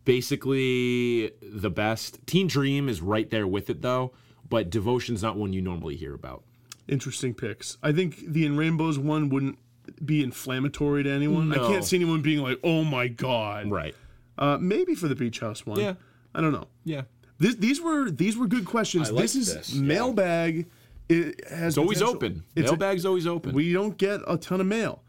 Basically, 0.09 1.31
the 1.41 1.69
best. 1.69 2.25
Teen 2.25 2.47
Dream 2.47 2.89
is 2.89 3.01
right 3.01 3.29
there 3.29 3.45
with 3.47 3.69
it, 3.69 3.81
though, 3.81 4.11
but 4.49 4.69
Devotion's 4.69 5.21
not 5.21 5.37
one 5.37 5.53
you 5.53 5.61
normally 5.61 5.95
hear 5.95 6.13
about. 6.13 6.43
Interesting 6.87 7.33
picks. 7.35 7.77
I 7.83 7.91
think 7.91 8.17
the 8.27 8.45
In 8.45 8.57
Rainbows 8.57 8.97
one 8.97 9.29
wouldn't 9.29 9.59
be 10.03 10.23
inflammatory 10.23 11.03
to 11.03 11.11
anyone. 11.11 11.49
No. 11.49 11.63
I 11.63 11.67
can't 11.67 11.83
see 11.85 11.97
anyone 11.97 12.21
being 12.21 12.39
like, 12.41 12.59
"Oh 12.63 12.83
my 12.83 13.07
god." 13.07 13.69
Right. 13.69 13.93
Uh, 14.37 14.57
maybe 14.59 14.95
for 14.95 15.07
the 15.07 15.15
Beach 15.15 15.39
House 15.39 15.65
one. 15.65 15.79
Yeah. 15.79 15.93
I 16.33 16.41
don't 16.41 16.53
know. 16.53 16.67
Yeah. 16.85 17.03
This, 17.37 17.55
these 17.55 17.79
were 17.79 18.09
these 18.09 18.35
were 18.37 18.47
good 18.47 18.65
questions. 18.65 19.09
I 19.09 19.13
like 19.13 19.21
this 19.23 19.35
is 19.35 19.53
this, 19.53 19.73
yeah. 19.73 19.81
mailbag. 19.83 20.67
It 21.07 21.47
has 21.49 21.69
It's 21.73 21.77
always 21.77 21.99
potential. 21.99 22.15
open. 22.15 22.43
It's 22.55 22.69
a- 22.69 22.73
Mailbag's 22.73 23.05
always 23.05 23.27
open. 23.27 23.53
we 23.53 23.73
don't 23.73 23.97
get 23.97 24.21
a 24.27 24.37
ton 24.37 24.61
of 24.61 24.67
mail. 24.67 25.03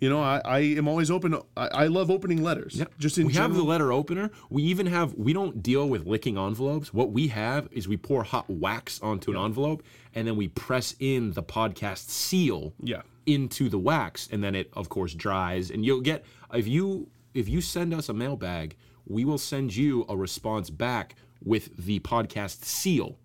You 0.00 0.08
know, 0.08 0.22
I, 0.22 0.40
I 0.44 0.58
am 0.60 0.86
always 0.86 1.10
open. 1.10 1.34
I, 1.56 1.66
I 1.66 1.86
love 1.86 2.10
opening 2.10 2.42
letters. 2.42 2.76
Yep. 2.76 2.92
Just 2.98 3.18
in 3.18 3.26
we 3.26 3.32
have 3.34 3.54
the 3.54 3.62
letter 3.62 3.92
opener. 3.92 4.30
We 4.50 4.62
even 4.64 4.86
have. 4.86 5.14
We 5.14 5.32
don't 5.32 5.62
deal 5.62 5.88
with 5.88 6.06
licking 6.06 6.38
envelopes. 6.38 6.94
What 6.94 7.10
we 7.10 7.28
have 7.28 7.68
is 7.72 7.88
we 7.88 7.96
pour 7.96 8.22
hot 8.22 8.48
wax 8.48 9.00
onto 9.02 9.30
an 9.32 9.36
envelope, 9.36 9.82
and 10.14 10.26
then 10.26 10.36
we 10.36 10.48
press 10.48 10.94
in 11.00 11.32
the 11.32 11.42
podcast 11.42 12.08
seal. 12.10 12.74
Yeah. 12.82 13.02
Into 13.26 13.68
the 13.68 13.78
wax, 13.78 14.28
and 14.32 14.42
then 14.42 14.54
it, 14.54 14.70
of 14.72 14.88
course, 14.88 15.12
dries. 15.12 15.70
And 15.70 15.84
you'll 15.84 16.00
get 16.00 16.24
if 16.54 16.66
you 16.66 17.08
if 17.34 17.48
you 17.48 17.60
send 17.60 17.92
us 17.92 18.08
a 18.08 18.14
mailbag, 18.14 18.76
we 19.06 19.24
will 19.24 19.38
send 19.38 19.74
you 19.74 20.06
a 20.08 20.16
response 20.16 20.70
back 20.70 21.16
with 21.44 21.76
the 21.76 22.00
podcast 22.00 22.64
seal 22.64 23.18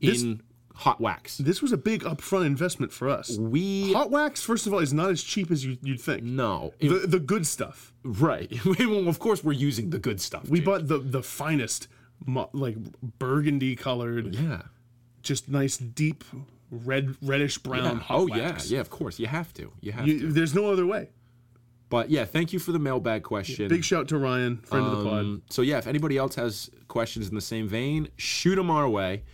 in 0.00 0.42
hot 0.80 1.00
wax. 1.00 1.38
This 1.38 1.60
was 1.62 1.72
a 1.72 1.76
big 1.76 2.02
upfront 2.04 2.46
investment 2.46 2.92
for 2.92 3.08
us. 3.08 3.36
We 3.38 3.92
Hot 3.92 4.10
wax, 4.10 4.42
first 4.42 4.66
of 4.66 4.72
all, 4.72 4.78
is 4.80 4.92
not 4.92 5.10
as 5.10 5.22
cheap 5.22 5.50
as 5.50 5.64
you, 5.64 5.76
you'd 5.82 6.00
think. 6.00 6.22
no 6.22 6.72
it- 6.80 6.88
The, 6.88 7.06
the 7.06 7.20
good 7.20 7.46
stuff. 7.46 7.92
right. 8.02 8.50
well, 8.64 9.08
of 9.08 9.18
course, 9.18 9.44
we're 9.44 9.52
using 9.68 9.90
the 9.90 9.98
good 9.98 10.20
stuff. 10.20 10.48
We 10.48 10.58
Jake. 10.58 10.64
bought 10.66 10.88
the 10.88 10.98
the 10.98 11.22
finest, 11.22 11.88
like 12.52 12.76
burgundy 13.18 13.76
colored, 13.76 14.34
yeah. 14.34 14.62
just 15.22 15.48
nice 15.48 15.76
deep 15.76 16.24
red 16.70 17.16
reddish 17.20 17.58
brown. 17.58 17.84
Yeah. 17.84 17.94
hot 18.00 18.18
Oh 18.20 18.26
wax. 18.28 18.70
yeah, 18.70 18.76
yeah. 18.76 18.80
Of 18.80 18.90
course, 18.90 19.18
you 19.18 19.26
have 19.26 19.52
to. 19.54 19.72
You 19.80 19.92
have 19.92 20.06
You, 20.08 20.20
to. 20.20 20.32
there's 20.32 20.54
no 20.54 20.70
other 20.72 20.86
way. 20.86 21.10
But 21.90 22.08
yeah, 22.08 22.24
thank 22.24 22.52
you 22.52 22.60
for 22.60 22.70
the 22.72 22.78
mailbag 22.78 23.24
question. 23.24 23.66
Big 23.68 23.82
shout 23.84 24.06
to 24.08 24.16
Ryan, 24.18 24.58
friend 24.58 24.86
of 24.86 24.98
the 24.98 25.04
pod. 25.04 25.18
Um, 25.20 25.42
so 25.50 25.60
yeah, 25.62 25.78
if 25.78 25.86
anybody 25.88 26.16
else 26.16 26.36
has 26.36 26.70
questions 26.86 27.28
in 27.28 27.34
the 27.34 27.40
same 27.40 27.66
vein, 27.68 28.08
shoot 28.16 28.54
them 28.56 28.70
our 28.70 28.88
way. 28.88 29.24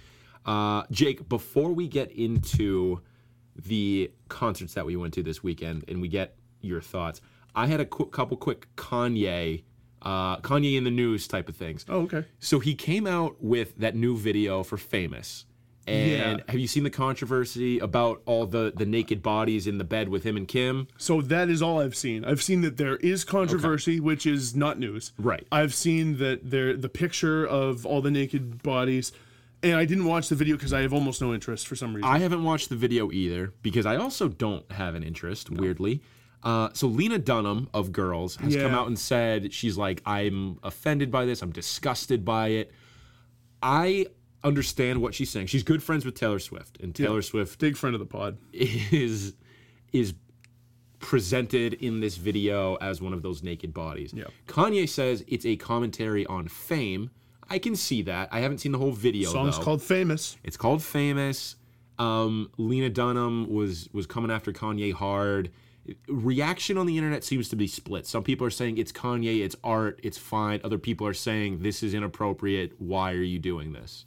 Uh, 0.47 0.85
Jake, 0.91 1.29
before 1.29 1.73
we 1.73 1.89
get 1.89 2.11
into 2.13 3.01
the 3.57 4.11
concerts 4.29 4.75
that 4.75 4.87
we 4.87 4.97
went 4.97 5.13
to 5.15 5.23
this 5.23 5.43
weekend 5.43 5.85
and 5.89 6.01
we 6.01 6.09
get 6.09 6.37
your 6.61 6.81
thoughts, 6.81 7.21
I 7.55 7.67
had 7.67 7.81
a 7.81 7.87
qu- 7.87 8.07
couple 8.07 8.37
quick 8.37 8.69
Kanye, 8.77 9.65
uh, 10.03 10.37
Kanye 10.39 10.77
in 10.77 10.85
the 10.85 10.91
news 10.91 11.27
type 11.27 11.49
of 11.49 11.57
things. 11.57 11.85
Oh, 11.89 12.03
okay. 12.03 12.25
So 12.39 12.61
he 12.61 12.75
came 12.75 13.07
out 13.07 13.43
with 13.43 13.77
that 13.79 13.95
new 13.97 14.17
video 14.17 14.63
for 14.63 14.77
Famous, 14.77 15.47
And 15.89 16.11
Yeah. 16.11 16.45
have 16.49 16.59
you 16.59 16.67
seen 16.67 16.83
the 16.83 16.91
controversy 16.91 17.79
about 17.79 18.21
all 18.27 18.45
the 18.45 18.73
the 18.77 18.85
naked 18.85 19.23
bodies 19.23 19.69
in 19.69 19.79
the 19.79 19.85
bed 19.85 20.09
with 20.09 20.25
him 20.25 20.37
and 20.37 20.49
Kim? 20.49 20.89
So 20.99 21.21
that 21.23 21.49
is 21.49 21.63
all 21.63 21.79
I've 21.81 21.95
seen. 21.95 22.25
I've 22.25 22.43
seen 22.43 22.63
that 22.63 22.77
there 22.77 22.97
is 22.97 23.23
controversy, 23.23 24.01
which 24.01 24.27
is 24.27 24.57
not 24.57 24.81
news. 24.81 25.13
Right. 25.17 25.47
I've 25.53 25.73
seen 25.75 26.19
that 26.19 26.51
there 26.51 26.77
the 26.77 26.89
picture 26.89 27.47
of 27.47 27.87
all 27.87 28.03
the 28.03 28.11
naked 28.11 28.65
bodies, 28.65 29.13
and 29.71 29.77
I 29.77 29.85
didn't 29.85 30.05
watch 30.05 30.29
the 30.29 30.35
video 30.35 30.57
because 30.57 30.73
I 30.73 30.83
have 30.83 30.93
almost 30.93 31.21
no 31.21 31.35
interest 31.35 31.67
for 31.67 31.77
some 31.77 31.95
reason. 31.95 32.11
I 32.11 32.19
haven't 32.19 32.45
watched 32.45 32.69
the 32.69 32.77
video 32.77 33.11
either 33.11 33.53
because 33.63 33.87
I 33.87 33.97
also 33.97 34.29
don't 34.29 34.71
have 34.73 34.95
an 34.95 35.03
interest, 35.03 35.51
weirdly. 35.51 36.03
Uh, 36.43 36.69
so 36.73 36.87
Lena 36.87 37.19
Dunham 37.19 37.69
of 37.75 37.93
Girls 37.93 38.37
has 38.37 38.55
come 38.55 38.73
out 38.73 38.87
and 38.87 38.99
said 38.99 39.53
she's 39.53 39.77
like, 39.77 40.03
I'm 40.07 40.59
offended 40.63 41.11
by 41.11 41.25
this. 41.25 41.43
I'm 41.43 41.51
disgusted 41.53 42.25
by 42.25 42.49
it. 42.49 42.73
I 43.63 44.07
understand 44.45 45.03
what 45.03 45.15
she's 45.15 45.31
saying. 45.31 45.49
She's 45.49 45.65
good 45.65 45.83
friends 45.83 46.05
with 46.05 46.15
Taylor 46.15 46.39
Swift, 46.39 46.81
and 46.81 46.95
Taylor 46.95 47.23
Swift 47.23 47.59
Big 47.59 47.77
friend 47.77 47.95
of 47.95 48.01
the 48.01 48.07
pod. 48.07 48.39
is 48.53 49.35
is 49.93 50.15
presented 50.99 51.75
in 51.75 52.01
this 52.01 52.17
video 52.17 52.77
as 52.77 53.01
one 53.01 53.13
of 53.13 53.23
those 53.23 53.43
naked 53.43 53.75
bodies. 53.75 54.13
Yeah. 54.15 54.25
Kanye 54.47 54.89
says 54.89 55.25
it's 55.27 55.45
a 55.45 55.57
commentary 55.57 56.27
on 56.27 56.49
fame. 56.49 57.11
I 57.49 57.59
can 57.59 57.77
see 57.77 58.03
that. 58.03 58.29
I 58.33 58.41
haven't 58.41 58.59
seen 58.59 58.73
the 58.73 58.79
whole 58.79 58.93
video. 58.93 59.31
Song's 59.31 59.59
though. 59.59 59.65
called 59.65 59.83
Famous. 59.83 60.37
It's 60.43 60.57
called 60.57 60.83
Famous. 60.83 61.57
Um, 61.99 62.51
Lena 62.59 62.91
Dunham 62.91 63.53
was 63.53 63.89
was 63.93 64.07
coming 64.07 64.31
after 64.31 64.53
Kanye 64.53 64.93
hard. 64.93 65.51
Reaction 66.09 66.77
on 66.79 66.87
the 66.87 66.97
internet 66.97 67.23
seems 67.23 67.49
to 67.51 67.57
be 67.57 67.69
split. 67.69 68.07
Some 68.07 68.25
people 68.25 68.47
are 68.47 68.51
saying 68.51 68.77
it's 68.77 68.91
Kanye, 68.91 69.45
it's 69.45 69.55
art, 69.63 70.01
it's 70.03 70.19
fine. 70.19 70.61
Other 70.65 70.79
people 70.79 71.07
are 71.07 71.15
saying 71.15 71.61
this 71.61 71.83
is 71.83 71.95
inappropriate. 71.95 72.73
Why 72.79 73.13
are 73.13 73.23
you 73.23 73.39
doing 73.39 73.73
this? 73.73 74.05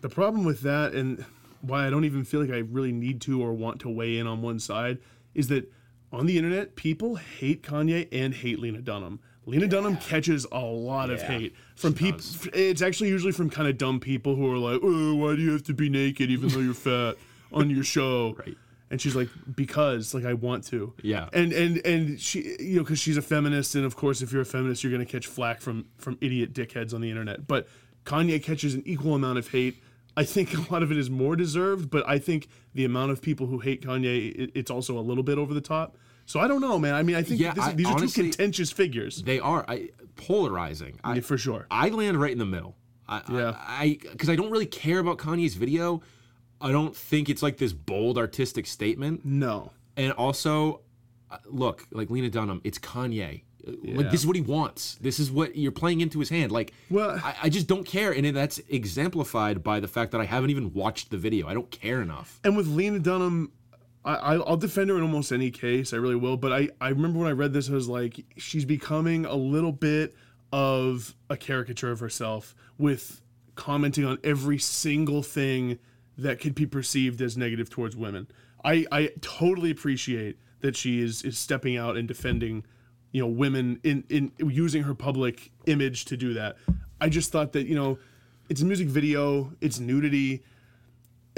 The 0.00 0.08
problem 0.08 0.44
with 0.44 0.60
that, 0.60 0.92
and 0.92 1.24
why 1.60 1.86
I 1.86 1.90
don't 1.90 2.04
even 2.04 2.24
feel 2.24 2.40
like 2.40 2.50
I 2.50 2.58
really 2.58 2.92
need 2.92 3.20
to 3.22 3.42
or 3.42 3.52
want 3.52 3.80
to 3.80 3.88
weigh 3.88 4.18
in 4.18 4.28
on 4.28 4.42
one 4.42 4.60
side, 4.60 4.98
is 5.34 5.48
that 5.48 5.70
on 6.12 6.26
the 6.26 6.38
internet, 6.38 6.76
people 6.76 7.16
hate 7.16 7.62
Kanye 7.62 8.08
and 8.12 8.32
hate 8.32 8.60
Lena 8.60 8.80
Dunham. 8.80 9.20
Lena 9.48 9.66
Dunham 9.66 9.96
catches 9.96 10.46
a 10.52 10.60
lot 10.60 11.08
of 11.08 11.22
hate 11.22 11.54
from 11.74 11.94
people. 11.94 12.20
It's 12.52 12.82
actually 12.82 13.08
usually 13.08 13.32
from 13.32 13.48
kind 13.48 13.66
of 13.66 13.78
dumb 13.78 13.98
people 13.98 14.34
who 14.34 14.52
are 14.52 14.58
like, 14.58 14.80
"Oh, 14.82 15.14
why 15.14 15.36
do 15.36 15.42
you 15.42 15.52
have 15.52 15.62
to 15.64 15.74
be 15.74 15.88
naked 15.88 16.30
even 16.30 16.50
though 16.50 16.58
you're 16.60 16.74
fat 16.74 17.16
on 17.50 17.70
your 17.70 17.84
show?" 17.84 18.36
Right. 18.46 18.56
And 18.90 19.00
she's 19.00 19.14
like, 19.14 19.28
"Because 19.54 20.14
like 20.14 20.24
I 20.24 20.34
want 20.34 20.64
to." 20.68 20.92
Yeah. 21.02 21.28
And 21.32 21.52
and 21.52 21.84
and 21.86 22.20
she, 22.20 22.56
you 22.60 22.76
know, 22.76 22.82
because 22.82 22.98
she's 22.98 23.16
a 23.16 23.22
feminist, 23.22 23.74
and 23.74 23.84
of 23.84 23.96
course, 23.96 24.20
if 24.22 24.32
you're 24.32 24.42
a 24.42 24.46
feminist, 24.46 24.82
you're 24.82 24.92
gonna 24.92 25.06
catch 25.06 25.26
flack 25.26 25.60
from 25.60 25.86
from 25.96 26.18
idiot 26.20 26.52
dickheads 26.52 26.92
on 26.92 27.00
the 27.00 27.10
internet. 27.10 27.46
But 27.46 27.68
Kanye 28.04 28.42
catches 28.42 28.74
an 28.74 28.82
equal 28.84 29.14
amount 29.14 29.38
of 29.38 29.48
hate. 29.48 29.82
I 30.16 30.24
think 30.24 30.52
a 30.56 30.72
lot 30.72 30.82
of 30.82 30.90
it 30.90 30.98
is 30.98 31.08
more 31.08 31.36
deserved, 31.36 31.90
but 31.90 32.06
I 32.08 32.18
think 32.18 32.48
the 32.74 32.84
amount 32.84 33.12
of 33.12 33.22
people 33.22 33.46
who 33.46 33.60
hate 33.60 33.82
Kanye, 33.82 34.34
it, 34.34 34.50
it's 34.54 34.70
also 34.70 34.98
a 34.98 35.00
little 35.00 35.22
bit 35.22 35.38
over 35.38 35.54
the 35.54 35.60
top. 35.60 35.96
So 36.28 36.38
I 36.40 36.46
don't 36.46 36.60
know, 36.60 36.78
man. 36.78 36.94
I 36.94 37.02
mean, 37.02 37.16
I 37.16 37.22
think 37.22 37.40
Yeah, 37.40 37.54
this, 37.54 37.64
I- 37.64 37.72
these 37.72 37.86
are 37.86 37.94
honestly- 37.94 38.24
two 38.24 38.28
contentious 38.30 38.70
figures 38.70 39.22
They 39.22 39.40
are 39.40 39.64
I, 39.66 39.88
polarizing. 40.16 41.00
I, 41.02 41.14
Yeah, 41.14 41.20
for 41.22 41.38
sure. 41.38 41.66
I 41.70 41.88
land 41.88 42.20
right 42.20 42.30
in 42.30 42.38
the 42.38 42.44
middle. 42.44 42.76
I, 43.08 43.22
Yeah. 43.32 43.56
I 43.58 43.98
because 44.12 44.28
I, 44.28 44.36
don't 44.36 44.50
really 44.50 44.66
care 44.66 44.98
about 44.98 45.16
Kanye's 45.16 45.54
video. 45.54 46.02
I 46.60 46.70
don't 46.70 46.94
think 46.94 47.30
it's 47.30 47.42
like 47.42 47.56
this 47.56 47.72
bold 47.72 48.18
artistic 48.18 48.66
statement. 48.66 49.24
No, 49.24 49.72
And 49.96 50.12
also, 50.12 50.82
uh, 51.30 51.38
look, 51.46 51.86
like 51.92 52.10
Lena 52.10 52.28
Dunham, 52.28 52.60
it's 52.62 52.78
Kanye. 52.78 53.42
Uh, 53.66 53.72
Yeah. 53.82 53.96
Like 53.96 54.10
this 54.10 54.20
is 54.20 54.26
what 54.26 54.36
he 54.36 54.42
wants. 54.42 54.96
This 55.00 55.18
is 55.18 55.30
what 55.30 55.56
you're 55.56 55.72
playing 55.72 56.02
into 56.02 56.18
his 56.18 56.28
hand. 56.28 56.52
Like, 56.52 56.74
Well- 56.90 57.18
I, 57.24 57.34
I 57.44 57.48
just 57.48 57.66
don't 57.68 57.84
care, 57.86 58.12
and 58.12 58.24
that's 58.36 58.58
exemplified 58.68 59.62
by 59.64 59.80
the 59.80 59.88
fact 59.88 60.12
that 60.12 60.20
I 60.20 60.24
haven't 60.26 60.50
even 60.50 60.74
watched 60.74 61.10
the 61.10 61.16
video. 61.16 61.48
I 61.48 61.54
don't 61.54 61.70
care 61.70 62.02
enough. 62.02 62.38
and 62.44 62.54
with 62.54 62.66
Lena 62.66 62.98
Dunham, 62.98 63.52
I, 64.04 64.36
I'll 64.36 64.56
defend 64.56 64.90
her 64.90 64.96
in 64.96 65.02
almost 65.02 65.32
any 65.32 65.50
case. 65.50 65.92
I 65.92 65.96
really 65.96 66.16
will. 66.16 66.36
But 66.36 66.52
I 66.52 66.68
I 66.80 66.88
remember 66.88 67.18
when 67.18 67.28
I 67.28 67.32
read 67.32 67.52
this, 67.52 67.68
I 67.68 67.74
was 67.74 67.88
like, 67.88 68.24
she's 68.36 68.64
becoming 68.64 69.26
a 69.26 69.34
little 69.34 69.72
bit 69.72 70.14
of 70.52 71.14
a 71.28 71.36
caricature 71.36 71.90
of 71.90 72.00
herself 72.00 72.54
with 72.78 73.20
commenting 73.54 74.04
on 74.04 74.18
every 74.24 74.58
single 74.58 75.22
thing 75.22 75.78
that 76.16 76.40
could 76.40 76.54
be 76.54 76.64
perceived 76.64 77.20
as 77.20 77.36
negative 77.36 77.68
towards 77.68 77.96
women. 77.96 78.28
I 78.64 78.86
I 78.90 79.10
totally 79.20 79.70
appreciate 79.70 80.38
that 80.60 80.76
she 80.76 81.00
is 81.02 81.22
is 81.22 81.38
stepping 81.38 81.76
out 81.76 81.96
and 81.96 82.08
defending 82.08 82.64
you 83.12 83.20
know 83.20 83.28
women 83.28 83.80
in 83.82 84.04
in 84.08 84.32
using 84.38 84.84
her 84.84 84.94
public 84.94 85.50
image 85.66 86.04
to 86.06 86.16
do 86.16 86.34
that. 86.34 86.56
I 87.00 87.08
just 87.08 87.30
thought 87.30 87.52
that 87.52 87.66
you 87.66 87.74
know 87.74 87.98
it's 88.48 88.62
a 88.62 88.64
music 88.64 88.88
video, 88.88 89.52
it's 89.60 89.78
nudity 89.78 90.42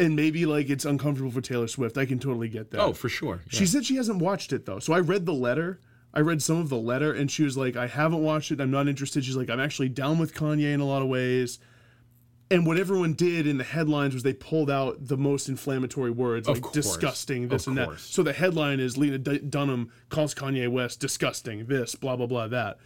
and 0.00 0.16
maybe 0.16 0.46
like 0.46 0.70
it's 0.70 0.84
uncomfortable 0.84 1.30
for 1.30 1.40
Taylor 1.40 1.68
Swift. 1.68 1.96
I 1.98 2.06
can 2.06 2.18
totally 2.18 2.48
get 2.48 2.70
that. 2.70 2.80
Oh, 2.80 2.92
for 2.92 3.08
sure. 3.08 3.42
She 3.48 3.66
said 3.66 3.84
she 3.84 3.96
hasn't 3.96 4.18
watched 4.18 4.52
it 4.52 4.66
though. 4.66 4.78
So 4.80 4.92
I 4.92 5.00
read 5.00 5.26
the 5.26 5.34
letter. 5.34 5.80
I 6.12 6.20
read 6.20 6.42
some 6.42 6.56
of 6.58 6.70
the 6.70 6.76
letter 6.78 7.12
and 7.12 7.30
she 7.30 7.44
was 7.44 7.56
like, 7.56 7.76
I 7.76 7.86
haven't 7.86 8.22
watched 8.22 8.50
it. 8.50 8.60
I'm 8.60 8.70
not 8.70 8.88
interested. 8.88 9.24
She's 9.24 9.36
like, 9.36 9.50
I'm 9.50 9.60
actually 9.60 9.90
down 9.90 10.18
with 10.18 10.34
Kanye 10.34 10.72
in 10.72 10.80
a 10.80 10.84
lot 10.84 11.02
of 11.02 11.08
ways. 11.08 11.60
And 12.50 12.66
what 12.66 12.78
everyone 12.78 13.12
did 13.12 13.46
in 13.46 13.58
the 13.58 13.64
headlines 13.64 14.12
was 14.12 14.24
they 14.24 14.32
pulled 14.32 14.70
out 14.70 15.06
the 15.06 15.16
most 15.16 15.48
inflammatory 15.48 16.10
words, 16.10 16.48
like 16.48 16.62
course. 16.62 16.74
disgusting, 16.74 17.46
this 17.46 17.68
Of 17.68 17.76
and 17.76 17.88
that. 17.88 18.00
So 18.00 18.24
the 18.24 18.32
headline 18.32 18.80
is 18.80 18.98
Lena 18.98 19.18
D- 19.18 19.38
Dunham 19.38 19.92
calls 20.08 20.34
Kanye 20.34 20.68
West 20.68 20.98
disgusting, 20.98 21.66
this, 21.66 21.94
blah 21.94 22.16
blah 22.16 22.26
blah, 22.26 22.48
that. 22.48 22.78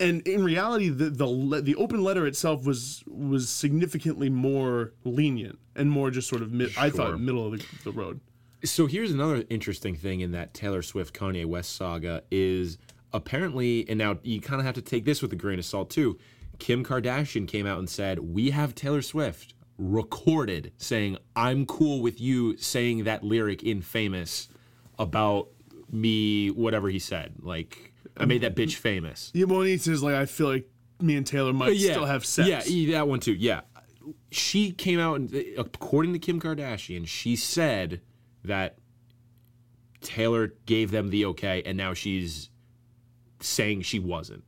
And 0.00 0.26
in 0.26 0.42
reality, 0.42 0.88
the 0.88 1.10
the 1.10 1.60
the 1.62 1.76
open 1.76 2.02
letter 2.02 2.26
itself 2.26 2.64
was 2.64 3.04
was 3.06 3.48
significantly 3.48 4.30
more 4.30 4.94
lenient 5.04 5.58
and 5.76 5.90
more 5.90 6.10
just 6.10 6.28
sort 6.28 6.42
of 6.42 6.50
mid, 6.52 6.72
I 6.76 6.90
thought 6.90 7.20
middle 7.20 7.46
of 7.46 7.58
the, 7.58 7.66
the 7.84 7.92
road. 7.92 8.20
So 8.64 8.86
here's 8.86 9.12
another 9.12 9.44
interesting 9.48 9.94
thing 9.94 10.20
in 10.20 10.32
that 10.32 10.52
Taylor 10.52 10.82
Swift 10.82 11.14
Kanye 11.14 11.46
West 11.46 11.76
saga 11.76 12.22
is 12.30 12.78
apparently, 13.12 13.88
and 13.88 13.98
now 13.98 14.18
you 14.22 14.40
kind 14.40 14.60
of 14.60 14.66
have 14.66 14.74
to 14.74 14.82
take 14.82 15.04
this 15.04 15.22
with 15.22 15.32
a 15.32 15.36
grain 15.36 15.58
of 15.58 15.64
salt 15.64 15.90
too. 15.90 16.18
Kim 16.58 16.84
Kardashian 16.84 17.48
came 17.48 17.66
out 17.66 17.78
and 17.78 17.88
said, 17.88 18.18
We 18.18 18.50
have 18.50 18.74
Taylor 18.74 19.02
Swift 19.02 19.54
recorded 19.78 20.72
saying, 20.76 21.16
I'm 21.34 21.64
cool 21.66 22.00
with 22.00 22.20
you 22.20 22.56
saying 22.58 23.04
that 23.04 23.24
lyric 23.24 23.62
in 23.62 23.80
Famous 23.80 24.48
about 24.98 25.48
me, 25.90 26.48
whatever 26.50 26.88
he 26.88 26.98
said. 26.98 27.34
Like, 27.40 27.89
I 28.20 28.26
made 28.26 28.42
that 28.42 28.54
bitch 28.54 28.74
famous. 28.74 29.30
Yeah, 29.34 29.46
well, 29.46 29.62
he 29.62 29.78
says 29.78 30.02
like 30.02 30.14
I 30.14 30.26
feel 30.26 30.48
like 30.48 30.68
me 31.00 31.16
and 31.16 31.26
Taylor 31.26 31.52
might 31.52 31.76
still 31.76 32.04
have 32.04 32.24
sex. 32.24 32.68
Yeah, 32.68 32.92
that 32.96 33.08
one 33.08 33.20
too. 33.20 33.32
Yeah. 33.32 33.62
She 34.30 34.72
came 34.72 34.98
out 34.98 35.16
and 35.16 35.34
uh, 35.34 35.40
according 35.58 36.12
to 36.12 36.18
Kim 36.18 36.40
Kardashian, 36.40 37.06
she 37.06 37.36
said 37.36 38.00
that 38.44 38.78
Taylor 40.00 40.54
gave 40.66 40.90
them 40.90 41.10
the 41.10 41.26
okay 41.26 41.62
and 41.64 41.76
now 41.76 41.94
she's 41.94 42.50
saying 43.40 43.82
she 43.82 43.98
wasn't. 43.98 44.44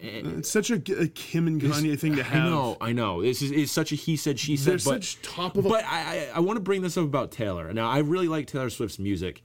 it's 0.00 0.50
such 0.50 0.70
a, 0.70 0.74
a 0.74 1.08
Kim 1.08 1.46
and 1.46 1.60
Kanye 1.60 1.98
thing 1.98 2.16
to 2.16 2.22
have. 2.22 2.46
I 2.46 2.48
know, 2.48 2.76
I 2.80 2.92
know. 2.92 3.22
This 3.22 3.42
is 3.42 3.50
it's 3.50 3.72
such 3.72 3.92
a 3.92 3.94
he 3.94 4.16
said 4.16 4.38
she 4.38 4.56
said 4.56 4.80
They're 4.80 4.92
but 4.92 5.04
such 5.04 5.22
top 5.22 5.56
of 5.56 5.64
But 5.64 5.84
I 5.84 6.28
I, 6.28 6.28
I 6.36 6.40
want 6.40 6.56
to 6.56 6.62
bring 6.62 6.82
this 6.82 6.96
up 6.96 7.04
about 7.04 7.30
Taylor. 7.32 7.72
Now, 7.72 7.88
I 7.88 7.98
really 7.98 8.28
like 8.28 8.46
Taylor 8.46 8.70
Swift's 8.70 8.98
music. 8.98 9.42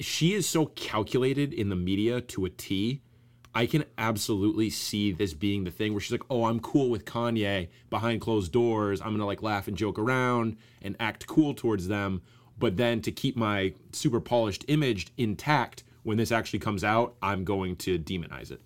She 0.00 0.34
is 0.34 0.48
so 0.48 0.66
calculated 0.66 1.52
in 1.52 1.68
the 1.68 1.76
media 1.76 2.20
to 2.20 2.44
a 2.44 2.50
T. 2.50 3.00
I 3.54 3.66
can 3.66 3.84
absolutely 3.96 4.68
see 4.68 5.12
this 5.12 5.32
being 5.32 5.62
the 5.62 5.70
thing 5.70 5.92
where 5.92 6.00
she's 6.00 6.10
like, 6.10 6.24
"Oh, 6.28 6.44
I'm 6.44 6.58
cool 6.58 6.90
with 6.90 7.04
Kanye 7.04 7.68
behind 7.88 8.20
closed 8.20 8.50
doors. 8.50 9.00
I'm 9.00 9.12
gonna 9.12 9.26
like 9.26 9.42
laugh 9.42 9.68
and 9.68 9.76
joke 9.76 9.98
around 9.98 10.56
and 10.82 10.96
act 10.98 11.26
cool 11.26 11.54
towards 11.54 11.86
them." 11.86 12.22
But 12.58 12.76
then 12.76 13.00
to 13.02 13.12
keep 13.12 13.36
my 13.36 13.74
super 13.92 14.20
polished 14.20 14.64
image 14.68 15.08
intact, 15.16 15.84
when 16.02 16.16
this 16.16 16.32
actually 16.32 16.60
comes 16.60 16.84
out, 16.84 17.14
I'm 17.22 17.44
going 17.44 17.76
to 17.76 17.98
demonize 17.98 18.50
it. 18.50 18.60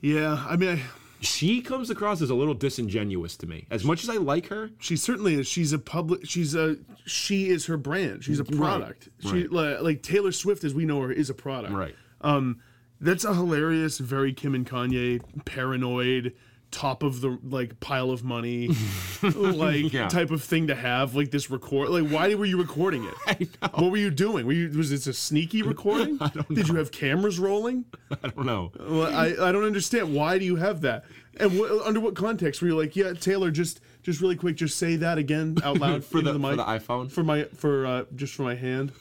Yeah, 0.00 0.44
I 0.46 0.56
mean, 0.56 0.78
I, 0.78 0.82
She 1.20 1.60
comes 1.62 1.90
across 1.90 2.20
as 2.20 2.30
a 2.30 2.34
little 2.34 2.54
disingenuous 2.54 3.36
to 3.38 3.46
me. 3.46 3.66
As 3.70 3.84
much 3.84 4.02
as 4.02 4.10
I 4.10 4.16
like 4.16 4.48
her, 4.48 4.70
she 4.78 4.96
certainly 4.96 5.34
is. 5.34 5.46
She's 5.46 5.72
a 5.72 5.78
public. 5.78 6.28
She's 6.28 6.54
a. 6.54 6.76
She 7.06 7.48
is 7.48 7.66
her 7.66 7.76
brand. 7.76 8.24
She's 8.24 8.38
a 8.38 8.44
product. 8.44 9.08
She 9.20 9.42
right. 9.42 9.52
like, 9.52 9.80
like 9.80 10.02
Taylor 10.02 10.32
Swift, 10.32 10.64
as 10.64 10.74
we 10.74 10.84
know 10.84 11.00
her, 11.00 11.12
is 11.12 11.30
a 11.30 11.34
product. 11.34 11.72
Right. 11.72 11.94
Um, 12.20 12.60
that's 13.00 13.24
a 13.24 13.34
hilarious, 13.34 13.98
very 13.98 14.32
Kim 14.32 14.54
and 14.54 14.66
Kanye, 14.66 15.20
paranoid, 15.44 16.34
top 16.76 17.02
of 17.02 17.20
the 17.22 17.38
like 17.42 17.80
pile 17.80 18.10
of 18.10 18.22
money, 18.22 18.68
like 19.22 19.92
Yeah. 19.92 20.08
type 20.08 20.30
of 20.30 20.42
thing 20.42 20.66
to 20.66 20.74
have. 20.74 21.14
Like 21.14 21.30
this 21.30 21.50
record. 21.50 21.88
Like, 21.88 22.08
why 22.10 22.34
were 22.34 22.44
you 22.44 22.58
recording 22.58 23.04
it? 23.04 23.48
What 23.74 23.90
were 23.90 23.96
you 23.96 24.10
doing? 24.10 24.46
Were 24.46 24.52
you 24.52 24.68
was 24.76 24.90
this 24.90 25.06
a 25.06 25.12
sneaky 25.12 25.62
recording? 25.72 26.18
Did 26.52 26.68
you 26.68 26.74
have 26.76 26.90
cameras 26.92 27.38
rolling? 27.38 27.84
I 28.22 28.28
don't 28.28 28.46
know. 28.46 28.72
Well, 28.78 29.14
I, 29.14 29.48
I 29.48 29.52
don't 29.52 29.64
understand. 29.64 30.14
Why 30.14 30.38
do 30.38 30.44
you 30.44 30.56
have 30.56 30.82
that? 30.82 31.04
And 31.38 31.52
wh- 31.52 31.86
under 31.86 32.00
what 32.00 32.14
context 32.14 32.62
were 32.62 32.68
you 32.68 32.76
like, 32.78 32.96
yeah, 32.96 33.12
Taylor, 33.14 33.50
just 33.50 33.80
just 34.02 34.20
really 34.20 34.36
quick, 34.36 34.56
just 34.56 34.78
say 34.78 34.96
that 34.96 35.18
again 35.18 35.56
out 35.64 35.78
loud 35.78 36.04
For 36.04 36.20
the- 36.22 36.32
the 36.32 36.38
for 36.40 36.56
the 36.56 36.64
iPhone? 36.64 37.10
for 37.10 37.24
my 37.24 37.44
for 37.44 37.86
uh, 37.86 38.04
just 38.14 38.34
for 38.34 38.42
my 38.42 38.54
hand. 38.54 38.92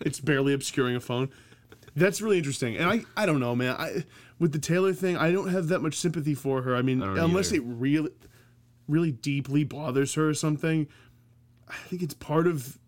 it's 0.00 0.20
barely 0.20 0.52
obscuring 0.52 0.96
a 0.96 1.00
phone. 1.00 1.28
That's 1.96 2.20
really 2.20 2.38
interesting. 2.38 2.76
And 2.76 2.88
I 2.88 3.04
I 3.16 3.26
don't 3.26 3.40
know, 3.40 3.56
man. 3.56 3.74
I 3.78 4.04
with 4.38 4.52
the 4.52 4.58
Taylor 4.58 4.92
thing, 4.92 5.16
I 5.16 5.32
don't 5.32 5.48
have 5.48 5.68
that 5.68 5.80
much 5.80 5.94
sympathy 5.94 6.34
for 6.34 6.62
her. 6.62 6.76
I 6.76 6.82
mean, 6.82 7.00
don't 7.00 7.18
unless 7.18 7.52
either. 7.52 7.62
it 7.62 7.66
really 7.66 8.10
really 8.86 9.12
deeply 9.12 9.64
bothers 9.64 10.14
her 10.14 10.28
or 10.28 10.34
something. 10.34 10.86
I 11.68 11.74
think 11.88 12.02
it's 12.02 12.14
part 12.14 12.46
of 12.46 12.78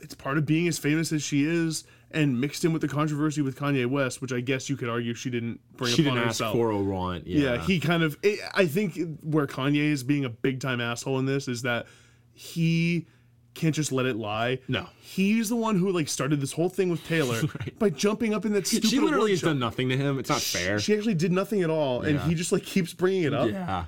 it's 0.00 0.14
part 0.14 0.38
of 0.38 0.46
being 0.46 0.68
as 0.68 0.78
famous 0.78 1.12
as 1.12 1.22
she 1.22 1.44
is, 1.44 1.84
and 2.10 2.40
mixed 2.40 2.64
in 2.64 2.72
with 2.72 2.82
the 2.82 2.88
controversy 2.88 3.42
with 3.42 3.58
Kanye 3.58 3.86
West, 3.86 4.20
which 4.20 4.32
I 4.32 4.40
guess 4.40 4.68
you 4.68 4.76
could 4.76 4.88
argue 4.88 5.14
she 5.14 5.30
didn't 5.30 5.60
bring 5.76 5.90
up. 5.90 5.96
She 5.96 6.02
upon 6.02 6.16
didn't 6.16 6.28
ask 6.28 6.40
for 6.40 6.70
a 6.70 6.78
want. 6.78 7.26
Yeah. 7.26 7.54
yeah, 7.54 7.64
he 7.64 7.80
kind 7.80 8.02
of. 8.02 8.18
I 8.24 8.38
I 8.54 8.66
think 8.66 8.98
where 9.22 9.46
Kanye 9.46 9.90
is 9.90 10.02
being 10.02 10.24
a 10.24 10.30
big 10.30 10.60
time 10.60 10.80
asshole 10.80 11.18
in 11.18 11.26
this 11.26 11.48
is 11.48 11.62
that 11.62 11.86
he 12.34 13.06
can't 13.54 13.74
just 13.74 13.92
let 13.92 14.06
it 14.06 14.16
lie. 14.16 14.58
No. 14.68 14.88
he's 15.00 15.48
the 15.48 15.56
one 15.56 15.76
who 15.78 15.90
like 15.92 16.08
started 16.08 16.40
this 16.40 16.52
whole 16.52 16.68
thing 16.68 16.88
with 16.90 17.04
Taylor 17.06 17.42
by 17.78 17.90
jumping 17.90 18.32
up 18.34 18.44
in 18.44 18.52
that 18.54 18.66
stupid 18.66 18.88
she 18.88 18.98
literally 18.98 19.30
has 19.32 19.42
done 19.42 19.58
nothing 19.58 19.88
to 19.90 19.96
him. 19.96 20.18
It's 20.18 20.30
not 20.30 20.40
fair. 20.40 20.78
She 20.78 20.94
actually 20.96 21.14
did 21.14 21.32
nothing 21.32 21.62
at 21.62 21.70
all, 21.70 22.02
and 22.02 22.18
he 22.20 22.34
just 22.34 22.52
like 22.52 22.64
keeps 22.64 22.92
bringing 22.94 23.24
it 23.24 23.34
up. 23.34 23.50
yeah. 23.50 23.84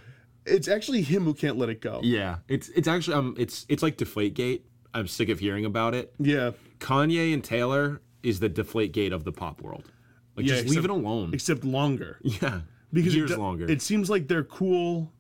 It's 0.46 0.68
actually 0.68 1.00
him 1.00 1.24
who 1.24 1.32
can't 1.32 1.56
let 1.56 1.70
it 1.70 1.80
go. 1.80 2.00
Yeah. 2.02 2.36
It's 2.48 2.68
it's 2.70 2.86
actually 2.86 3.14
um 3.14 3.34
it's 3.38 3.64
it's 3.68 3.82
like 3.82 3.96
Deflategate. 3.96 4.62
I'm 4.92 5.08
sick 5.08 5.28
of 5.30 5.38
hearing 5.40 5.64
about 5.64 5.94
it. 5.94 6.14
Yeah. 6.18 6.50
Kanye 6.80 7.32
and 7.32 7.42
Taylor 7.42 8.02
is 8.22 8.40
the 8.40 8.50
Deflategate 8.50 9.12
of 9.12 9.24
the 9.24 9.32
pop 9.32 9.62
world. 9.62 9.90
Like 10.36 10.46
Yeah, 10.46 10.56
just 10.60 10.68
leave 10.68 10.84
it 10.84 10.90
alone. 10.90 11.30
except 11.32 11.64
longer 11.64 12.18
yeah. 12.22 12.60
because 12.92 13.14
years 13.16 13.30
it, 13.30 13.38
longer. 13.38 13.70
It 13.70 13.80
seems 13.80 14.10
like 14.10 14.28
they're 14.28 14.44
cool. 14.44 15.10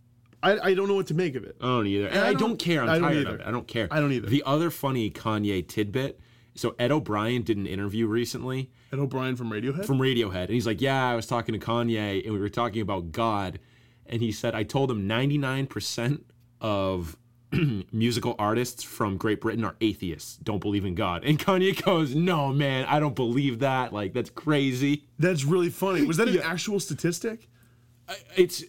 I, 0.44 0.68
I 0.70 0.74
don't 0.74 0.88
know 0.88 0.94
what 0.94 1.06
to 1.08 1.14
make 1.14 1.34
of 1.34 1.44
it. 1.44 1.56
I 1.60 1.64
don't 1.66 1.86
either. 1.86 2.06
And 2.08 2.18
I 2.18 2.28
I 2.28 2.32
don't- 2.32 2.40
don't, 2.50 2.56
care. 2.58 2.82
I'm 2.82 2.88
I 2.88 2.92
don't 2.98 3.02
tired 3.02 3.16
either. 3.18 3.34
of 3.34 3.40
it. 3.40 3.46
I 3.46 3.50
don't 3.50 3.66
care. 3.66 3.88
I 3.90 4.00
don't 4.00 4.12
either. 4.12 4.28
The 4.28 4.42
other 4.46 4.70
funny 4.70 5.10
Kanye 5.10 5.66
tidbit. 5.66 6.20
So 6.56 6.76
Ed 6.78 6.92
O'Brien 6.92 7.42
did 7.42 7.56
an 7.56 7.66
interview 7.66 8.06
recently 8.06 8.70
Ed 8.92 9.00
O'Brien 9.00 9.34
from 9.34 9.50
Radiohead. 9.50 9.84
from 9.86 9.98
Radiohead, 9.98 10.42
and 10.44 10.50
he's 10.50 10.66
like, 10.66 10.80
"Yeah, 10.80 11.10
I 11.10 11.16
was 11.16 11.26
talking 11.26 11.58
to 11.58 11.66
Kanye, 11.66 12.22
and 12.24 12.32
we 12.32 12.38
were 12.38 12.48
talking 12.48 12.80
about 12.80 13.10
God, 13.10 13.58
and 14.06 14.22
he 14.22 14.30
said 14.30 14.54
I 14.54 14.62
told 14.62 14.88
him 14.88 15.08
99% 15.08 16.20
of 16.60 17.16
musical 17.92 18.34
artists 18.38 18.82
from 18.84 19.16
Great 19.16 19.40
Britain 19.40 19.64
are 19.64 19.74
atheists, 19.80 20.36
don't 20.36 20.60
believe 20.60 20.84
in 20.84 20.94
God." 20.94 21.24
And 21.24 21.40
Kanye 21.40 21.82
goes, 21.84 22.14
"No, 22.14 22.52
man, 22.52 22.84
I 22.86 23.00
don't 23.00 23.16
believe 23.16 23.58
that. 23.58 23.92
Like 23.92 24.12
that's 24.12 24.30
crazy." 24.30 25.04
That's 25.18 25.44
really 25.44 25.70
funny. 25.70 26.02
Was 26.04 26.18
that 26.18 26.28
an 26.28 26.38
actual 26.44 26.78
statistic? 26.78 27.48
It's 28.36 28.62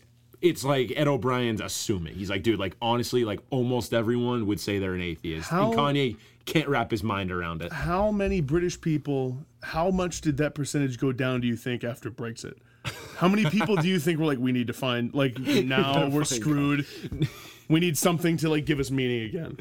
it's 0.46 0.64
like 0.64 0.94
Ed 0.96 1.08
O'Brien's 1.08 1.62
assuming. 1.62 2.16
He's 2.16 2.30
like, 2.30 2.44
dude, 2.44 2.60
like 2.60 2.76
honestly, 2.82 3.26
like 3.26 3.40
almost 3.50 3.94
everyone 3.94 4.46
would 4.48 4.60
say 4.60 4.80
they're 4.80 4.94
an 4.94 5.02
atheist. 5.02 5.50
How- 5.50 5.72
And 5.72 5.78
Kanye 5.80 6.18
can't 6.46 6.68
wrap 6.70 6.92
his 6.92 7.04
mind 7.04 7.32
around 7.32 7.62
it. 7.62 7.72
How 7.74 8.12
many 8.12 8.40
British 8.42 8.80
people? 8.80 9.38
How 9.64 9.90
much 9.90 10.22
did 10.22 10.38
that 10.38 10.54
percentage 10.56 11.00
go 11.00 11.12
down? 11.12 11.42
Do 11.42 11.48
you 11.48 11.56
think 11.56 11.84
after 11.84 12.12
Brexit? 12.12 12.54
How 13.18 13.28
many 13.28 13.46
people 13.50 13.76
do 13.78 13.88
you 13.88 14.00
think 14.00 14.20
were 14.20 14.26
like, 14.26 14.38
we 14.38 14.52
need 14.52 14.68
to 14.68 14.74
find 14.74 15.14
like 15.14 15.40
now 15.40 16.08
we're 16.10 16.24
screwed. 16.24 16.86
We 17.68 17.80
need 17.80 17.98
something 17.98 18.38
to 18.38 18.50
like 18.50 18.66
give 18.66 18.80
us 18.80 18.92
meaning 18.92 19.24
again. 19.24 19.58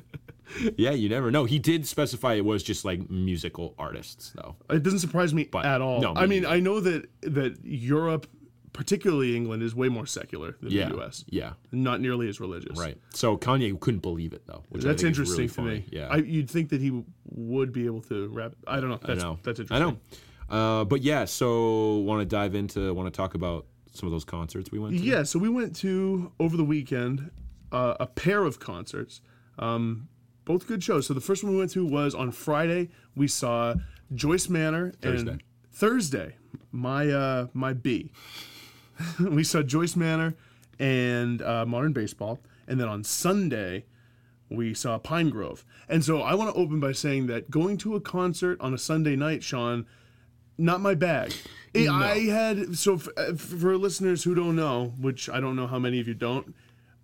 Yeah, 0.76 0.90
you 0.90 1.08
never 1.08 1.30
know. 1.30 1.46
He 1.46 1.58
did 1.58 1.86
specify 1.86 2.34
it 2.34 2.44
was 2.44 2.62
just 2.62 2.84
like 2.84 3.08
musical 3.10 3.74
artists, 3.78 4.30
though. 4.34 4.56
It 4.68 4.82
doesn't 4.82 4.98
surprise 4.98 5.32
me 5.32 5.48
at 5.54 5.80
all. 5.80 6.02
no, 6.02 6.12
I 6.14 6.26
mean. 6.26 6.44
I 6.44 6.60
know 6.60 6.80
that 6.80 7.06
that 7.22 7.56
Europe, 7.64 8.26
particularly 8.74 9.34
England, 9.34 9.62
is 9.62 9.74
way 9.74 9.88
more 9.88 10.04
secular 10.04 10.56
than 10.60 10.70
Yeah, 10.70 10.88
the 10.90 10.96
U.S. 10.96 11.24
yeah, 11.28 11.54
Not 11.72 12.02
nearly 12.02 12.28
as 12.28 12.38
religious. 12.40 12.78
right. 12.78 12.98
So 13.14 13.38
Kanye 13.38 13.80
couldn't 13.80 14.00
believe 14.00 14.34
it 14.34 14.42
though. 14.46 14.62
That's 14.72 15.02
interesting 15.02 15.46
really 15.46 15.48
to 15.48 15.62
me. 15.62 15.86
Yeah, 15.90 16.08
I, 16.10 16.16
you'd 16.16 16.50
think 16.50 16.68
that 16.68 16.82
he 16.82 17.02
would 17.30 17.72
be 17.72 17.86
able 17.86 18.02
to 18.02 18.28
rap. 18.28 18.52
I 18.66 18.80
don't 18.80 18.90
know. 18.90 19.00
That's, 19.02 19.22
I 19.22 19.26
know. 19.26 19.38
That's 19.42 19.60
interesting. 19.60 19.86
I 19.86 19.90
know. 19.90 19.96
Uh, 20.80 20.84
but 20.84 21.00
yeah, 21.00 21.24
so 21.24 21.96
want 22.00 22.20
to 22.20 22.26
dive 22.26 22.54
into, 22.54 22.92
want 22.92 23.06
to 23.12 23.16
talk 23.16 23.34
about 23.34 23.64
some 23.92 24.06
of 24.06 24.12
those 24.12 24.24
concerts 24.24 24.70
we 24.70 24.78
went 24.78 24.94
to. 24.98 25.02
Yeah, 25.02 25.22
so 25.22 25.38
we 25.38 25.48
went 25.48 25.74
to 25.76 26.32
over 26.38 26.56
the 26.56 26.64
weekend 26.64 27.30
uh, 27.72 27.94
a 27.98 28.06
pair 28.06 28.44
of 28.44 28.58
concerts, 28.60 29.20
um, 29.58 30.08
both 30.44 30.66
good 30.66 30.82
shows. 30.82 31.06
So 31.06 31.14
the 31.14 31.20
first 31.20 31.42
one 31.44 31.52
we 31.52 31.58
went 31.58 31.70
to 31.72 31.86
was 31.86 32.14
on 32.14 32.30
Friday. 32.32 32.90
We 33.16 33.28
saw 33.28 33.74
Joyce 34.14 34.48
Manor 34.48 34.92
Thursday. 35.00 35.30
and 35.30 35.42
Thursday. 35.72 36.36
My 36.72 37.08
uh, 37.08 37.46
my 37.54 37.72
B. 37.72 38.10
we 39.20 39.44
saw 39.44 39.62
Joyce 39.62 39.96
Manor 39.96 40.34
and 40.78 41.40
uh, 41.42 41.64
Modern 41.66 41.92
Baseball, 41.92 42.40
and 42.66 42.80
then 42.80 42.88
on 42.88 43.04
Sunday 43.04 43.84
we 44.48 44.74
saw 44.74 44.98
Pinegrove. 44.98 45.64
And 45.88 46.04
so 46.04 46.20
I 46.22 46.34
want 46.34 46.54
to 46.54 46.60
open 46.60 46.80
by 46.80 46.92
saying 46.92 47.26
that 47.28 47.50
going 47.50 47.76
to 47.78 47.94
a 47.96 48.00
concert 48.00 48.60
on 48.60 48.74
a 48.74 48.78
Sunday 48.78 49.16
night, 49.16 49.42
Sean, 49.42 49.86
not 50.58 50.80
my 50.80 50.94
bag. 50.94 51.32
I- 51.74 51.86
I 52.12 52.18
had 52.26 52.76
so 52.78 52.94
f- 52.94 53.08
uh, 53.16 53.34
for 53.34 53.76
listeners 53.76 54.22
who 54.24 54.34
don't 54.34 54.54
know, 54.54 54.92
which 55.00 55.28
I 55.28 55.40
don't 55.40 55.56
know 55.56 55.66
how 55.66 55.78
many 55.78 55.98
of 56.00 56.06
you 56.06 56.14
don't. 56.14 56.54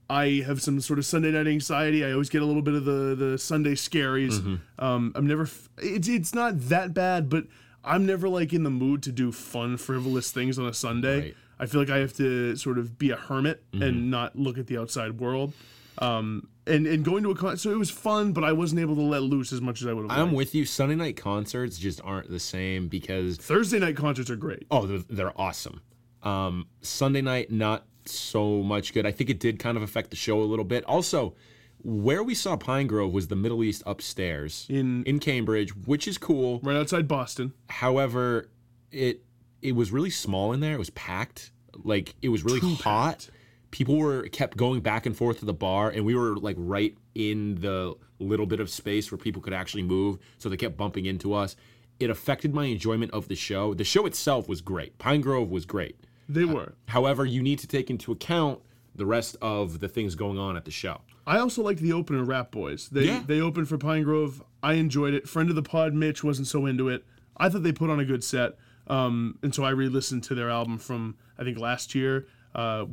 I 0.09 0.43
have 0.47 0.61
some 0.61 0.81
sort 0.81 0.99
of 0.99 1.07
Sunday 1.07 1.31
night 1.31 1.47
anxiety. 1.47 2.05
I 2.05 2.13
always 2.13 2.29
get 2.29 2.43
a 2.43 2.45
little 2.45 2.63
bit 2.63 2.75
of 2.75 2.85
the 2.85 3.15
the 3.17 3.39
Sunday 3.39 3.75
scaries. 3.75 4.39
Mm-hmm. 4.41 4.85
Um, 4.85 5.13
I'm 5.15 5.27
never. 5.27 5.45
F- 5.45 5.69
it's 5.79 6.09
it's 6.09 6.35
not 6.35 6.61
that 6.69 6.93
bad, 6.95 7.29
but 7.29 7.45
I'm 7.85 8.07
never 8.07 8.29
like 8.29 8.53
in 8.53 8.65
the 8.65 8.71
mood 8.71 9.03
to 9.05 9.13
do 9.13 9.31
fun, 9.33 9.77
frivolous 9.77 10.31
things 10.33 10.59
on 10.59 10.67
a 10.67 10.75
Sunday. 10.75 11.21
Right. 11.21 11.37
I 11.61 11.67
feel 11.67 11.81
like 11.81 11.91
I 11.91 11.99
have 11.99 12.15
to 12.15 12.57
sort 12.57 12.79
of 12.79 12.99
be 12.99 13.11
a 13.11 13.17
hermit 13.17 13.63
Mm-hmm. 13.73 13.83
and 13.83 14.11
not 14.11 14.35
look 14.37 14.59
at 14.59 14.67
the 14.67 14.79
outside 14.79 15.21
world. 15.21 15.53
Um, 15.99 16.49
and 16.67 16.87
and 16.87 17.05
going 17.05 17.23
to 17.25 17.31
a 17.31 17.35
concert, 17.35 17.59
so 17.61 17.71
it 17.71 17.79
was 17.79 17.91
fun, 17.91 18.33
but 18.33 18.43
I 18.45 18.53
wasn't 18.53 18.81
able 18.81 18.95
to 18.97 19.03
let 19.03 19.23
loose 19.23 19.53
as 19.53 19.61
much 19.61 19.83
as 19.83 19.87
I 19.89 19.93
would 19.93 20.09
have. 20.09 20.19
I'm 20.19 20.27
liked. 20.29 20.37
with 20.37 20.55
you. 20.55 20.65
Sunday 20.65 20.95
night 20.95 21.17
concerts 21.17 21.79
just 21.79 22.01
aren't 22.03 22.31
the 22.31 22.41
same 22.41 22.89
because 22.89 23.37
Thursday 23.37 23.79
night 23.79 23.97
concerts 23.97 24.31
are 24.31 24.37
great. 24.37 24.67
Oh, 24.71 24.87
they're, 24.87 25.05
they're 25.11 25.41
awesome. 25.41 25.83
Um, 26.23 26.67
Sunday 26.81 27.21
night, 27.23 27.51
not 27.51 27.87
so 28.07 28.63
much 28.63 28.95
good. 28.95 29.05
I 29.05 29.11
think 29.13 29.29
it 29.31 29.41
did 29.41 29.59
kind 29.59 29.77
of 29.77 29.83
affect 29.83 30.11
the 30.11 30.17
show 30.17 30.41
a 30.41 30.45
little 30.45 30.65
bit. 30.65 30.85
Also, 30.85 31.35
where 31.83 32.23
we 32.23 32.35
saw 32.35 32.57
Pinegrove 32.57 33.13
was 33.13 33.29
the 33.29 33.37
Middle 33.37 33.63
East 33.65 33.83
upstairs 33.87 34.67
In- 34.69 35.03
in 35.05 35.19
Cambridge, 35.19 35.75
which 35.87 36.07
is 36.09 36.19
cool. 36.19 36.61
Right 36.63 36.77
outside 36.77 37.09
Boston. 37.09 37.53
However, 37.69 38.51
it 38.93 39.25
it 39.63 39.73
was 39.73 39.93
really 39.93 40.11
small 40.11 40.53
in 40.53 40.61
there. 40.61 40.75
It 40.75 40.79
was 40.79 40.91
packed. 40.91 41.53
Like 41.85 42.15
it 42.23 42.29
was 42.29 42.45
really 42.45 42.61
hot. 42.77 43.29
People 43.71 43.97
were 43.97 44.25
kept 44.29 44.57
going 44.57 44.81
back 44.81 45.07
and 45.07 45.17
forth 45.17 45.39
to 45.41 45.45
the 45.45 45.55
bar, 45.55 45.91
and 45.91 46.05
we 46.05 46.15
were 46.15 46.37
like 46.37 46.57
right 46.59 46.97
in 47.15 47.57
the 47.61 47.95
little 48.19 48.47
bit 48.47 48.61
of 48.61 48.69
space 48.69 49.11
where 49.11 49.19
people 49.19 49.41
could 49.41 49.53
actually 49.53 49.83
move. 49.85 50.19
So 50.39 50.49
they 50.49 50.57
kept 50.57 50.77
bumping 50.77 51.07
into 51.07 51.33
us. 51.35 51.57
It 52.01 52.11
affected 52.11 52.55
my 52.55 52.65
enjoyment 52.65 53.13
of 53.13 53.29
the 53.29 53.37
show. 53.37 53.75
The 53.75 53.85
show 53.85 54.07
itself 54.07 54.49
was 54.49 54.61
great. 54.61 54.99
Pinegrove 54.99 55.51
was 55.51 55.65
great. 55.67 55.97
They 56.29 56.45
were. 56.45 56.75
However, 56.89 57.25
you 57.25 57.43
need 57.43 57.59
to 57.61 57.67
take 57.67 57.91
into 57.91 58.11
account 58.13 58.61
the 58.95 59.07
rest 59.07 59.37
of 59.41 59.81
the 59.81 59.89
things 59.89 60.15
going 60.15 60.39
on 60.39 60.57
at 60.57 60.65
the 60.65 60.71
show. 60.71 61.03
I 61.27 61.39
also 61.39 61.63
liked 61.63 61.81
the 61.81 61.93
opener, 61.93 62.25
Rap 62.25 62.51
Boys. 62.51 62.89
They 62.89 63.05
Yeah. 63.05 63.23
they 63.27 63.41
opened 63.41 63.69
for 63.69 63.79
Pinegrove. 63.79 64.41
I 64.63 64.75
enjoyed 64.75 65.15
it. 65.15 65.29
Friend 65.29 65.49
of 65.49 65.55
the 65.57 65.63
pod, 65.63 65.95
Mitch, 65.95 66.25
wasn't 66.25 66.49
so 66.49 66.67
into 66.67 66.89
it. 66.89 67.05
I 67.37 67.49
thought 67.49 67.63
they 67.63 67.73
put 67.73 67.91
on 67.91 68.01
a 68.01 68.05
good 68.05 68.25
set. 68.25 68.57
Um, 68.91 69.39
and 69.43 69.55
so 69.55 69.63
I 69.63 69.71
re-listened 69.71 70.25
to 70.25 70.35
their 70.35 70.51
album 70.51 70.77
from 70.79 71.17
I 71.39 71.45
think 71.45 71.59
last 71.59 71.95
year 71.95 72.27
uh, 72.55 72.87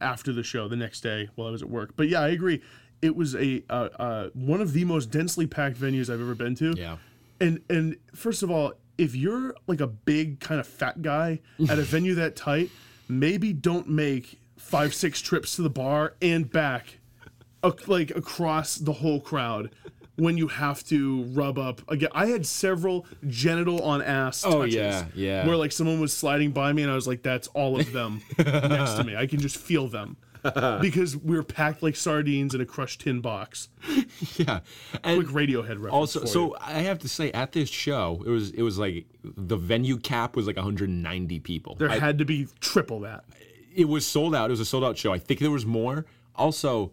after 0.00 0.32
the 0.32 0.42
show 0.42 0.66
the 0.66 0.76
next 0.76 1.02
day 1.02 1.28
while 1.34 1.48
I 1.48 1.50
was 1.50 1.62
at 1.62 1.68
work. 1.68 1.92
But 1.94 2.08
yeah, 2.08 2.20
I 2.20 2.28
agree. 2.28 2.62
It 3.02 3.14
was 3.14 3.34
a 3.34 3.62
uh, 3.68 3.88
uh, 3.98 4.28
one 4.34 4.60
of 4.60 4.72
the 4.72 4.84
most 4.84 5.10
densely 5.10 5.46
packed 5.46 5.76
venues 5.78 6.12
I've 6.12 6.20
ever 6.20 6.34
been 6.34 6.54
to. 6.56 6.74
Yeah. 6.76 6.96
And 7.40 7.60
and 7.68 7.96
first 8.14 8.42
of 8.42 8.50
all, 8.50 8.74
if 8.96 9.14
you're 9.14 9.54
like 9.66 9.80
a 9.80 9.86
big 9.86 10.40
kind 10.40 10.60
of 10.60 10.66
fat 10.66 11.02
guy 11.02 11.40
at 11.68 11.78
a 11.78 11.82
venue 11.82 12.14
that 12.14 12.34
tight, 12.36 12.70
maybe 13.08 13.52
don't 13.52 13.88
make 13.88 14.40
five 14.56 14.94
six 14.94 15.20
trips 15.20 15.56
to 15.56 15.62
the 15.62 15.70
bar 15.70 16.14
and 16.22 16.50
back, 16.50 16.98
ac- 17.64 17.84
like 17.88 18.10
across 18.12 18.76
the 18.76 18.92
whole 18.92 19.20
crowd. 19.20 19.70
When 20.16 20.36
you 20.36 20.48
have 20.48 20.84
to 20.84 21.22
rub 21.32 21.58
up 21.58 21.80
again, 21.90 22.10
I 22.14 22.26
had 22.26 22.44
several 22.46 23.06
genital 23.26 23.82
on 23.82 24.02
ass. 24.02 24.44
Oh, 24.44 24.60
touches 24.60 24.74
yeah, 24.74 25.04
yeah. 25.14 25.46
Where 25.46 25.56
like 25.56 25.72
someone 25.72 26.00
was 26.00 26.12
sliding 26.12 26.50
by 26.52 26.72
me, 26.72 26.82
and 26.82 26.92
I 26.92 26.94
was 26.94 27.06
like, 27.06 27.22
"That's 27.22 27.48
all 27.48 27.80
of 27.80 27.92
them 27.92 28.20
next 28.38 28.94
to 28.94 29.04
me. 29.04 29.16
I 29.16 29.26
can 29.26 29.40
just 29.40 29.56
feel 29.56 29.88
them." 29.88 30.16
because 30.80 31.16
we 31.16 31.36
were 31.36 31.44
packed 31.44 31.84
like 31.84 31.94
sardines 31.94 32.52
in 32.52 32.60
a 32.60 32.66
crushed 32.66 33.02
tin 33.02 33.20
box. 33.20 33.68
Yeah. 34.36 34.60
And 35.04 35.24
Quick 35.26 35.48
Radiohead 35.48 35.68
reference. 35.68 35.92
also 35.92 36.20
for 36.20 36.26
you. 36.26 36.32
so 36.32 36.56
i 36.60 36.74
have 36.80 36.98
to 37.00 37.08
say 37.08 37.30
at 37.32 37.52
this 37.52 37.68
show 37.68 38.22
it 38.26 38.28
was 38.30 38.50
it 38.50 38.62
was 38.62 38.78
like 38.78 39.06
the 39.22 39.56
venue 39.56 39.98
cap 39.98 40.36
was 40.36 40.46
like 40.46 40.56
190 40.56 41.40
people 41.40 41.74
there 41.76 41.90
I- 41.90 41.98
had 41.98 42.18
to 42.18 42.24
be 42.24 42.46
triple 42.60 43.00
that. 43.00 43.24
it 43.74 43.88
was 43.88 44.06
sold 44.06 44.34
out 44.34 44.48
it 44.50 44.52
was 44.52 44.60
a 44.60 44.64
sold 44.64 44.84
out 44.84 44.96
show 44.96 45.12
i 45.12 45.18
think 45.18 45.40
there 45.40 45.50
was 45.50 45.66
more 45.66 46.06
also 46.36 46.92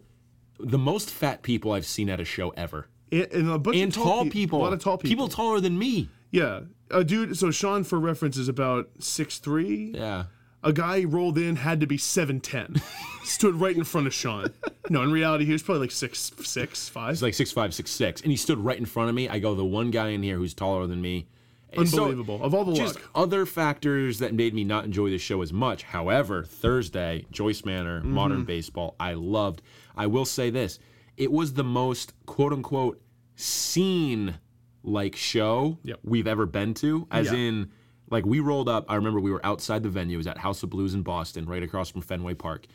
the 0.58 0.78
most 0.78 1.10
fat 1.10 1.42
people 1.42 1.72
i've 1.72 1.86
seen 1.86 2.08
at 2.10 2.20
a 2.20 2.24
show 2.24 2.50
ever 2.50 2.88
And, 3.12 3.26
and 3.32 3.50
a 3.50 3.58
bunch 3.58 3.76
and 3.76 3.88
of 3.96 4.02
tall 4.02 4.24
pe- 4.24 4.30
people 4.30 4.60
A 4.60 4.62
lot 4.62 4.72
of 4.72 4.80
tall 4.82 4.96
people. 4.98 5.08
people 5.10 5.28
taller 5.28 5.60
than 5.60 5.78
me 5.78 6.08
yeah. 6.32 6.60
A 6.92 7.02
dude, 7.02 7.36
so 7.36 7.50
Sean, 7.50 7.82
for 7.82 7.98
reference, 7.98 8.36
is 8.36 8.48
about 8.48 8.88
six 9.00 9.38
three. 9.38 9.92
yeah 9.94 10.24
A 10.62 10.72
guy 10.72 11.02
rolled 11.04 11.38
in, 11.38 11.56
had 11.56 11.80
to 11.80 11.86
be 11.86 11.96
7'10. 11.98 12.80
Stood 13.24 13.56
right 13.56 13.76
in 13.76 13.82
front 13.84 14.06
of 14.06 14.14
Sean. 14.14 14.52
No, 14.88 15.02
in 15.02 15.10
reality, 15.12 15.44
he 15.44 15.52
was 15.52 15.62
probably 15.62 15.80
like 15.82 15.90
six 15.92 16.30
six 16.42 16.88
five. 16.88 17.10
he's 17.10 17.22
like 17.22 17.34
six 17.34 17.50
five 17.52 17.74
six 17.74 17.90
six 17.90 18.20
and 18.22 18.30
he 18.30 18.36
stood 18.36 18.58
right 18.58 18.78
in 18.78 18.86
front 18.86 19.08
of 19.08 19.14
me 19.14 19.28
i 19.28 19.38
go 19.38 19.54
the 19.54 19.64
one 19.64 19.90
guy 19.90 20.08
in 20.08 20.22
here 20.22 20.36
who's 20.36 20.52
taller 20.54 20.86
than 20.88 21.00
me 21.02 21.26
And 21.72 21.88
so- 21.88 21.98
Unbelievable. 22.04 22.42
of 22.42 22.54
all 22.54 22.64
the 22.64 22.74
just 22.74 22.96
luck. 22.96 23.10
other 23.14 23.46
factors 23.46 24.18
that 24.18 24.34
made 24.34 24.54
me 24.54 24.64
not 24.64 24.84
enjoy 24.84 25.10
the 25.10 25.18
show 25.18 25.42
as 25.42 25.52
much. 25.52 25.82
However, 25.84 26.42
Thursday, 26.44 27.26
Joyce 27.30 27.64
Manor, 27.64 28.00
Mm-hmm. 28.00 28.10
Modern 28.10 28.44
Baseball, 28.44 28.94
I 28.98 29.12
loved. 29.14 29.62
I 29.96 30.06
will 30.06 30.24
say 30.24 30.50
this: 30.50 30.78
it 31.20 31.30
was 31.30 31.52
the 31.52 31.62
most 31.64 32.12
quote 32.26 32.52
unquote 32.52 33.00
scene 33.36 34.34
like 34.82 35.14
show 35.14 35.78
Yep. 35.84 36.00
we've 36.02 36.26
ever 36.26 36.46
been 36.46 36.72
to. 36.74 37.06
As 37.10 37.26
Yeah. 37.30 37.34
in, 37.38 37.70
like 38.10 38.24
we 38.26 38.40
rolled 38.40 38.68
up. 38.68 38.86
I 38.88 38.94
remember 38.96 39.20
we 39.20 39.30
were 39.30 39.44
outside 39.44 39.82
the 39.82 39.88
venue. 39.90 40.14
It 40.14 40.18
was 40.18 40.26
at 40.26 40.38
House 40.38 40.62
of 40.62 40.70
Blues 40.70 40.94
in 40.94 41.02
Boston, 41.02 41.44
right 41.46 41.62
across 41.62 41.90
from 41.90 42.00
Fenway 42.00 42.34
Park, 42.34 42.66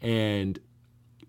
and 0.00 0.58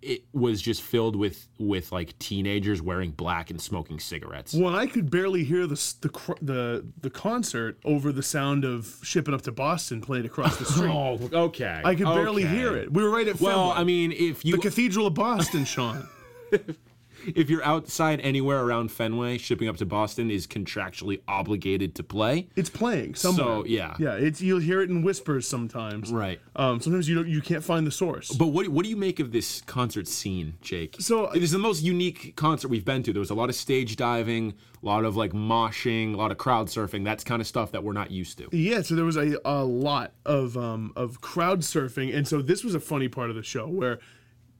it 0.01 0.24
was 0.34 0.59
just 0.61 0.82
filled 0.82 1.15
with 1.15 1.47
with 1.59 1.91
like 1.91 2.17
teenagers 2.17 2.82
wearing 2.82 3.11
black 3.11 3.51
and 3.51 3.61
smoking 3.61 3.99
cigarettes. 3.99 4.53
Well, 4.55 4.76
I 4.76 4.88
could 4.88 5.11
barely 5.11 5.43
hear 5.43 5.67
the 5.67 5.76
the 6.01 6.36
the 6.41 6.86
the 7.01 7.09
concert 7.11 7.78
over 7.86 8.11
the 8.11 8.24
sound 8.24 8.65
of 8.65 8.97
"Shipping 9.03 9.34
Up 9.34 9.41
to 9.43 9.51
Boston" 9.51 10.01
played 10.01 10.26
across 10.26 10.57
the 10.57 10.65
street. 10.74 10.89
Oh, 10.91 11.19
okay. 11.32 11.82
I 11.84 11.93
could 11.93 12.05
barely 12.07 12.45
okay. 12.45 12.55
hear 12.55 12.76
it. 12.78 12.91
We 12.91 13.03
were 13.03 13.11
right 13.11 13.28
at 13.28 13.39
Well, 13.39 13.69
Fenway. 13.69 13.82
I 13.82 13.84
mean, 13.84 14.11
if 14.13 14.43
you 14.43 14.55
the 14.55 14.61
Cathedral 14.61 15.05
of 15.07 15.13
Boston, 15.13 15.65
Sean. 15.65 16.07
if 17.36 17.49
you're 17.49 17.64
outside 17.64 18.20
anywhere 18.22 18.64
around 18.64 18.91
Fenway, 18.91 19.38
shipping 19.38 19.68
up 19.68 19.78
to 19.78 19.86
Boston 19.86 20.32
is 20.32 20.47
contractually 20.47 21.22
obligated 21.28 21.95
to 21.95 22.04
play. 22.04 22.47
It's 22.56 22.70
playing 22.70 23.16
somewhere. 23.16 23.45
So, 23.45 23.66
yeah. 23.66 23.95
yeah. 23.99 24.14
It's 24.14 24.41
you'll 24.41 24.60
hear 24.60 24.82
it 24.82 24.89
in 24.89 25.02
whispers 25.02 25.47
sometimes. 25.47 26.12
Right. 26.12 26.39
Um, 26.56 26.80
sometimes 26.82 27.08
you 27.08 27.16
don't 27.16 27.28
you 27.28 27.41
can't 27.41 27.64
find 27.64 27.86
the 27.86 27.91
source. 27.91 28.32
But 28.32 28.47
what 28.47 28.68
what 28.70 28.84
do 28.84 28.89
you 28.89 28.97
make 28.97 29.20
of 29.20 29.32
this 29.32 29.62
concert 29.62 30.08
scene, 30.08 30.56
Jake? 30.62 30.95
So- 30.99 31.32
it 31.32 31.43
is 31.43 31.52
the 31.52 31.60
most 31.60 31.84
unique 31.84 32.36
concert 32.36 32.68
we've 32.70 32.86
been 32.86 33.04
to. 33.04 33.14
There 33.14 33.20
was 33.20 33.30
a 33.30 33.36
lot 33.36 33.49
of 33.49 33.56
stage 33.56 33.95
diving, 33.95 34.54
a 34.82 34.86
lot 34.86 35.06
of 35.06 35.16
like 35.16 35.32
moshing, 35.32 36.14
a 36.14 36.18
lot 36.18 36.32
of 36.32 36.38
crowd 36.38 36.68
surfing. 36.68 37.04
That's 37.04 37.24
kind 37.24 37.41
of 37.41 37.47
stuff 37.47 37.72
that 37.72 37.84
we're 37.84 37.93
not 37.93 38.12
used 38.12 38.38
to. 38.39 38.49
Yeah, 38.52 38.82
so 38.82 38.95
there 38.95 39.06
was 39.06 39.18
a, 39.18 39.39
a 39.45 39.64
lot 39.64 40.14
of 40.26 40.58
um, 40.58 40.91
of 40.95 41.22
crowd 41.22 41.62
surfing, 41.62 42.16
and 42.16 42.28
so 42.28 42.41
this 42.41 42.64
was 42.64 42.76
a 42.76 42.80
funny 42.80 43.08
part 43.08 43.30
of 43.30 43.36
the 43.36 43.43
show 43.43 43.68
where 43.68 43.99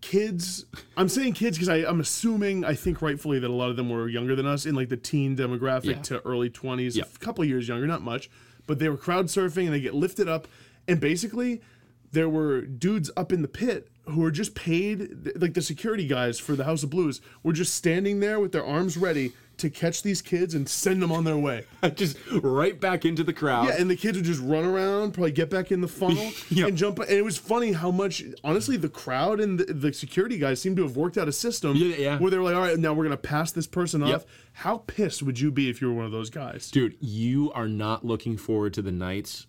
kids. 0.02 0.66
I'm 0.98 1.08
saying 1.10 1.34
kids 1.34 1.58
because 1.58 1.70
I'm 1.86 2.00
assuming 2.00 2.66
I 2.66 2.74
think 2.74 3.02
rightfully 3.02 3.40
that 3.40 3.50
a 3.50 3.54
lot 3.54 3.70
of 3.70 3.76
them 3.76 3.90
were 3.90 4.08
younger 4.10 4.36
than 4.36 4.46
us 4.46 4.66
in 4.66 4.76
like 4.76 4.90
the 4.90 4.98
teen 4.98 5.38
demographic 5.38 5.86
Yeah. 5.86 6.02
to 6.04 6.26
early 6.26 6.50
20s, 6.50 6.96
Yeah. 6.96 7.04
a 7.14 7.20
couple 7.20 7.46
years 7.46 7.68
younger, 7.68 7.88
not 7.88 8.02
much, 8.02 8.30
but 8.68 8.80
they 8.80 8.90
were 8.90 8.98
crowd 8.98 9.28
surfing 9.28 9.66
and 9.66 9.74
they 9.74 9.80
get 9.82 9.94
lifted 9.94 10.28
up, 10.28 10.48
and 10.88 11.00
basically 11.00 11.62
there 12.12 12.28
were 12.30 12.62
dudes 12.62 13.10
up 13.16 13.32
in 13.32 13.42
the 13.42 13.48
pit 13.48 13.88
who 14.06 14.20
were 14.22 14.32
just 14.32 14.56
paid 14.56 15.32
like 15.40 15.54
the 15.54 15.62
security 15.62 16.08
guys 16.08 16.40
for 16.40 16.56
the 16.56 16.64
House 16.66 16.84
of 16.84 16.90
Blues 16.90 17.22
were 17.44 17.54
just 17.54 17.74
standing 17.76 18.20
there 18.20 18.40
with 18.40 18.52
their 18.52 18.66
arms 18.66 18.98
ready 18.98 19.32
to 19.62 19.70
catch 19.70 20.04
these 20.04 20.22
kids 20.22 20.54
and 20.54 20.68
send 20.70 21.02
them 21.02 21.12
on 21.12 21.24
their 21.24 21.38
way. 21.38 21.66
just 21.96 22.18
right 22.44 22.80
back 22.80 23.06
into 23.06 23.24
the 23.24 23.34
crowd. 23.34 23.68
Yeah, 23.68 23.76
and 23.80 23.90
the 23.90 23.96
kids 23.96 24.18
would 24.18 24.26
just 24.26 24.42
run 24.42 24.66
around, 24.66 25.14
probably 25.14 25.32
get 25.32 25.50
back 25.50 25.72
in 25.72 25.82
the 25.82 25.88
funnel 25.88 26.32
Yep. 26.50 26.68
and 26.68 26.78
jump. 26.78 27.00
And 27.00 27.10
it 27.10 27.24
was 27.24 27.38
funny 27.38 27.72
how 27.72 27.90
much, 27.92 28.24
honestly, 28.44 28.78
the 28.78 28.90
crowd 28.90 29.40
and 29.40 29.60
the, 29.60 29.74
the 29.74 29.94
security 29.94 30.38
guys 30.38 30.62
seem 30.62 30.76
to 30.76 30.84
have 30.84 30.98
worked 30.98 31.18
out 31.18 31.28
a 31.28 31.32
system 31.32 31.76
Yeah, 31.78 31.96
yeah. 31.96 32.18
where 32.20 32.30
they 32.30 32.38
were 32.38 32.44
like, 32.44 32.56
all 32.56 32.62
right, 32.62 32.78
now 32.78 32.94
we're 32.94 33.06
going 33.06 33.12
to 33.12 33.18
pass 33.18 33.52
this 33.52 33.68
person 33.68 34.02
Yep. 34.06 34.16
off. 34.16 34.26
How 34.54 34.78
pissed 34.80 35.24
would 35.24 35.40
you 35.40 35.52
be 35.52 35.70
if 35.70 35.82
you 35.82 35.88
were 35.88 35.94
one 35.94 36.06
of 36.06 36.12
those 36.12 36.30
guys? 36.30 36.70
Dude, 36.72 36.98
you 37.00 37.52
are 37.54 37.68
not 37.68 38.06
looking 38.06 38.36
forward 38.38 38.74
to 38.74 38.82
the 38.82 38.92
nights 38.92 39.48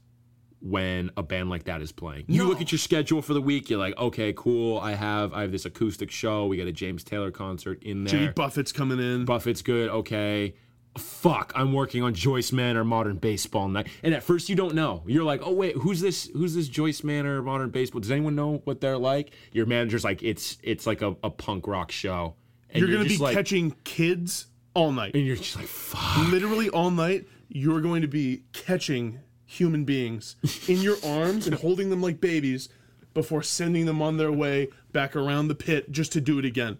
when 0.62 1.10
a 1.16 1.22
band 1.22 1.50
like 1.50 1.64
that 1.64 1.82
is 1.82 1.90
playing. 1.92 2.24
You 2.28 2.42
No. 2.44 2.48
look 2.48 2.60
at 2.60 2.70
your 2.70 2.78
schedule 2.78 3.20
for 3.20 3.34
the 3.34 3.42
week, 3.42 3.68
you're 3.68 3.78
like, 3.80 3.98
okay, 3.98 4.32
cool. 4.36 4.78
I 4.78 4.94
have 4.94 5.32
I 5.34 5.42
have 5.42 5.50
this 5.52 5.64
acoustic 5.64 6.10
show. 6.10 6.46
We 6.46 6.56
got 6.56 6.66
a 6.68 6.72
James 6.72 7.02
Taylor 7.02 7.30
concert 7.32 7.82
in 7.82 8.04
there. 8.04 8.12
Jimmy 8.20 8.32
Buffett's 8.32 8.70
coming 8.72 8.98
in. 9.00 9.24
Buffett's 9.24 9.62
good, 9.62 9.88
okay. 9.90 10.54
Fuck, 10.98 11.52
I'm 11.56 11.72
working 11.72 12.02
on 12.02 12.12
Joyce 12.12 12.52
Manor 12.52 12.84
Modern 12.84 13.16
Baseball 13.16 13.66
night. 13.66 13.88
And 14.02 14.12
at 14.12 14.22
first 14.22 14.50
you 14.50 14.54
don't 14.54 14.74
know. 14.74 15.02
You're 15.06 15.24
like, 15.24 15.40
oh 15.42 15.52
wait, 15.52 15.74
who's 15.76 16.00
this 16.02 16.28
who's 16.34 16.54
this 16.54 16.68
Joyce 16.68 17.02
Manor 17.02 17.40
Modern 17.42 17.70
Baseball? 17.70 18.00
Does 18.02 18.10
anyone 18.10 18.34
know 18.34 18.60
what 18.64 18.80
they're 18.82 18.98
like? 18.98 19.32
Your 19.52 19.64
manager's 19.66 20.04
like, 20.04 20.22
it's 20.22 20.58
it's 20.62 20.86
like 20.86 21.00
a, 21.02 21.16
a 21.24 21.30
punk 21.30 21.66
rock 21.66 21.90
show. 21.90 22.34
And 22.70 22.80
you're 22.80 22.88
going 22.90 23.02
to 23.02 23.08
be 23.08 23.16
like, 23.18 23.34
catching 23.34 23.74
kids 23.84 24.46
all 24.74 24.92
night. 24.92 25.14
and 25.14 25.26
you're 25.26 25.36
just 25.36 25.56
like, 25.56 25.66
fuck. 25.66 26.28
Literally 26.30 26.68
all 26.70 26.90
night, 26.90 27.26
you're 27.48 27.80
going 27.80 28.00
to 28.02 28.08
be 28.08 28.42
catching 28.52 29.18
human 29.52 29.84
beings 29.84 30.36
in 30.66 30.78
your 30.78 30.96
arms 31.04 31.46
and 31.46 31.56
holding 31.56 31.90
them 31.90 32.02
like 32.02 32.20
babies 32.20 32.68
before 33.14 33.42
sending 33.42 33.86
them 33.86 34.00
on 34.00 34.16
their 34.16 34.32
way 34.32 34.68
back 34.92 35.14
around 35.14 35.48
the 35.48 35.54
pit 35.54 35.90
just 35.90 36.12
to 36.12 36.20
do 36.20 36.38
it 36.38 36.44
again. 36.44 36.78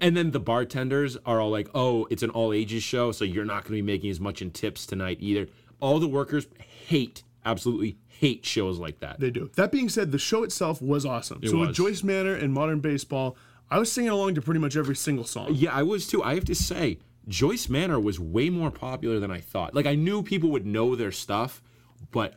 And 0.00 0.16
then 0.16 0.30
the 0.30 0.40
bartenders 0.40 1.16
are 1.26 1.40
all 1.40 1.50
like, 1.50 1.68
"Oh, 1.74 2.06
it's 2.08 2.22
an 2.22 2.30
all 2.30 2.52
ages 2.52 2.82
show, 2.82 3.10
so 3.12 3.24
you're 3.24 3.44
not 3.44 3.64
going 3.64 3.76
to 3.76 3.82
be 3.82 3.82
making 3.82 4.10
as 4.10 4.20
much 4.20 4.40
in 4.40 4.50
tips 4.52 4.86
tonight 4.86 5.18
either." 5.20 5.48
All 5.80 5.98
the 5.98 6.08
workers 6.08 6.46
hate, 6.86 7.24
absolutely 7.44 7.98
hate 8.06 8.46
shows 8.46 8.78
like 8.78 9.00
that. 9.00 9.18
They 9.18 9.30
do. 9.30 9.50
That 9.56 9.72
being 9.72 9.88
said, 9.88 10.12
the 10.12 10.18
show 10.18 10.44
itself 10.44 10.80
was 10.80 11.04
awesome. 11.04 11.40
It 11.42 11.50
so 11.50 11.58
with. 11.58 11.74
Joyce 11.74 12.02
Manor 12.04 12.34
and 12.34 12.52
Modern 12.54 12.78
Baseball, 12.80 13.36
I 13.68 13.78
was 13.78 13.90
singing 13.90 14.10
along 14.10 14.36
to 14.36 14.40
pretty 14.42 14.60
much 14.60 14.76
every 14.76 14.96
single 14.96 15.24
song. 15.24 15.48
yeah, 15.52 15.74
I 15.74 15.82
was 15.82 16.06
too. 16.06 16.22
I 16.22 16.34
have 16.36 16.44
to 16.46 16.54
say, 16.54 16.98
Joyce 17.26 17.68
Manor 17.68 17.98
was 17.98 18.20
way 18.20 18.50
more 18.50 18.70
popular 18.70 19.18
than 19.18 19.32
I 19.32 19.40
thought. 19.40 19.74
Like 19.74 19.86
I 19.86 19.96
knew 19.96 20.22
people 20.22 20.50
would 20.50 20.64
know 20.64 20.94
their 20.94 21.12
stuff, 21.12 21.62
but 22.10 22.34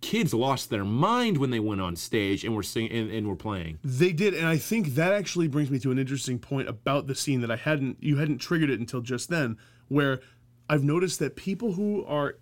kids 0.00 0.34
lost 0.34 0.70
their 0.70 0.84
mind 0.84 1.38
when 1.38 1.50
they 1.50 1.60
went 1.60 1.80
on 1.80 1.96
stage 1.96 2.44
and 2.44 2.54
were 2.54 2.62
singing 2.62 2.92
and, 2.92 3.10
and 3.10 3.26
were 3.26 3.36
playing. 3.36 3.78
They 3.82 4.12
did, 4.12 4.34
and 4.34 4.46
I 4.46 4.56
think 4.56 4.94
that 4.94 5.12
actually 5.12 5.48
brings 5.48 5.70
me 5.70 5.78
to 5.80 5.90
an 5.90 5.98
interesting 5.98 6.38
point 6.38 6.68
about 6.68 7.06
the 7.06 7.14
scene 7.14 7.40
that 7.40 7.50
I 7.50 7.56
hadn't 7.56 7.98
you 8.00 8.16
hadn't 8.16 8.38
triggered 8.38 8.70
it 8.70 8.80
until 8.80 9.00
just 9.00 9.30
then, 9.30 9.56
where 9.88 10.20
I've 10.68 10.84
noticed 10.84 11.18
that 11.18 11.36
people 11.36 11.72
who 11.72 12.04
are 12.06 12.36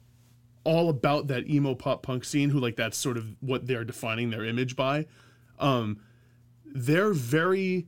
all 0.65 0.89
about 0.89 1.27
that 1.29 1.49
emo 1.49 1.75
pop 1.75 2.03
punk 2.03 2.25
scene, 2.25 2.51
who 2.51 2.59
like 2.61 2.77
that's 2.77 2.97
sort 2.97 3.17
of 3.17 3.27
what 3.41 3.67
they're 3.67 3.85
defining 3.85 4.31
their 4.31 4.45
image 4.45 4.77
by, 4.77 5.07
um, 5.59 6.01
they're 6.65 7.13
very 7.13 7.87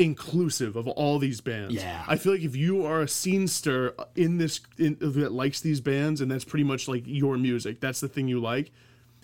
inclusive 0.00 0.76
of 0.76 0.88
all 0.88 1.18
these 1.18 1.40
bands. 1.42 1.74
Yeah. 1.74 2.04
I 2.08 2.16
feel 2.16 2.32
like 2.32 2.42
if 2.42 2.56
you 2.56 2.86
are 2.86 3.02
a 3.02 3.06
scenester 3.06 3.92
in 4.16 4.38
this 4.38 4.60
in, 4.78 4.96
that 5.00 5.30
likes 5.32 5.60
these 5.60 5.80
bands 5.80 6.22
and 6.22 6.30
that's 6.30 6.44
pretty 6.44 6.64
much 6.64 6.88
like 6.88 7.02
your 7.06 7.36
music, 7.36 7.80
that's 7.80 8.00
the 8.00 8.08
thing 8.08 8.26
you 8.26 8.40
like, 8.40 8.72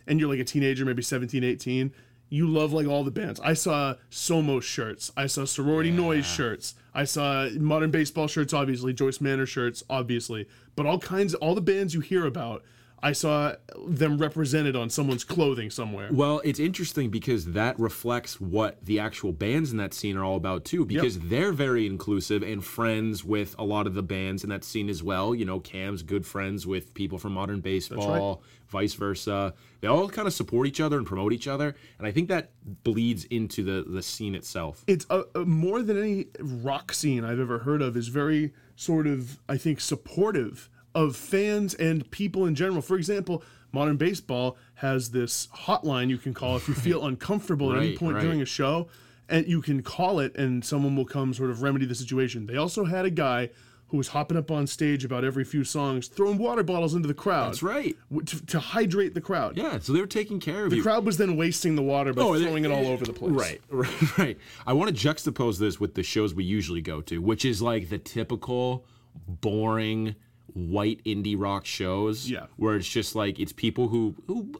and 0.07 0.21
you're 0.21 0.29
like 0.29 0.39
a 0.39 0.45
teenager, 0.45 0.85
maybe 0.85 1.03
17, 1.03 1.43
18, 1.43 1.93
you 2.29 2.47
love 2.47 2.75
like 2.75 2.87
all 2.87 3.05
the 3.05 3.11
bands. 3.11 3.41
I 3.41 3.55
saw 3.55 3.95
Somo 4.11 4.63
shirts, 4.63 5.11
I 5.17 5.27
saw 5.27 5.47
Sorority 5.47 5.91
Noise 5.91 6.27
shirts, 6.27 6.75
I 6.93 7.05
saw 7.05 7.49
Modern 7.59 7.91
Baseball 7.91 8.27
shirts, 8.27 8.53
obviously, 8.53 8.93
Joyce 8.93 9.21
Manor 9.21 9.47
shirts, 9.47 9.83
obviously, 9.89 10.47
but 10.75 10.85
all 10.85 10.99
kinds, 10.99 11.35
all 11.35 11.55
the 11.55 11.61
bands 11.63 11.95
you 11.95 12.01
hear 12.01 12.27
about. 12.27 12.63
I 13.07 13.13
saw 13.13 13.55
them 13.87 14.19
represented 14.19 14.75
on 14.75 14.91
someone's 14.91 15.23
clothing 15.23 15.71
somewhere. 15.71 16.09
Well, 16.11 16.41
it's 16.45 16.59
interesting 16.59 17.09
because 17.11 17.45
that 17.53 17.79
reflects 17.79 18.41
what 18.41 18.85
the 18.85 18.99
actual 18.99 19.31
bands 19.31 19.71
in 19.71 19.79
that 19.79 19.95
scene 19.95 20.17
are 20.17 20.25
all 20.25 20.35
about 20.37 20.65
too. 20.65 20.85
Because 20.85 21.21
they're 21.21 21.53
very 21.53 21.87
inclusive 21.87 22.43
and 22.43 22.65
friends 22.65 23.23
with 23.25 23.55
a 23.61 23.65
lot 23.65 23.87
of 23.87 23.95
the 23.95 24.03
bands 24.03 24.43
in 24.43 24.51
that 24.51 24.65
scene 24.65 24.89
as 24.89 25.05
well. 25.05 25.37
You 25.37 25.45
know, 25.45 25.61
Cam's 25.61 26.03
good 26.03 26.27
friends 26.27 26.67
with 26.67 26.95
people 26.95 27.17
from 27.17 27.33
Modern 27.35 27.61
Baseball, 27.61 28.43
vice 28.67 28.95
versa. 28.95 29.55
They 29.81 29.87
all 29.87 30.09
kind 30.09 30.27
of 30.27 30.35
support 30.35 30.67
each 30.67 30.81
other 30.81 30.97
and 30.99 31.07
promote 31.07 31.33
each 31.33 31.47
other, 31.47 31.77
and 31.99 32.07
I 32.09 32.11
think 32.11 32.29
that 32.29 32.51
bleeds 32.83 33.25
into 33.27 33.63
the 33.63 33.85
the 33.89 34.03
scene 34.03 34.35
itself. 34.35 34.83
it's 34.89 35.07
a, 35.11 35.23
a- 35.37 35.45
more 35.45 35.81
than 35.81 35.97
any 35.97 36.27
rock 36.41 36.93
scene 36.93 37.25
I've 37.25 37.39
ever 37.39 37.61
heard 37.61 37.83
of 37.83 37.97
is 37.97 38.09
very 38.09 38.53
sort 38.75 39.07
of 39.07 39.39
I 39.49 39.57
think 39.59 39.81
supportive 39.81 40.69
of 40.97 41.15
fans 41.15 41.75
and 41.75 42.11
people 42.11 42.47
in 42.47 42.55
general. 42.55 42.81
For 42.81 42.97
example, 42.97 43.45
Modern 43.71 43.99
Baseball 43.99 44.57
has 44.77 45.11
this 45.11 45.47
hotline 45.49 46.09
you 46.09 46.17
can 46.17 46.33
call 46.33 46.57
if 46.57 46.67
you 46.67 46.75
feel 46.75 47.05
uncomfortable 47.05 47.71
at 47.73 47.79
any 47.79 47.97
point 47.97 48.17
right. 48.17 48.23
during 48.23 48.41
a 48.41 48.47
show, 48.47 48.89
and 49.29 49.47
you 49.47 49.61
can 49.61 49.83
call 49.83 50.21
it 50.21 50.35
and 50.37 50.65
someone 50.65 50.97
will 50.97 51.05
come 51.05 51.35
sort 51.35 51.51
of 51.51 51.61
remedy 51.61 51.85
the 51.85 51.95
situation. 51.95 52.47
They 52.47 52.57
also 52.57 52.87
had 52.87 53.05
a 53.05 53.11
guy 53.11 53.51
who 53.89 53.99
was 53.99 54.09
hopping 54.09 54.39
up 54.39 54.51
on 54.51 54.67
stage 54.67 55.05
about 55.05 55.23
every 55.23 55.45
few 55.45 55.65
songs, 55.65 56.09
throwing 56.09 56.39
water 56.39 56.63
bottles 56.63 56.95
into 56.95 57.07
the 57.07 57.15
crowd. 57.15 57.49
That's 57.49 57.63
right. 57.63 57.95
To, 58.25 58.47
to 58.47 58.59
hydrate 58.59 59.13
the 59.13 59.21
crowd. 59.21 59.57
Yeah, 59.59 59.79
so 59.79 59.93
they 59.93 60.01
were 60.01 60.07
taking 60.07 60.41
care 60.41 60.65
of 60.65 60.71
The 60.71 60.77
you. 60.77 60.83
The 60.83 60.89
crowd 60.89 61.05
was 61.05 61.19
then 61.19 61.37
wasting 61.37 61.77
the 61.77 61.83
water 61.83 62.15
by 62.15 62.23
Oh, 62.23 62.37
they- 62.39 62.45
throwing 62.45 62.65
it 62.65 62.71
all 62.71 62.87
over 62.87 63.05
the 63.05 63.13
place. 63.13 63.33
Right, 63.33 63.61
right, 63.71 64.19
right. 64.19 64.39
I 64.67 64.73
want 64.73 64.97
to 64.97 65.09
juxtapose 65.09 65.59
this 65.59 65.79
with 65.79 65.95
the 65.95 66.03
shows 66.03 66.33
we 66.35 66.45
usually 66.45 66.81
go 66.81 67.03
to, 67.03 67.19
which 67.21 67.45
is 67.45 67.61
like 67.61 67.91
the 67.91 67.99
typical 67.99 68.87
boring 69.29 70.17
white 70.57 71.03
indie 71.05 71.37
rock 71.39 71.67
shows. 71.67 72.31
Yeah. 72.31 72.47
Where 72.57 72.77
it's 72.77 72.89
just 72.89 73.15
like 73.15 73.39
it's 73.39 73.53
people 73.53 73.89
who 73.89 74.15
who 74.27 74.53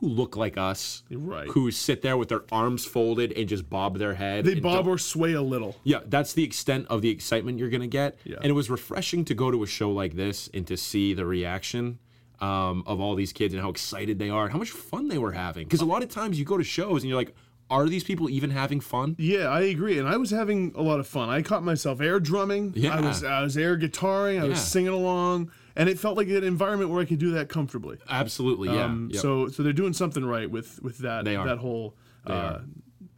who 0.00 0.08
look 0.08 0.36
like 0.36 0.58
us. 0.58 1.02
Right. 1.10 1.48
Who 1.48 1.70
sit 1.70 2.02
there 2.02 2.16
with 2.18 2.28
their 2.28 2.42
arms 2.52 2.84
folded 2.84 3.32
and 3.32 3.48
just 3.48 3.70
bob 3.70 3.96
their 3.98 4.14
head. 4.14 4.44
They 4.44 4.60
bob 4.60 4.84
don't- 4.84 4.94
or 4.94 4.98
sway 4.98 5.32
a 5.32 5.40
little. 5.42 5.76
yeah, 5.84 6.00
that's 6.06 6.34
the 6.34 6.44
extent 6.44 6.86
of 6.90 7.00
the 7.00 7.08
excitement 7.08 7.58
you're 7.58 7.70
gonna 7.70 7.86
get. 7.86 8.18
Yeah. 8.24 8.36
And 8.36 8.46
it 8.46 8.52
was 8.52 8.68
refreshing 8.68 9.24
to 9.26 9.34
go 9.34 9.50
to 9.50 9.62
a 9.62 9.66
show 9.66 9.90
like 9.90 10.14
this 10.16 10.50
and 10.52 10.66
to 10.66 10.76
see 10.76 11.14
the 11.14 11.24
reaction 11.24 11.98
um, 12.40 12.82
of 12.86 13.00
all 13.00 13.14
these 13.14 13.32
kids 13.32 13.54
and 13.54 13.62
how 13.62 13.70
excited 13.70 14.18
they 14.18 14.28
are 14.28 14.42
and 14.44 14.52
how 14.52 14.58
much 14.58 14.70
fun 14.70 15.08
they 15.08 15.16
were 15.16 15.32
having. 15.32 15.64
Because 15.64 15.80
a 15.80 15.86
lot 15.86 16.02
of 16.02 16.10
times 16.10 16.38
you 16.38 16.44
go 16.44 16.58
to 16.58 16.64
shows 16.64 17.02
and 17.02 17.08
you're 17.08 17.16
like, 17.18 17.34
are 17.70 17.88
these 17.88 18.04
people 18.04 18.30
even 18.30 18.50
having 18.50 18.80
fun? 18.80 19.16
Yeah, 19.18 19.48
I 19.48 19.62
agree, 19.62 19.98
and 19.98 20.08
I 20.08 20.16
was 20.16 20.30
having 20.30 20.72
a 20.76 20.82
lot 20.82 21.00
of 21.00 21.06
fun. 21.06 21.28
I 21.28 21.42
caught 21.42 21.62
myself 21.64 22.00
air 22.00 22.20
drumming. 22.20 22.72
I 22.76 22.78
Yeah. 22.78 23.00
was 23.00 23.24
I 23.24 23.42
was 23.42 23.56
air 23.56 23.76
guitaring. 23.76 24.40
I 24.40 24.44
was 24.44 24.60
singing 24.60 24.92
along, 24.92 25.50
and 25.74 25.88
it 25.88 25.98
felt 25.98 26.16
like 26.16 26.28
an 26.28 26.44
environment 26.44 26.90
where 26.90 27.00
I 27.00 27.04
could 27.04 27.18
do 27.18 27.32
that 27.32 27.48
comfortably. 27.48 27.98
Absolutely, 28.08 28.68
yeah. 28.68 28.84
Um, 28.84 29.10
Yep. 29.12 29.20
So 29.22 29.48
so 29.48 29.62
they're 29.62 29.72
doing 29.72 29.92
something 29.94 30.24
right 30.24 30.50
with 30.50 30.80
with 30.82 30.98
that 30.98 31.24
They 31.24 31.34
are. 31.36 31.46
that 31.46 31.58
whole 31.58 31.96
uh, 32.26 32.58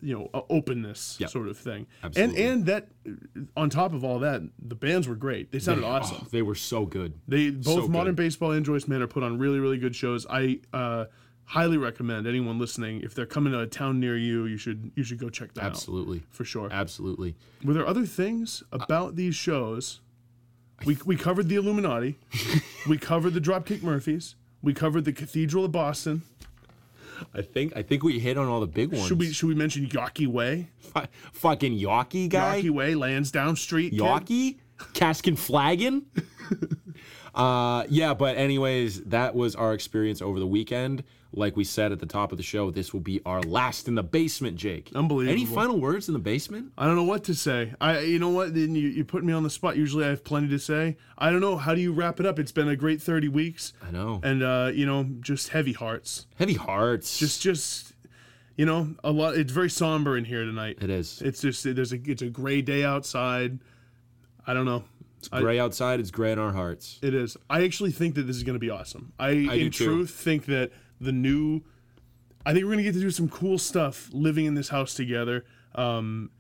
you 0.01 0.16
know 0.16 0.30
openness 0.49 1.16
Yep. 1.20 1.30
sort 1.30 1.49
of 1.49 1.59
thing. 1.59 1.86
Absolutely. 2.03 2.42
And 2.44 2.53
and 2.53 2.66
that 2.66 2.88
on 3.57 3.68
top 3.68 3.92
of 3.92 4.05
all 4.05 4.18
that, 4.20 4.42
the 4.59 4.74
bands 4.76 5.09
were 5.09 5.14
great. 5.16 5.51
They 5.53 5.59
sounded 5.59 5.82
They- 5.82 5.88
awesome. 5.88 6.18
oh, 6.22 6.26
they 6.30 6.42
were 6.42 6.55
so 6.55 6.86
good. 6.86 7.14
They 7.26 7.51
both 7.51 7.64
So 7.84 7.88
Modern 7.88 8.14
good. 8.14 8.22
Baseball 8.24 8.53
and 8.53 8.64
Joyce 8.64 8.86
Manor 8.88 9.07
put 9.09 9.22
on 9.22 9.38
really 9.38 9.59
really 9.61 9.78
good 9.78 9.94
shows. 9.96 10.26
I 10.30 10.61
uh, 10.72 11.07
highly 11.49 11.78
recommend 11.78 12.26
anyone 12.26 12.59
listening 12.59 13.01
if 13.01 13.14
they're 13.14 13.26
coming 13.26 13.53
to 13.53 13.61
a 13.61 13.66
town 13.66 13.99
near 13.99 14.16
you, 14.16 14.44
you 14.44 14.57
should 14.59 14.92
you 14.94 15.03
should 15.03 15.18
go 15.18 15.28
check 15.28 15.55
that 15.55 15.64
out 15.64 15.70
Absolutely. 15.70 16.22
for 16.30 16.44
sure. 16.44 16.68
Absolutely. 16.70 17.34
Were 17.64 17.74
there 17.74 17.86
other 17.86 18.07
things 18.07 18.62
about 18.70 19.16
these 19.16 19.34
shows? 19.34 20.01
We, 20.84 20.96
we 21.05 21.16
covered 21.16 21.49
the 21.49 21.57
Illuminati. 21.57 22.18
we 22.88 22.99
covered 22.99 23.34
the 23.34 23.40
Dropkick 23.40 23.82
Murphys. 23.82 24.36
We 24.62 24.74
covered 24.74 25.05
the 25.05 25.12
Cathedral 25.12 25.64
of 25.64 25.72
Boston. 25.72 26.22
I 27.34 27.42
think 27.42 27.76
I 27.76 27.82
think 27.82 28.05
we 28.05 28.20
hit 28.20 28.38
on 28.38 28.46
all 28.46 28.61
the 28.61 28.66
big 28.66 28.92
ones. 28.92 29.07
Should 29.07 29.18
we 29.18 29.32
should 29.32 29.49
we 29.49 29.55
mention 29.55 29.88
Yawkey 29.88 30.28
Way? 30.28 30.68
Fu- 30.78 31.01
fucking 31.32 31.76
Yawkey 31.76 32.28
guy? 32.28 32.62
Yawkey 32.62 32.70
Way, 32.70 32.94
Lansdowne 32.94 33.57
Street. 33.57 33.92
Yawkey? 33.92 34.59
Cask 34.92 35.26
'n 35.26 35.34
Flagon? 35.34 36.07
uh 37.34 37.84
yeah, 37.88 38.14
but 38.14 38.36
anyways, 38.36 39.03
that 39.05 39.34
was 39.34 39.57
our 39.57 39.74
experience 39.74 40.22
over 40.22 40.38
the 40.38 40.46
weekend. 40.46 41.03
Like 41.33 41.57
we 41.57 41.64
said 41.64 41.93
at 41.93 42.01
the 42.01 42.07
top 42.07 42.33
of 42.33 42.39
the 42.39 42.45
show, 42.45 42.70
this 42.70 42.95
will 42.95 43.01
be 43.01 43.20
our 43.26 43.43
last 43.43 43.87
in 43.87 43.95
the 43.95 44.03
basement, 44.03 44.57
Jake. 44.57 44.91
Unbelievable. 44.95 45.31
Any 45.31 45.45
final 45.45 45.79
words 45.79 46.09
in 46.09 46.14
the 46.14 46.20
basement? 46.20 46.72
I 46.79 46.87
don't 46.87 46.97
know 46.97 47.05
what 47.05 47.24
to 47.24 47.35
say. 47.35 47.74
I 47.81 48.01
you 48.01 48.18
know 48.18 48.31
what? 48.31 48.55
Then 48.55 48.74
you, 48.74 48.89
you 48.89 49.05
put 49.05 49.22
me 49.24 49.35
on 49.35 49.43
the 49.43 49.51
spot. 49.51 49.76
Usually 49.76 50.07
I 50.07 50.09
have 50.09 50.24
plenty 50.24 50.49
to 50.49 50.59
say. 50.59 50.97
I 51.18 51.31
don't 51.31 51.43
know. 51.43 51.59
How 51.59 51.74
do 51.74 51.83
you 51.83 51.93
wrap 51.93 52.18
it 52.18 52.24
up? 52.24 52.39
It's 52.39 52.53
been 52.53 52.68
a 52.68 52.76
great 52.76 53.03
30 53.03 53.29
weeks. 53.29 53.74
I 53.87 53.91
know. 53.91 54.20
And 54.24 54.43
uh, 54.43 54.70
you 54.72 54.87
know, 54.87 55.07
just 55.20 55.51
heavy 55.51 55.74
hearts. 55.74 56.26
Heavy 56.39 56.55
hearts. 56.55 57.18
Just 57.18 57.43
just 57.43 57.93
you 58.57 58.64
know, 58.64 58.95
a 59.05 59.11
lot 59.11 59.37
it's 59.37 59.53
very 59.53 59.70
somber 59.70 60.16
in 60.16 60.24
here 60.24 60.45
tonight. 60.45 60.79
it 60.81 60.91
is. 60.91 61.20
It's 61.20 61.43
just 61.43 61.62
there's 61.62 61.93
a 61.93 62.01
it's 62.05 62.22
a 62.22 62.31
gray 62.31 62.62
day 62.62 62.85
outside. 62.85 63.59
I 64.47 64.55
don't 64.55 64.64
know. 64.64 64.85
It's 65.18 65.29
gray 65.29 65.59
outside, 65.59 66.01
it's 66.01 66.11
gray 66.11 66.33
in 66.33 66.39
our 66.39 66.53
hearts. 66.53 66.99
It 67.03 67.12
is. 67.12 67.37
I 67.51 67.64
actually 67.64 67.91
think 67.91 68.14
that 68.14 68.22
this 68.22 68.37
is 68.37 68.45
going 68.45 68.55
to 68.55 68.61
be 68.61 68.70
awesome. 68.70 69.12
I, 69.18 69.35
do 69.35 69.51
in 69.51 69.70
too. 69.70 69.85
truth, 69.85 70.11
think 70.11 70.47
that 70.47 70.70
the 71.01 71.12
new. 71.12 71.62
I 72.46 72.53
think 72.53 72.64
we're 72.64 72.72
going 72.72 72.84
to 72.84 72.90
get 72.90 72.94
to 72.94 73.01
do 73.01 73.11
some 73.11 73.28
cool 73.28 73.59
stuff 73.59 74.09
living 74.12 74.46
in 74.46 74.55
this 74.55 74.68
house 74.70 74.94
together. 74.94 75.44
Um, 75.74 76.30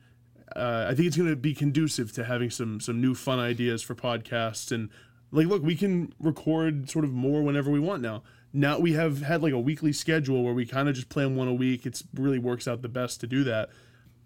uh, 0.56 0.86
I 0.88 0.94
think 0.94 1.06
it's 1.08 1.16
going 1.16 1.28
to 1.28 1.36
be 1.36 1.54
conducive 1.54 2.12
to 2.12 2.24
having 2.24 2.50
some 2.50 2.80
some 2.80 3.00
new 3.00 3.14
fun 3.14 3.38
ideas 3.38 3.82
for 3.82 3.94
podcasts 3.94 4.72
and 4.72 4.88
like 5.30 5.46
look, 5.46 5.62
we 5.62 5.76
can 5.76 6.14
record 6.18 6.88
sort 6.88 7.04
of 7.04 7.12
more 7.12 7.42
whenever 7.42 7.70
we 7.70 7.80
want 7.80 8.00
now. 8.02 8.22
Now 8.54 8.78
we 8.78 8.94
have 8.94 9.20
had 9.20 9.42
like 9.42 9.52
a 9.52 9.58
weekly 9.60 9.92
schedule 9.92 10.42
where 10.42 10.54
we 10.54 10.64
kind 10.64 10.88
of 10.88 10.94
just 10.94 11.10
plan 11.10 11.36
one 11.36 11.48
a 11.48 11.52
week. 11.54 11.84
It's 11.84 12.02
really 12.14 12.38
works 12.38 12.66
out 12.66 12.80
the 12.80 12.88
best 12.88 13.20
to 13.20 13.26
do 13.26 13.44
that. 13.44 13.68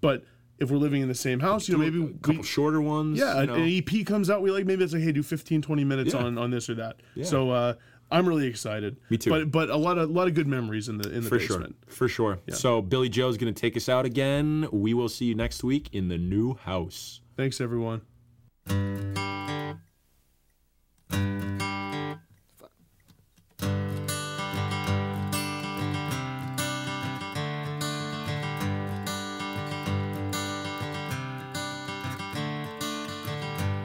But 0.01 0.25
if 0.61 0.71
we're 0.71 0.77
living 0.79 1.03
in 1.03 1.09
the 1.09 1.15
same 1.15 1.41
house, 1.41 1.69
you 1.69 1.77
know, 1.77 1.81
maybe 1.83 2.01
a 2.05 2.09
couple 2.19 2.43
we, 2.43 2.47
shorter 2.47 2.81
ones. 2.81 3.19
yeah, 3.19 3.35
you 3.35 3.41
an, 3.41 3.47
know. 3.49 3.55
an 3.55 3.69
EP 3.69 4.07
comes 4.07 4.31
out. 4.31 4.43
We 4.43 4.53
like 4.53 4.65
maybe 4.65 4.85
it's 4.85 4.93
like, 4.93 5.03
hey, 5.03 5.11
do 5.11 5.25
15, 5.25 5.61
20 5.61 5.85
minutes 5.85 6.15
Yeah. 6.15 6.21
on 6.23 6.39
on 6.39 6.53
this 6.53 6.71
or 6.71 6.75
that. 6.75 7.01
Yeah. 7.17 7.25
So 7.25 7.51
uh, 7.51 7.75
I'm 8.13 8.29
really 8.29 8.47
excited. 8.47 8.99
Me 9.11 9.17
too. 9.17 9.31
But 9.31 9.51
but 9.51 9.71
a 9.71 9.77
lot 9.77 9.97
of 9.99 10.11
lot 10.11 10.29
of 10.29 10.35
good 10.35 10.47
memories 10.47 10.89
in 10.89 10.99
the 10.99 11.09
in 11.11 11.23
the 11.25 11.29
For 11.29 11.39
basement. 11.39 11.77
sure. 11.89 11.95
For 11.97 12.09
sure. 12.09 12.39
So 12.51 12.83
Billie 12.83 13.09
Joe's 13.09 13.39
gonna 13.39 13.53
take 13.53 13.77
us 13.77 13.89
out 13.89 14.05
again. 14.05 14.69
We 14.71 14.93
will 14.95 15.09
see 15.09 15.25
you 15.25 15.35
next 15.35 15.65
week 15.65 15.89
in 15.93 16.09
the 16.09 16.19
new 16.19 16.55
house. 16.55 17.21
Thanks 17.37 17.61
everyone. 17.61 18.03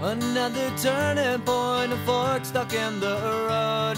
Another 0.02 0.72
turning 0.78 1.42
point, 1.42 1.92
a 1.92 1.98
fork 2.06 2.46
stuck 2.46 2.74
in 2.74 3.00
the 3.00 3.18
road. 3.50 3.98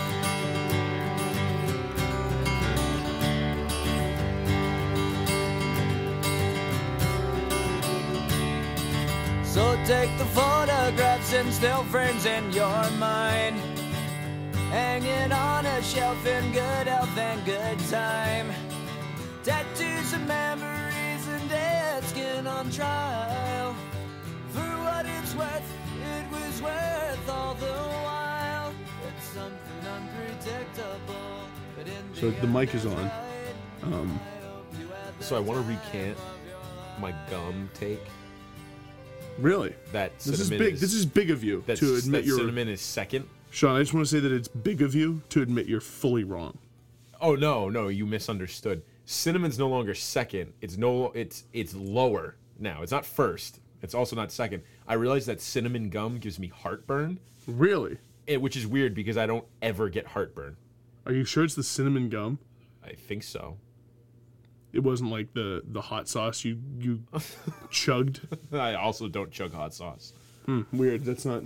So 9.61 9.77
take 9.85 10.17
the 10.17 10.25
photographs 10.25 11.33
and 11.33 11.53
still 11.53 11.83
frames 11.83 12.25
in 12.25 12.51
your 12.51 12.89
mind. 12.97 13.57
Hanging 14.71 15.31
on 15.31 15.67
a 15.67 15.83
shelf 15.83 16.25
in 16.25 16.51
good 16.51 16.87
health 16.87 17.15
and 17.15 17.45
good 17.45 17.77
time. 17.87 18.47
Tattoos 19.43 20.13
and 20.13 20.27
memories 20.27 21.27
and 21.27 21.47
dead 21.47 22.03
skin 22.05 22.47
on 22.47 22.71
trial. 22.71 23.75
For 24.49 24.71
what 24.85 25.05
it's 25.05 25.35
worth, 25.35 25.69
it 26.11 26.25
was 26.31 26.59
worth 26.59 27.29
all 27.29 27.53
the 27.53 27.77
while. 28.07 28.73
It's 29.09 29.27
something 29.27 29.83
unpredictable. 29.95 31.37
But 31.77 31.87
in 31.87 32.15
So 32.15 32.31
the 32.31 32.47
mic 32.47 32.73
is 32.73 32.87
on. 32.87 33.11
Um, 33.83 34.19
So 35.19 35.37
I 35.37 35.39
want 35.39 35.61
to 35.61 35.71
recant 35.71 36.17
my 36.99 37.13
gum 37.29 37.69
take. 37.75 38.01
Really, 39.41 39.75
That 39.91 40.17
this 40.19 40.39
is 40.39 40.49
big. 40.49 40.75
This 40.77 40.93
is 40.93 41.05
big 41.05 41.29
of 41.31 41.43
you 41.43 41.61
to 41.67 41.95
admit 41.95 42.11
that 42.11 42.25
you're. 42.25 42.37
cinnamon 42.37 42.67
is 42.69 42.81
second. 42.81 43.27
Sean, 43.49 43.75
I 43.75 43.79
just 43.79 43.93
want 43.93 44.05
to 44.05 44.09
say 44.11 44.19
that 44.21 44.31
it's 44.31 44.47
big 44.47 44.81
of 44.81 44.95
you 44.95 45.21
to 45.29 45.41
admit 45.41 45.67
you're 45.67 45.81
fully 45.81 46.23
wrong. 46.23 46.57
Oh 47.19 47.35
no, 47.35 47.69
no, 47.69 47.87
you 47.89 48.05
misunderstood. 48.05 48.81
Cinnamon's 49.05 49.59
no 49.59 49.67
longer 49.67 49.93
second. 49.93 50.53
It's 50.61 50.77
no, 50.77 51.11
it's 51.11 51.43
it's 51.53 51.73
lower 51.75 52.35
now. 52.59 52.81
It's 52.81 52.91
not 52.91 53.05
first. 53.05 53.59
It's 53.81 53.93
also 53.93 54.15
not 54.15 54.31
second. 54.31 54.63
I 54.87 54.93
realize 54.93 55.25
that 55.25 55.41
cinnamon 55.41 55.89
gum 55.89 56.19
gives 56.19 56.37
me 56.39 56.47
heartburn, 56.47 57.19
Really? 57.47 57.97
eh, 58.27 58.35
which 58.37 58.55
is 58.55 58.65
weird 58.67 58.93
because 58.93 59.17
I 59.17 59.25
don't 59.25 59.45
ever 59.61 59.89
get 59.89 60.07
heartburn. 60.07 60.55
Are 61.05 61.11
you 61.13 61.25
sure 61.25 61.43
it's 61.43 61.55
the 61.55 61.63
cinnamon 61.63 62.07
gum? 62.09 62.37
I 62.85 62.93
think 62.93 63.23
so. 63.23 63.57
It 64.73 64.79
wasn't 64.83 65.09
like 65.11 65.33
the 65.33 65.61
the 65.65 65.81
hot 65.81 66.07
sauce 66.07 66.43
you 66.45 66.57
you 66.79 67.01
chugged. 67.69 68.21
I 68.53 68.75
also 68.75 69.07
don't 69.07 69.31
chug 69.31 69.53
hot 69.53 69.73
sauce. 69.73 70.13
Weird. 70.71 71.05
That's 71.05 71.25
not. 71.25 71.43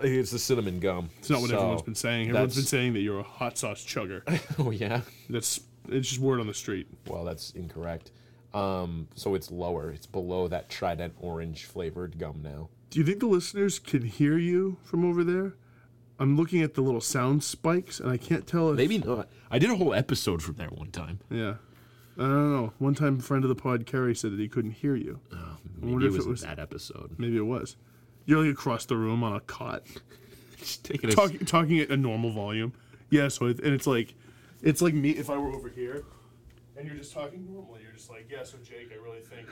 It's 0.00 0.30
the 0.30 0.38
cinnamon 0.38 0.78
gum. 0.78 1.10
It's 1.18 1.28
not 1.30 1.40
what 1.40 1.50
So, 1.50 1.56
everyone's 1.56 1.82
been 1.82 1.94
saying. 1.96 2.28
Everyone's 2.28 2.54
been 2.54 2.60
that's- 2.62 2.68
saying 2.70 2.92
that 2.94 3.00
you're 3.00 3.18
a 3.20 3.22
hot 3.24 3.58
sauce 3.58 3.84
chugger. 3.84 4.22
Oh 4.58 4.70
yeah. 4.70 5.00
That's 5.28 5.60
it's 5.88 6.08
just 6.08 6.20
word 6.20 6.38
on 6.40 6.46
the 6.46 6.54
street. 6.54 6.86
Well, 7.06 7.24
that's 7.24 7.50
incorrect. 7.52 8.10
Um, 8.54 9.08
so 9.14 9.34
it's 9.34 9.50
lower. 9.50 9.90
It's 9.90 10.06
below 10.06 10.46
that 10.48 10.68
Trident 10.68 11.14
orange 11.18 11.64
flavored 11.64 12.18
gum 12.18 12.40
now. 12.42 12.68
Do 12.90 12.98
you 12.98 13.04
think 13.04 13.20
the 13.20 13.26
listeners 13.26 13.78
can 13.78 14.02
hear 14.02 14.38
you 14.38 14.78
from 14.84 15.04
over 15.04 15.22
there? 15.24 15.54
I'm 16.20 16.36
looking 16.36 16.62
at 16.62 16.74
the 16.74 16.80
little 16.80 17.00
sound 17.00 17.44
spikes, 17.44 18.00
and 18.00 18.10
I 18.10 18.16
can't 18.16 18.46
tell 18.46 18.70
if 18.70 18.76
Maybe 18.76 18.98
not. 18.98 19.28
I 19.50 19.58
did 19.58 19.70
a 19.70 19.76
whole 19.76 19.94
episode 19.94 20.42
from 20.42 20.54
there 20.56 20.68
one 20.68 20.90
time. 20.90 21.20
Yeah, 21.30 21.54
I 22.18 22.22
don't 22.22 22.52
know. 22.52 22.72
One 22.78 22.94
time, 22.94 23.18
a 23.18 23.22
friend 23.22 23.44
of 23.44 23.48
the 23.48 23.54
pod, 23.54 23.86
Kerry, 23.86 24.14
said 24.14 24.32
that 24.32 24.40
he 24.40 24.48
couldn't 24.48 24.72
hear 24.72 24.96
you. 24.96 25.20
Maybe 25.80 25.92
wonder 25.92 26.06
it 26.06 26.08
if 26.10 26.16
was, 26.16 26.26
it 26.26 26.30
was- 26.30 26.40
that 26.42 26.58
episode. 26.58 27.14
Maybe 27.18 27.36
it 27.36 27.46
was. 27.46 27.76
You're 28.26 28.42
like 28.44 28.52
across 28.52 28.84
the 28.84 28.96
room 28.96 29.22
on 29.22 29.34
a 29.34 29.40
cot, 29.40 29.84
Just 30.58 30.84
taking 30.84 31.08
a 31.08 31.12
talking 31.12 31.38
talking 31.46 31.78
at 31.78 31.88
a 31.90 31.96
normal 31.96 32.30
volume. 32.32 32.72
Yeah, 33.10 33.28
so 33.28 33.46
it, 33.46 33.60
and 33.60 33.72
it's 33.72 33.86
like, 33.86 34.14
it's 34.62 34.82
like 34.82 34.92
me 34.92 35.10
if 35.10 35.30
I 35.30 35.38
were 35.38 35.50
over 35.52 35.68
here, 35.70 36.04
and 36.76 36.86
you're 36.86 36.96
just 36.96 37.14
talking 37.14 37.46
normally. 37.50 37.80
You're 37.84 37.92
just 37.92 38.10
like, 38.10 38.28
yeah. 38.30 38.42
So 38.42 38.58
Jake, 38.62 38.90
I 38.92 38.96
really 39.02 39.20
think 39.20 39.46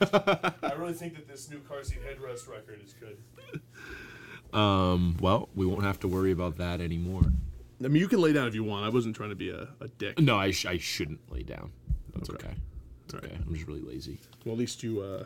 that. 0.00 0.54
I 0.62 0.74
really 0.74 0.92
think 0.92 1.16
that 1.16 1.26
this 1.26 1.50
new 1.50 1.58
car 1.60 1.82
seat 1.82 1.98
headrest 2.04 2.48
record 2.48 2.80
is 2.84 2.94
good. 2.94 3.18
Um, 4.56 5.16
well, 5.20 5.48
we 5.56 5.66
won't 5.66 5.82
have 5.82 5.98
to 6.00 6.08
worry 6.08 6.30
about 6.30 6.56
that 6.58 6.80
anymore. 6.80 7.32
I 7.84 7.88
mean, 7.88 8.00
you 8.00 8.08
can 8.08 8.20
lay 8.20 8.32
down 8.32 8.48
if 8.48 8.54
you 8.54 8.64
want. 8.64 8.84
I 8.84 8.88
wasn't 8.88 9.14
trying 9.16 9.30
to 9.30 9.36
be 9.36 9.50
a, 9.50 9.68
a 9.80 9.88
dick. 9.98 10.18
No, 10.18 10.36
I, 10.36 10.50
sh- 10.50 10.66
I 10.66 10.78
shouldn't 10.78 11.20
lay 11.30 11.42
down. 11.44 11.70
That's 12.14 12.28
okay. 12.30 12.46
Okay. 12.48 12.56
It's 13.04 13.14
okay. 13.14 13.38
I'm 13.46 13.54
just 13.54 13.66
really 13.66 13.80
lazy. 13.82 14.18
Well, 14.44 14.54
at 14.54 14.58
least 14.58 14.82
you, 14.82 15.00
uh, 15.00 15.24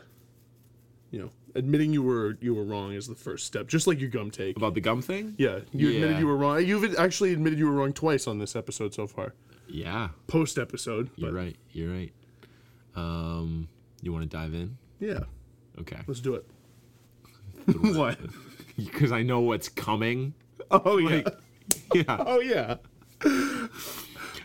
you 1.11 1.19
know, 1.19 1.29
admitting 1.55 1.91
you 1.93 2.01
were 2.03 2.37
you 2.41 2.53
were 2.53 2.63
wrong 2.63 2.93
is 2.93 3.07
the 3.07 3.15
first 3.15 3.45
step. 3.45 3.67
Just 3.67 3.87
like 3.87 3.99
your 3.99 4.09
gum 4.09 4.29
take. 4.31 4.55
About 4.57 4.73
the 4.75 4.81
gum 4.81 5.01
thing? 5.01 5.33
Yeah, 5.37 5.59
you 5.73 5.89
admitted 5.89 6.19
you 6.19 6.27
were 6.27 6.37
wrong. 6.37 6.63
You've 6.65 6.95
actually 6.97 7.33
admitted 7.33 7.57
you 7.59 7.65
were 7.65 7.73
wrong 7.75 7.91
twice 7.93 8.27
on 8.27 8.37
this 8.39 8.55
episode 8.55 8.93
so 8.93 9.07
far. 9.07 9.33
Yeah, 9.67 10.09
Post 10.27 10.57
episode, 10.59 11.09
you're 11.15 11.31
but 11.31 11.35
right. 11.37 11.55
You're 11.71 11.91
right. 11.91 12.11
Um, 12.95 13.67
you 14.01 14.11
want 14.13 14.29
to 14.29 14.37
dive 14.37 14.53
in? 14.53 14.77
yeah, 14.99 15.19
Okay. 15.79 15.97
let's 16.07 16.19
do 16.19 16.35
it. 16.35 16.45
what? 17.95 18.17
because 18.77 19.11
I 19.11 19.23
know 19.23 19.39
what's 19.41 19.69
coming. 19.69 20.33
Oh 20.71 20.97
yeah. 20.97 21.21
Yeah, 21.93 22.17
oh 22.25 22.39
yeah. 22.39 22.77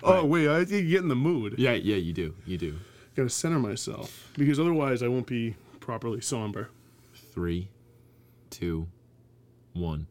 Oh 0.02 0.24
wait, 0.24 0.48
I 0.48 0.58
need 0.60 0.68
to 0.68 0.82
get 0.82 1.00
in 1.02 1.08
the 1.08 1.16
mood. 1.16 1.54
yeah, 1.58 1.72
yeah. 1.72 1.96
You 1.96 2.12
do, 2.12 2.34
you 2.46 2.58
do. 2.58 2.78
Gotta 3.16 3.30
center 3.30 3.58
myself 3.58 4.30
because 4.36 4.60
otherwise 4.60 5.02
I 5.02 5.08
won't 5.08 5.26
be 5.26 5.56
properly 5.80 6.20
somber. 6.20 6.68
Three, 7.32 7.68
two, 8.50 8.86
one. 9.72 10.06